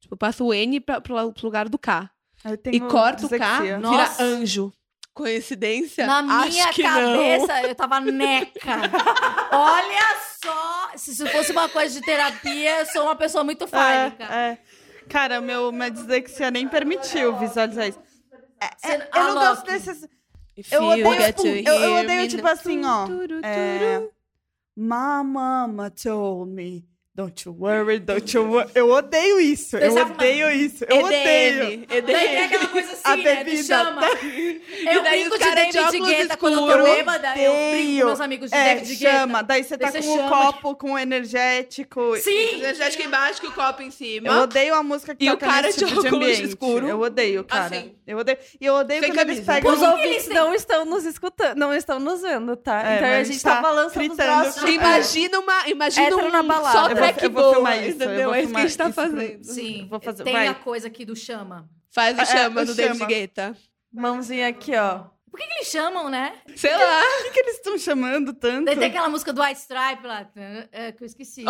[0.00, 2.10] tipo, passa o N pra, pro, pro lugar do K
[2.44, 3.76] Eu e corta o K, dislexia.
[3.76, 4.22] vira Nossa.
[4.22, 4.72] anjo.
[5.12, 6.06] Coincidência?
[6.06, 6.90] Na minha Acho que não.
[6.90, 8.70] cabeça, eu tava neca.
[9.52, 10.90] Olha só!
[10.96, 14.24] Se isso fosse uma coisa de terapia, eu sou uma pessoa muito fálica.
[14.24, 14.58] É, é.
[15.08, 17.98] Cara, meu, minha dislexia nem permitiu visualizar isso.
[18.78, 19.72] Você- Eu a não gosto Loki.
[19.72, 20.08] desses.
[20.70, 23.06] Eu odeio, to eu, eu odeio tipo assim, ó.
[23.42, 23.98] É,
[24.76, 28.70] My mama told me Don't you worry, don't you worry.
[28.72, 29.76] Eu odeio isso.
[29.76, 30.84] Eu Pensava- odeio isso.
[30.88, 31.84] Eu odeio.
[31.88, 33.34] Daí tem aquela coisa A assim, né?
[33.34, 33.62] Me bebida.
[33.64, 34.02] chama.
[34.22, 37.28] E Eu daí brinco de de David óculos Guetta quando eu tô bêbada.
[37.36, 39.18] Eu brinco com meus amigos de É, David Guetta.
[39.18, 39.42] chama.
[39.42, 42.16] Daí você tá Daí com você um copo com energético.
[42.18, 42.58] Sim!
[42.60, 44.28] Energético embaixo, que o copo em cima.
[44.28, 46.42] Eu odeio a música que E o toca cara nesse de tipo de ambiente.
[46.44, 46.88] escuro.
[46.88, 47.66] Eu odeio, cara.
[47.66, 47.94] Assim.
[48.06, 48.38] Eu odeio.
[48.60, 49.72] E eu odeio Sem quando eles pegam...
[49.72, 52.82] Os ouvintes não estão nos escutando, não estão nos vendo, tá?
[52.88, 54.62] É, então a gente tá tá balançando os braços.
[54.62, 55.68] Imagina uma.
[55.68, 56.78] Imagina um na balada.
[56.88, 58.24] só Eu vou- track eu vou boa, filmar isso, eu entendeu?
[58.26, 59.44] vou É isso que a gente tá fazendo.
[59.44, 60.48] Sim, Vou fazer- tem vai.
[60.48, 61.68] a coisa aqui do chama.
[61.90, 63.06] Faz o É, chama o do David.
[63.06, 63.56] Guetta.
[63.92, 65.04] Mãozinha aqui, ó.
[65.30, 66.34] Por que, que eles chamam, né?
[66.56, 67.02] Sei lá.
[67.02, 68.64] Por que, que eles estão chamando tanto?
[68.66, 70.28] Tem aquela música do White Stripe lá,
[70.72, 71.44] é, que eu esqueci.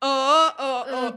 [0.00, 1.12] Ô, ô, ô, ô,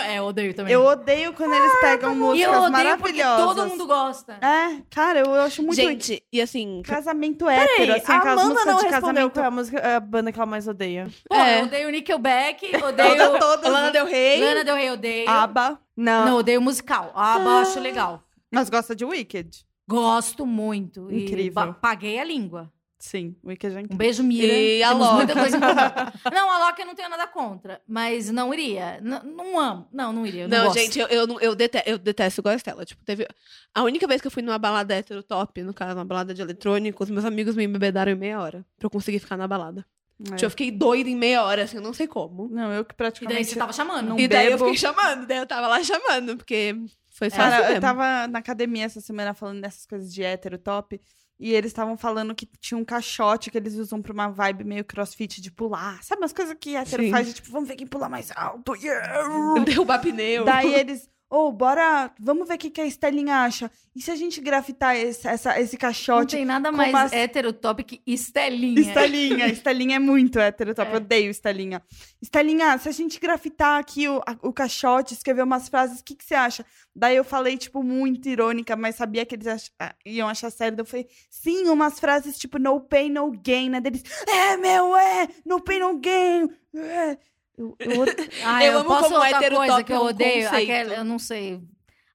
[0.00, 0.72] É, eu odeio também.
[0.72, 3.54] Eu odeio quando eles pegam e músicas eu odeio porque maravilhosas.
[3.56, 4.32] todo mundo gosta.
[4.42, 5.76] É, cara, eu acho muito...
[5.76, 6.82] Gente, e assim.
[6.84, 9.32] Casamento hétero, Peraí, assim, a aquelas Amanda músicas não de respondeu casamento...
[9.32, 11.08] qual é a, música, a banda que ela mais odeia.
[11.28, 11.60] Pô, É.
[11.60, 14.40] eu odeio Nickelback, odeio Todas, Lana Del Rey.
[14.40, 15.30] Lana Del Rey, odeio.
[15.30, 16.24] ABBA, Não.
[16.26, 17.12] Não, odeio musical.
[17.14, 18.22] Ah, acho legal.
[18.52, 19.64] mas gosta de Wicked.
[19.88, 21.10] Gosto muito.
[21.10, 21.52] E Incrível.
[21.52, 22.70] ba- paguei a língua.
[23.00, 24.52] Sim, Wicked é Um beijo, Mira.
[24.52, 25.14] E a Loki.
[25.14, 25.56] muita coisa.
[26.34, 27.80] Não, a Loki eu não tenho nada contra.
[27.86, 28.98] Mas não iria.
[29.00, 29.88] N- não amo.
[29.92, 30.42] Não, não iria.
[30.44, 30.78] eu Não, Não, gosto.
[30.80, 32.84] gente, eu, eu, não- eu, detesto, eu detesto igual a Estela.
[32.84, 33.28] Tipo, teve.
[33.72, 36.42] A única vez que eu fui numa balada hétero top, no caso, uma balada de
[36.42, 38.66] eletrônico, os meus amigos me embebedaram em meia hora.
[38.76, 39.86] Pra eu conseguir ficar na balada.
[40.20, 40.24] É.
[40.34, 42.48] Tipo, eu fiquei doida em meia hora, assim, eu não sei como.
[42.48, 43.36] Não, eu que E praticamente...
[43.36, 44.08] daí você tava chamando.
[44.08, 44.64] Não e daí eu bebo.
[44.64, 46.74] fiquei chamando, daí eu tava lá chamando, porque
[47.12, 50.58] foi só Cara, assim eu tava na academia essa semana falando dessas coisas de hétero
[50.58, 51.00] top.
[51.38, 54.84] E eles estavam falando que tinha um caixote que eles usam pra uma vibe meio
[54.84, 56.02] crossfit de pular.
[56.02, 57.10] Sabe umas coisas que hétero Sim.
[57.10, 58.74] faz de tipo, vamos ver quem pula mais alto.
[58.74, 59.62] Yeah!
[59.64, 60.44] Derrubar pneu.
[60.44, 63.70] Daí eles, ô, bora, vamos ver o que, que a Estelinha acha.
[63.94, 67.52] E se a gente grafitar esse, essa, esse Não caixote tem nada mais umas- hétero
[67.52, 68.80] top que Estelinha.
[68.80, 70.92] Estelinha, Estelinha é muito hétero top, É.
[70.92, 71.82] eu odeio Estelinha.
[72.22, 76.14] Estelinha, se a gente grafitar aqui o, a- o caixote, escrever umas frases, o que,
[76.14, 76.64] que você acha?
[76.94, 80.76] Daí eu falei, tipo, muito irônica, mas sabia que eles ach- ah, iam achar sério.
[80.76, 83.80] Daí eu falei, sim, umas frases tipo, no pain, no gain, né?
[83.80, 86.48] Deles, é, meu, é, no pain, no gain.
[86.74, 87.18] É.
[87.58, 88.04] Eu, eu
[88.44, 90.48] Ah, Eu eu, amo posso como outra hétero coisa top que é eu odeio?
[90.48, 91.60] Aquela, eu não sei.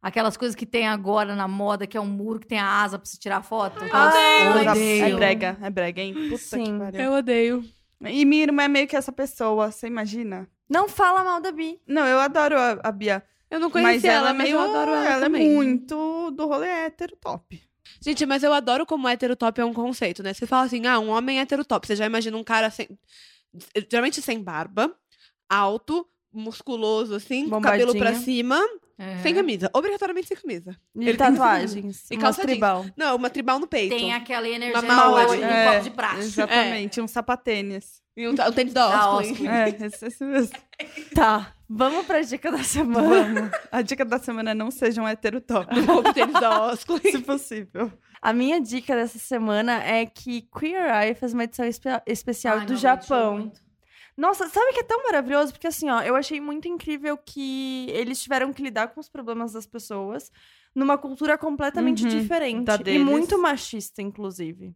[0.02, 2.98] Aquelas coisas que tem agora na moda, que é um muro que tem a asa
[2.98, 3.84] pra você tirar foto.
[3.86, 4.70] Odeio.
[4.72, 5.06] Odeio.
[5.06, 6.14] É brega, é brega, hein?
[6.14, 6.78] Puta que Sim.
[6.80, 7.00] pariu.
[7.02, 7.64] Eu odeio.
[8.02, 10.48] E minha irmã é meio que essa pessoa, você imagina?
[10.70, 11.80] Não fala mal da Bi.
[11.88, 13.24] Não, eu adoro a, a Bia.
[13.50, 14.56] Eu não Mas conheci ela, ela, é mas meio.
[14.56, 15.48] eu adoro ela, ela também.
[15.50, 17.62] é muito do rolê hétero top.
[18.02, 20.34] Gente, mas eu adoro como hétero top é um conceito, né?
[20.34, 21.88] Você fala assim, ah, um homem hétero top.
[21.88, 22.90] Você já imagina um cara sem.
[23.90, 24.94] Geralmente sem barba,
[25.54, 28.60] alto, musculoso, assim, com cabelo pra cima,
[28.98, 29.18] É.
[29.20, 29.70] sem camisa.
[29.74, 30.76] Obrigatoriamente sem camisa.
[30.96, 32.06] E Ele tem tatuagens.
[32.12, 32.86] E calça tribal.
[32.98, 33.96] Não, uma tribal no peito.
[33.96, 35.38] Tem aquela energia Maori.
[35.40, 36.20] no É, copo de prato.
[36.20, 38.02] Exatamente, um sapatênis.
[38.16, 39.48] E um, um tênis da Da Osklin.
[39.48, 40.56] É, esse, esse mesmo.
[41.16, 43.34] Tá, vamos pra dica da semana.
[43.42, 43.52] Vamos.
[43.72, 47.00] A dica da semana é não seja um hétero top, Um pouco tênis da Osklin.
[47.12, 47.92] se possível.
[48.22, 52.66] A minha dica dessa semana é que Queer Eye fez uma edição espe- especial Ai,
[52.66, 53.52] do não, Japão.
[54.16, 55.52] Nossa, sabe que é tão maravilhoso?
[55.54, 59.54] Porque assim, ó, eu achei muito incrível que eles tiveram que lidar com os problemas
[59.54, 60.32] das pessoas
[60.76, 62.66] numa cultura completamente Uhum, diferente.
[62.66, 64.76] da E muito machista, inclusive.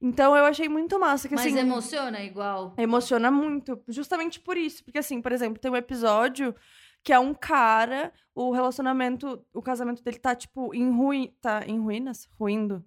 [0.00, 1.28] Então eu achei muito massa.
[1.28, 2.74] Que, Mas assim, emociona igual.
[2.76, 4.84] Emociona muito, justamente por isso.
[4.84, 6.54] Porque, assim, por exemplo, tem um episódio
[7.02, 11.32] que é um cara, o relacionamento, o casamento dele tá, tipo, em ruim.
[11.40, 12.28] Tá em ruínas?
[12.38, 12.84] Ruindo.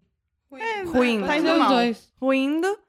[0.85, 1.25] Ruindo.
[1.25, 1.69] Tá indo Os mal.
[1.69, 2.13] dois.
[2.21, 2.79] Ruindo.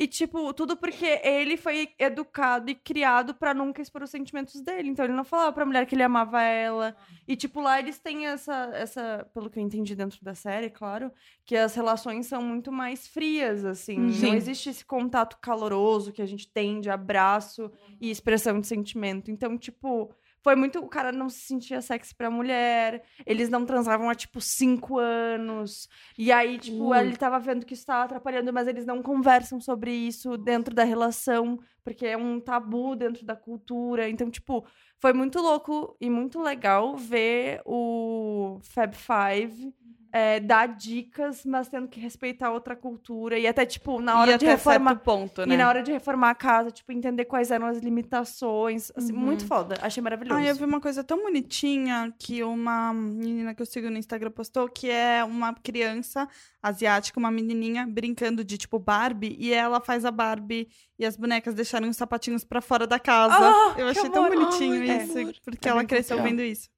[0.00, 4.88] E, tipo, tudo porque ele foi educado e criado pra nunca expor os sentimentos dele.
[4.88, 6.96] Então, ele não falava pra mulher que ele amava ela.
[7.28, 11.12] E, tipo, lá eles têm essa, essa pelo que eu entendi dentro da série, claro,
[11.44, 14.10] que as relações são muito mais frias, assim.
[14.10, 14.28] Sim.
[14.28, 17.70] Não existe esse contato caloroso que a gente tem de abraço
[18.00, 19.30] e expressão de sentimento.
[19.30, 20.10] Então, tipo,
[20.42, 20.78] foi muito.
[20.78, 23.02] O cara não se sentia sexy pra mulher.
[23.26, 25.88] Eles não transavam há, tipo, cinco anos.
[26.18, 26.98] E aí, tipo, Ui.
[26.98, 30.84] ele tava vendo que isso tava atrapalhando, mas eles não conversam sobre isso dentro da
[30.84, 34.08] relação, porque é um tabu dentro da cultura.
[34.08, 34.66] Então, tipo,
[34.98, 39.74] foi muito louco e muito legal ver o Fab Five.
[40.12, 43.38] É, dar dicas, mas tendo que respeitar outra cultura.
[43.38, 44.96] E até, tipo, na hora e de reformar.
[44.96, 45.54] ponto, né?
[45.54, 48.90] E na hora de reformar a casa, tipo, entender quais eram as limitações.
[48.96, 49.76] Assim, muito foda.
[49.82, 50.38] Achei maravilhoso.
[50.40, 54.30] Ah, eu vi uma coisa tão bonitinha que uma menina que eu sigo no Instagram
[54.30, 56.28] postou, que é uma criança
[56.62, 61.54] asiática, uma menininha, brincando de, tipo, Barbie, e ela faz a Barbie e as bonecas
[61.54, 63.34] deixarem os sapatinhos pra fora da casa.
[63.38, 64.36] Ah, eu achei tão amor.
[64.36, 65.34] bonitinho isso, amor.
[65.44, 66.30] porque É ela cresceu legal.
[66.30, 66.68] vendo isso.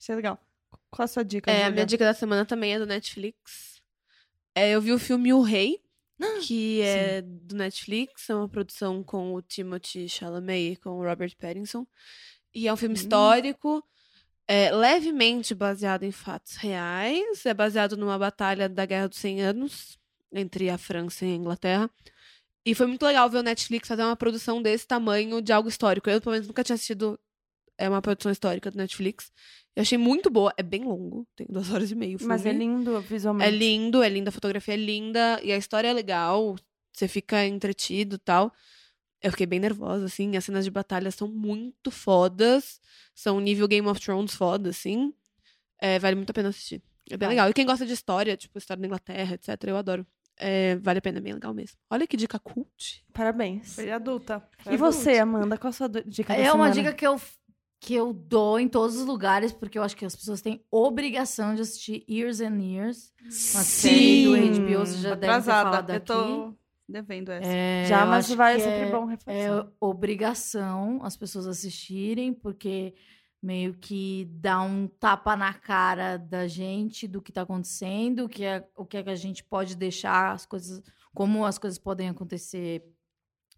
[0.00, 0.38] Achei legal.
[0.92, 1.70] Qual a sua dica, É, a Júlia?
[1.72, 3.80] minha dica da semana também é do Netflix.
[4.54, 5.80] É, eu vi o filme O Rei.
[6.46, 11.34] que é do Netflix, é uma produção com o Timothy Chalamet e com o Robert
[11.36, 11.84] Pattinson.
[12.54, 13.00] E é um filme Hum.
[13.00, 13.82] histórico,
[14.46, 19.98] é levemente baseado em fatos reais, é baseado numa batalha da Guerra dos 100 Anos
[20.30, 21.90] entre a França e a Inglaterra.
[22.64, 26.08] E foi muito legal ver o Netflix fazer uma produção desse tamanho de algo histórico.
[26.08, 27.18] Eu, pelo menos, nunca tinha assistido
[27.82, 29.32] é uma produção histórica do Netflix.
[29.74, 30.52] Eu achei muito boa.
[30.56, 32.16] É bem longo, tem duas horas e meia.
[32.22, 33.48] Mas é lindo visualmente.
[33.48, 36.56] É lindo, é linda, a fotografia é linda e a história é legal,
[36.92, 38.52] você fica entretido e tal.
[39.20, 42.80] Eu fiquei bem nervosa, assim, as cenas de batalha são muito fodas,
[43.14, 45.12] são nível Game of Thrones foda, assim.
[45.80, 46.82] É, vale muito a pena assistir.
[47.10, 47.34] É bem Vai.
[47.36, 47.48] legal.
[47.50, 50.06] E quem gosta de história, tipo, história da Inglaterra, etc., eu adoro.
[50.36, 51.76] É, vale a pena, é bem legal mesmo.
[51.90, 53.04] Olha que dica cult.
[53.12, 53.74] Parabéns.
[53.76, 54.42] Foi adulta.
[54.58, 55.22] Foi E você, adulta.
[55.22, 56.70] Amanda, qual a sua dica da É uma semana?
[56.74, 57.20] dica que eu,
[57.84, 61.52] que eu dou em todos os lugares, porque eu acho que as pessoas têm obrigação
[61.52, 63.12] de assistir Years and Years.
[63.20, 65.64] Uma série do HBO, você já deve ter Atrasada.
[65.70, 66.06] falado Eu aqui.
[66.06, 66.54] tô
[66.88, 67.48] devendo essa.
[67.48, 69.72] É, Já, mas vai que sempre é- bom É reforçar.
[69.80, 72.94] obrigação as pessoas assistirem, porque
[73.42, 78.44] meio que dá um tapa na cara da gente do que tá acontecendo, o que
[78.44, 80.80] é, o que é que a gente pode deixar as coisas,
[81.12, 82.84] como as coisas podem acontecer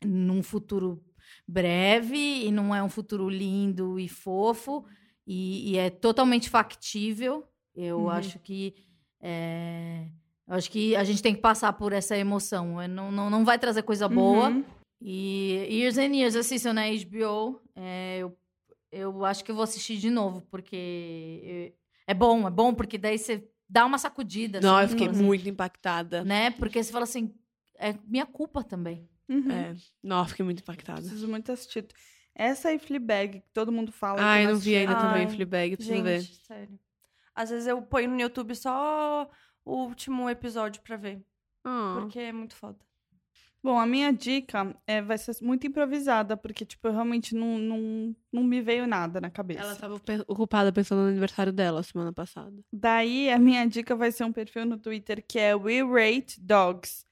[0.03, 1.05] num futuro
[1.47, 4.85] breve e não é um futuro lindo e fofo
[5.27, 7.45] e, e é totalmente factível.
[7.75, 8.09] Eu Uhum.
[8.11, 8.75] acho que
[9.21, 10.07] é,
[10.47, 12.81] eu acho que a gente tem que passar por essa emoção.
[12.81, 14.51] É, Não, não, não vai trazer coisa boa.
[14.51, 14.65] Uhum.
[15.01, 17.61] E Years and Years, assistam na HBO.
[17.75, 18.37] É, eu,
[18.93, 21.75] eu acho que eu vou assistir de novo, porque
[22.07, 24.61] é bom, é bom, porque daí você dá uma sacudida.
[24.61, 26.23] Não, eu assim, fiquei assim, muito impactada.
[26.25, 26.51] Né?
[26.53, 27.35] Porque você fala assim,
[27.79, 29.09] é minha culpa também.
[29.29, 29.51] Uhum.
[29.51, 31.01] É, não, eu fiquei muito impactada.
[31.01, 31.87] Preciso muito assistir.
[32.35, 34.21] Essa e Fleabag, que todo mundo fala.
[34.21, 36.23] Ai, eu não vi ainda também, Fleabag, preciso Gente, ver.
[36.47, 36.79] sério.
[37.35, 39.29] Às vezes eu ponho no YouTube só
[39.65, 41.25] o último episódio pra ver.
[41.65, 41.99] Ah.
[42.01, 42.79] Porque é muito foda.
[43.63, 48.15] Bom, a minha dica é, vai ser muito improvisada, porque, tipo, eu realmente não, não,
[48.31, 49.61] não me veio nada na cabeça.
[49.63, 52.55] Ela tava pe- ocupada pensando no aniversário dela semana passada.
[52.71, 57.07] Daí, a minha dica vai ser um perfil no Twitter que é We Rate Dogs.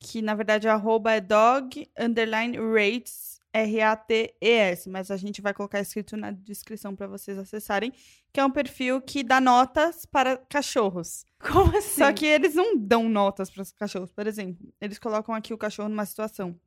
[0.00, 4.88] Que, na verdade, a arroba é dog, underline, rates, R-A-T-E-S.
[4.88, 7.92] Mas a gente vai colocar escrito na descrição para vocês acessarem.
[8.32, 11.24] Que é um perfil que dá notas para cachorros.
[11.40, 11.98] Como assim?
[11.98, 14.12] Só que eles não dão notas para os cachorros.
[14.12, 16.58] Por exemplo, eles colocam aqui o cachorro numa situação.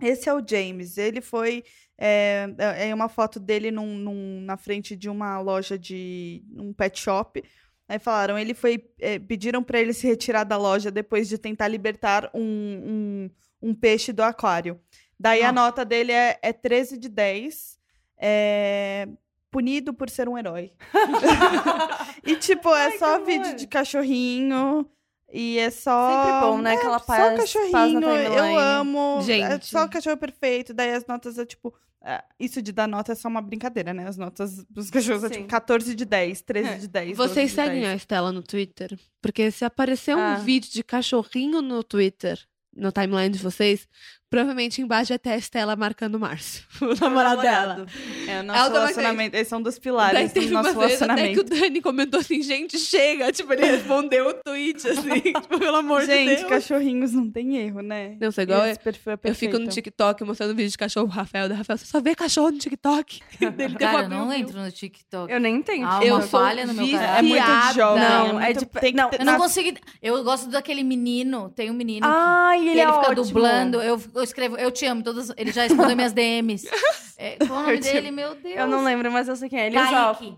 [0.00, 0.98] Esse é o James.
[0.98, 1.64] Ele foi.
[1.98, 2.46] É,
[2.88, 6.44] é uma foto dele num- num- na frente de uma loja de.
[6.54, 7.42] um pet shop.
[7.88, 8.84] Aí falaram, ele foi.
[9.00, 13.30] é, pediram para ele se retirar da loja depois de tentar libertar um,
[13.62, 14.80] um, um peixe do aquário.
[15.18, 17.78] Daí a nota dele é, é 13 de 10.
[18.18, 19.08] É,
[19.50, 20.72] punido por ser um herói.
[22.24, 23.56] e, tipo, é Ai, só vídeo amor.
[23.56, 24.90] de cachorrinho.
[25.32, 26.24] E é só.
[26.24, 26.74] Sempre bom, né?
[26.74, 28.00] É, Aquela só paz, paz cachorrinho.
[28.00, 29.18] na eu amo.
[29.18, 29.66] É Gente.
[29.66, 30.72] só o cachorro perfeito.
[30.72, 31.74] Daí as notas é tipo.
[32.04, 34.06] é, Isso de dar nota é só uma brincadeira, né?
[34.06, 35.34] As notas dos cachorros é Sim.
[35.34, 37.16] tipo 14 de 10, 13 de 10.
[37.16, 37.92] 12 Vocês de seguem 10.
[37.92, 38.96] a Estela no Twitter?
[39.20, 40.36] Porque se aparecer um Ah.
[40.36, 42.38] vídeo de cachorrinho no Twitter,
[42.74, 43.88] no timeline de vocês,
[44.30, 47.86] provavelmente embaixo ter a Estela marcando o Márcio, o namorado dela.
[48.28, 48.72] É o nosso Automaticamente.
[48.74, 49.36] relacionamento.
[49.36, 51.44] Eles são dos Daí pilares do teve uma nosso vez até que o relacionamento.
[51.44, 53.30] Dani comentou assim, gente, chega.
[53.32, 56.48] Tipo, ele respondeu o tweet, assim, tipo, pelo amor de Gente, Deus.
[56.48, 58.16] cachorrinhos não tem erro, né?
[58.20, 59.68] Não sei, igual Esse perfil é Eu fico no.
[59.68, 61.48] TikTok mostrando vídeo de cachorro pro Rafael.
[61.48, 63.20] Da Rafael, você só vê cachorro no TikTok.
[63.56, 65.32] Dele Cara, eu não entro no TikTok.
[65.32, 65.86] Eu nem entendo.
[65.86, 67.18] Ah, Eu sou falha no meu caráter.
[67.18, 68.02] É muito jovem.
[68.02, 69.76] Não, muito- é de- tem que não, ter- Eu não consegui.
[70.02, 71.50] Eu gosto daquele menino.
[71.54, 73.14] Tem um menino que- Ai, que ele, ele, é fica ótimo.
[73.26, 73.80] dublando.
[73.82, 75.02] Eu, eu escrevo, eu te amo.
[75.02, 76.68] Todas, ele já respondeu minhas DMs.
[77.18, 78.56] É, qual é o nome dele, meu Deus?
[78.56, 79.66] Eu não lembro, mas eu sei quem é.
[79.68, 80.36] Ele Kaique.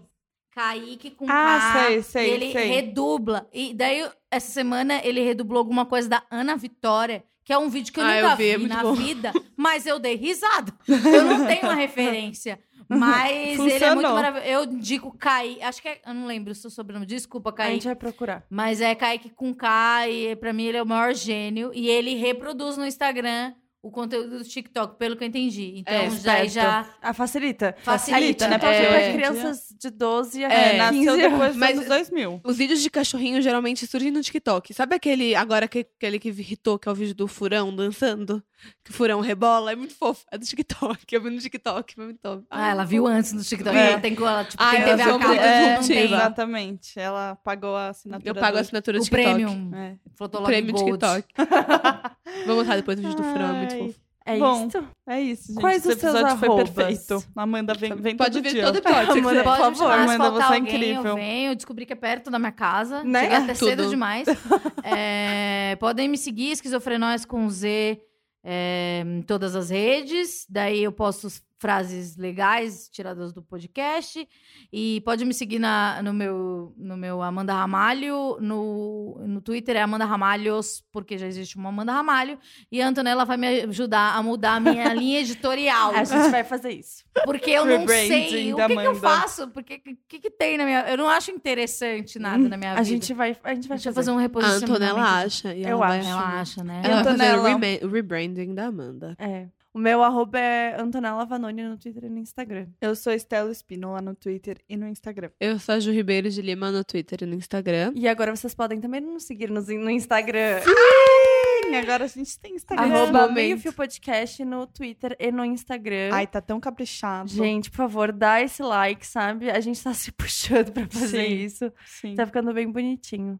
[0.55, 1.83] Kaique com Ah, K.
[1.89, 2.67] sei, sei, ele sei.
[2.69, 3.49] redubla.
[3.53, 7.93] E daí, essa semana, ele redublou alguma coisa da Ana Vitória, que é um vídeo
[7.93, 8.95] que eu Ah, nunca eu vi, é vi muito na bom.
[8.95, 10.73] vida, mas eu dei risada.
[10.87, 12.61] Eu não tenho uma referência.
[12.89, 14.15] Mas ele é muito Funcionou.
[14.15, 14.49] maravilhoso.
[14.53, 17.75] Eu digo Kaique, acho que é, eu não lembro o seu sobrenome, desculpa, A Kaique.
[17.75, 18.45] gente vai procurar.
[18.49, 21.73] Mas é Kaique com K, e pra mim ele é o maior gênio.
[21.75, 25.75] E ele reproduz no Instagram o conteúdo do TikTok, pelo que eu entendi.
[25.77, 27.77] Então É, já, já Ah, facilita.
[27.83, 28.59] facilita, né?
[28.59, 28.89] Porque É.
[28.89, 31.31] para crianças de 12 a É, 15 nasceu anos.
[31.31, 32.41] depois dos Mas- anos 2000.
[32.45, 34.75] Os vídeos de cachorrinho geralmente surgem no TikTok.
[34.75, 38.43] Sabe aquele, agora que, aquele que irritou, que é o vídeo do furão dançando?
[38.85, 39.73] Que o furão rebola?
[39.73, 40.25] É muito fofo.
[40.33, 41.05] É do TikTok.
[41.15, 41.95] Eu vi no TikTok.
[41.95, 42.45] Foi muito top.
[42.51, 43.77] Ah, ela viu antes no TikTok.
[43.77, 43.93] É.
[43.93, 45.39] Ela tem, ela, tipo, Ah, tem ela TV viu a tem.
[45.79, 46.15] disruptiva.
[46.17, 46.99] Exatamente.
[47.01, 48.29] Ela pagou a assinatura.
[48.31, 49.23] Eu pago a do- assinatura do O TikTok.
[49.25, 49.71] Premium.
[49.75, 49.97] É.
[50.17, 50.91] Fotolog Prêmio Gold.
[50.93, 51.29] TikTok.
[52.47, 54.09] Vou mostrar depois o vídeo do furão, é muito fofo.
[54.27, 54.85] É Bom, isso?
[55.07, 55.61] É isso, gente.
[55.63, 56.69] Quais Esse os seus episódio foi arrobas?
[56.71, 57.25] perfeito.
[57.35, 58.65] Amanda, vem, vem Pode todo vir dia.
[58.67, 59.13] todo episódio.
[59.13, 59.91] Amanda, por favor.
[59.91, 61.05] Amanda, você é alguém, incrível.
[61.07, 61.51] eu venho.
[61.53, 63.03] Eu descobri que é perto da minha casa.
[63.03, 63.23] Né?
[63.23, 63.91] Cheguei até cedo Tudo.
[63.91, 64.29] demais.
[64.85, 67.99] É, podem me seguir, Esquizofrenóis com Z,
[68.43, 70.47] é, todas as redes.
[70.49, 71.29] Daí eu posto
[71.59, 74.27] frases legais tiradas do podcast.
[74.73, 78.39] E pode me seguir na, no, meu, no meu Amanda Ramalho.
[78.41, 82.39] No, no Twitter é Amanda Ramalhos, porque já existe uma Amanda Ramalho.
[82.71, 85.93] E a Antonella vai me ajudar a mudar a minha linha editorial.
[85.95, 87.05] A gente vai fazer isso.
[87.25, 90.65] Porque eu não sei o que, que eu faço, porque o que, que tem na
[90.65, 90.89] minha.
[90.89, 92.81] Eu não acho interessante nada na minha vida.
[92.81, 94.07] A gente vai, a gente vai Deixa eu fazer.
[94.07, 94.73] fazer um A reposicionamento.
[94.73, 95.55] Antonella acha.
[95.55, 96.09] E Eu acho.
[96.09, 96.83] Ela acha, né?
[96.85, 99.17] Ela vai fazer o rebranding da Amanda.
[99.19, 99.49] É.
[99.75, 102.67] O meu arroba é Antonella Vanoni no Twitter e no Instagram.
[102.81, 105.31] Eu sou Estela Espino lá no Twitter e no Instagram.
[105.39, 107.93] Eu sou a Ju Ribeiro de Lima no Twitter e no Instagram.
[107.95, 110.61] E agora vocês podem também nos seguir no, no Instagram.
[110.65, 112.83] Sim, agora a gente tem Instagram.
[112.85, 113.29] Arroba.
[113.29, 116.11] Meio Fio Podcast no Twitter e no Instagram.
[116.13, 117.29] Ai, tá tão caprichado.
[117.29, 119.51] Gente, por favor, dá esse like, sabe?
[119.51, 121.35] A gente tá se puxando pra fazer Sim.
[121.45, 121.73] isso.
[121.85, 122.15] Sim.
[122.15, 123.39] Tá ficando bem bonitinho.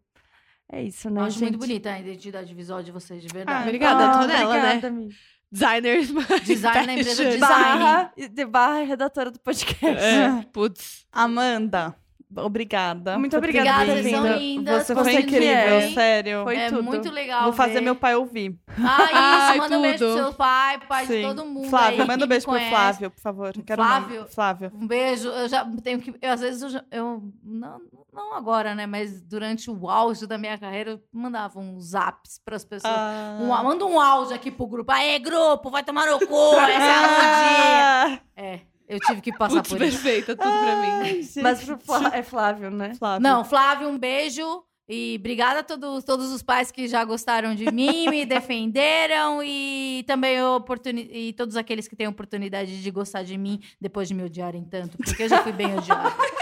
[0.71, 1.53] É isso, né, Eu acho gente?
[1.53, 3.63] muito bonita a identidade visual de vocês, de Ah, verdade.
[3.67, 4.59] Obrigada, Ah, Antonella, né?
[4.61, 5.15] obrigada, amiga.
[5.51, 6.09] Designers.
[6.45, 9.85] Design na empresa de Barra, de barra redatora do podcast.
[10.05, 11.07] É, putz.
[11.13, 11.95] Amanda,
[12.37, 13.19] obrigada.
[13.19, 14.87] Muito obrigada, Obrigada, vocês são lindas.
[14.87, 15.91] Você Foi incrível, é.
[15.93, 16.45] sério.
[16.45, 16.83] Foi é tudo.
[16.83, 17.45] muito legal.
[17.45, 17.81] Vou fazer ver.
[17.81, 18.59] meu pai ouvir.
[18.69, 19.15] Ah, isso.
[19.15, 20.19] Ai, manda um beijo pro tudo.
[20.25, 21.23] seu pai, pro pai de Sim.
[21.23, 21.69] todo mundo.
[21.71, 22.71] Flávio, aí, manda um beijo pro conhece.
[22.71, 23.53] Flávio, por favor.
[23.65, 24.19] Quero Flávio?
[24.21, 24.35] muito.
[24.35, 24.73] Flávio.
[24.75, 25.29] Um beijo.
[25.29, 26.15] Eu já tenho que.
[26.21, 27.81] Eu, às vezes eu, já- eu não,
[28.19, 28.87] não agora, né?
[28.87, 32.93] Mas durante o auge da minha carreira, eu mandava uns zaps pras pessoas.
[32.95, 33.39] Ah.
[33.41, 34.93] Um- manda um áudio aqui pro grupo.
[34.93, 38.23] Aê, grupo, vai tomar no cu, essa é a Amandinha.
[38.37, 38.41] Ah.
[38.41, 40.03] É, eu tive que passar Putz, por isso.
[40.03, 41.05] perfeita, tudo pra mim.
[41.23, 41.41] Gente.
[41.41, 42.95] Mas pro Flá- é Flávio, né?
[42.99, 43.23] Flávio.
[43.23, 44.65] Não, Flávio, um beijo.
[44.91, 50.03] E obrigada a todos, todos os pais que já gostaram de mim, me defenderam e
[50.07, 54.09] também a oportuni- e todos aqueles que têm a oportunidade de gostar de mim depois
[54.09, 56.11] de me odiarem tanto, porque eu já fui bem odiada.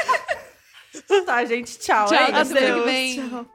[1.27, 2.06] Tá, gente, tchau.
[2.06, 3.28] Tchau, É até semana que vem.
[3.28, 3.47] Tchau.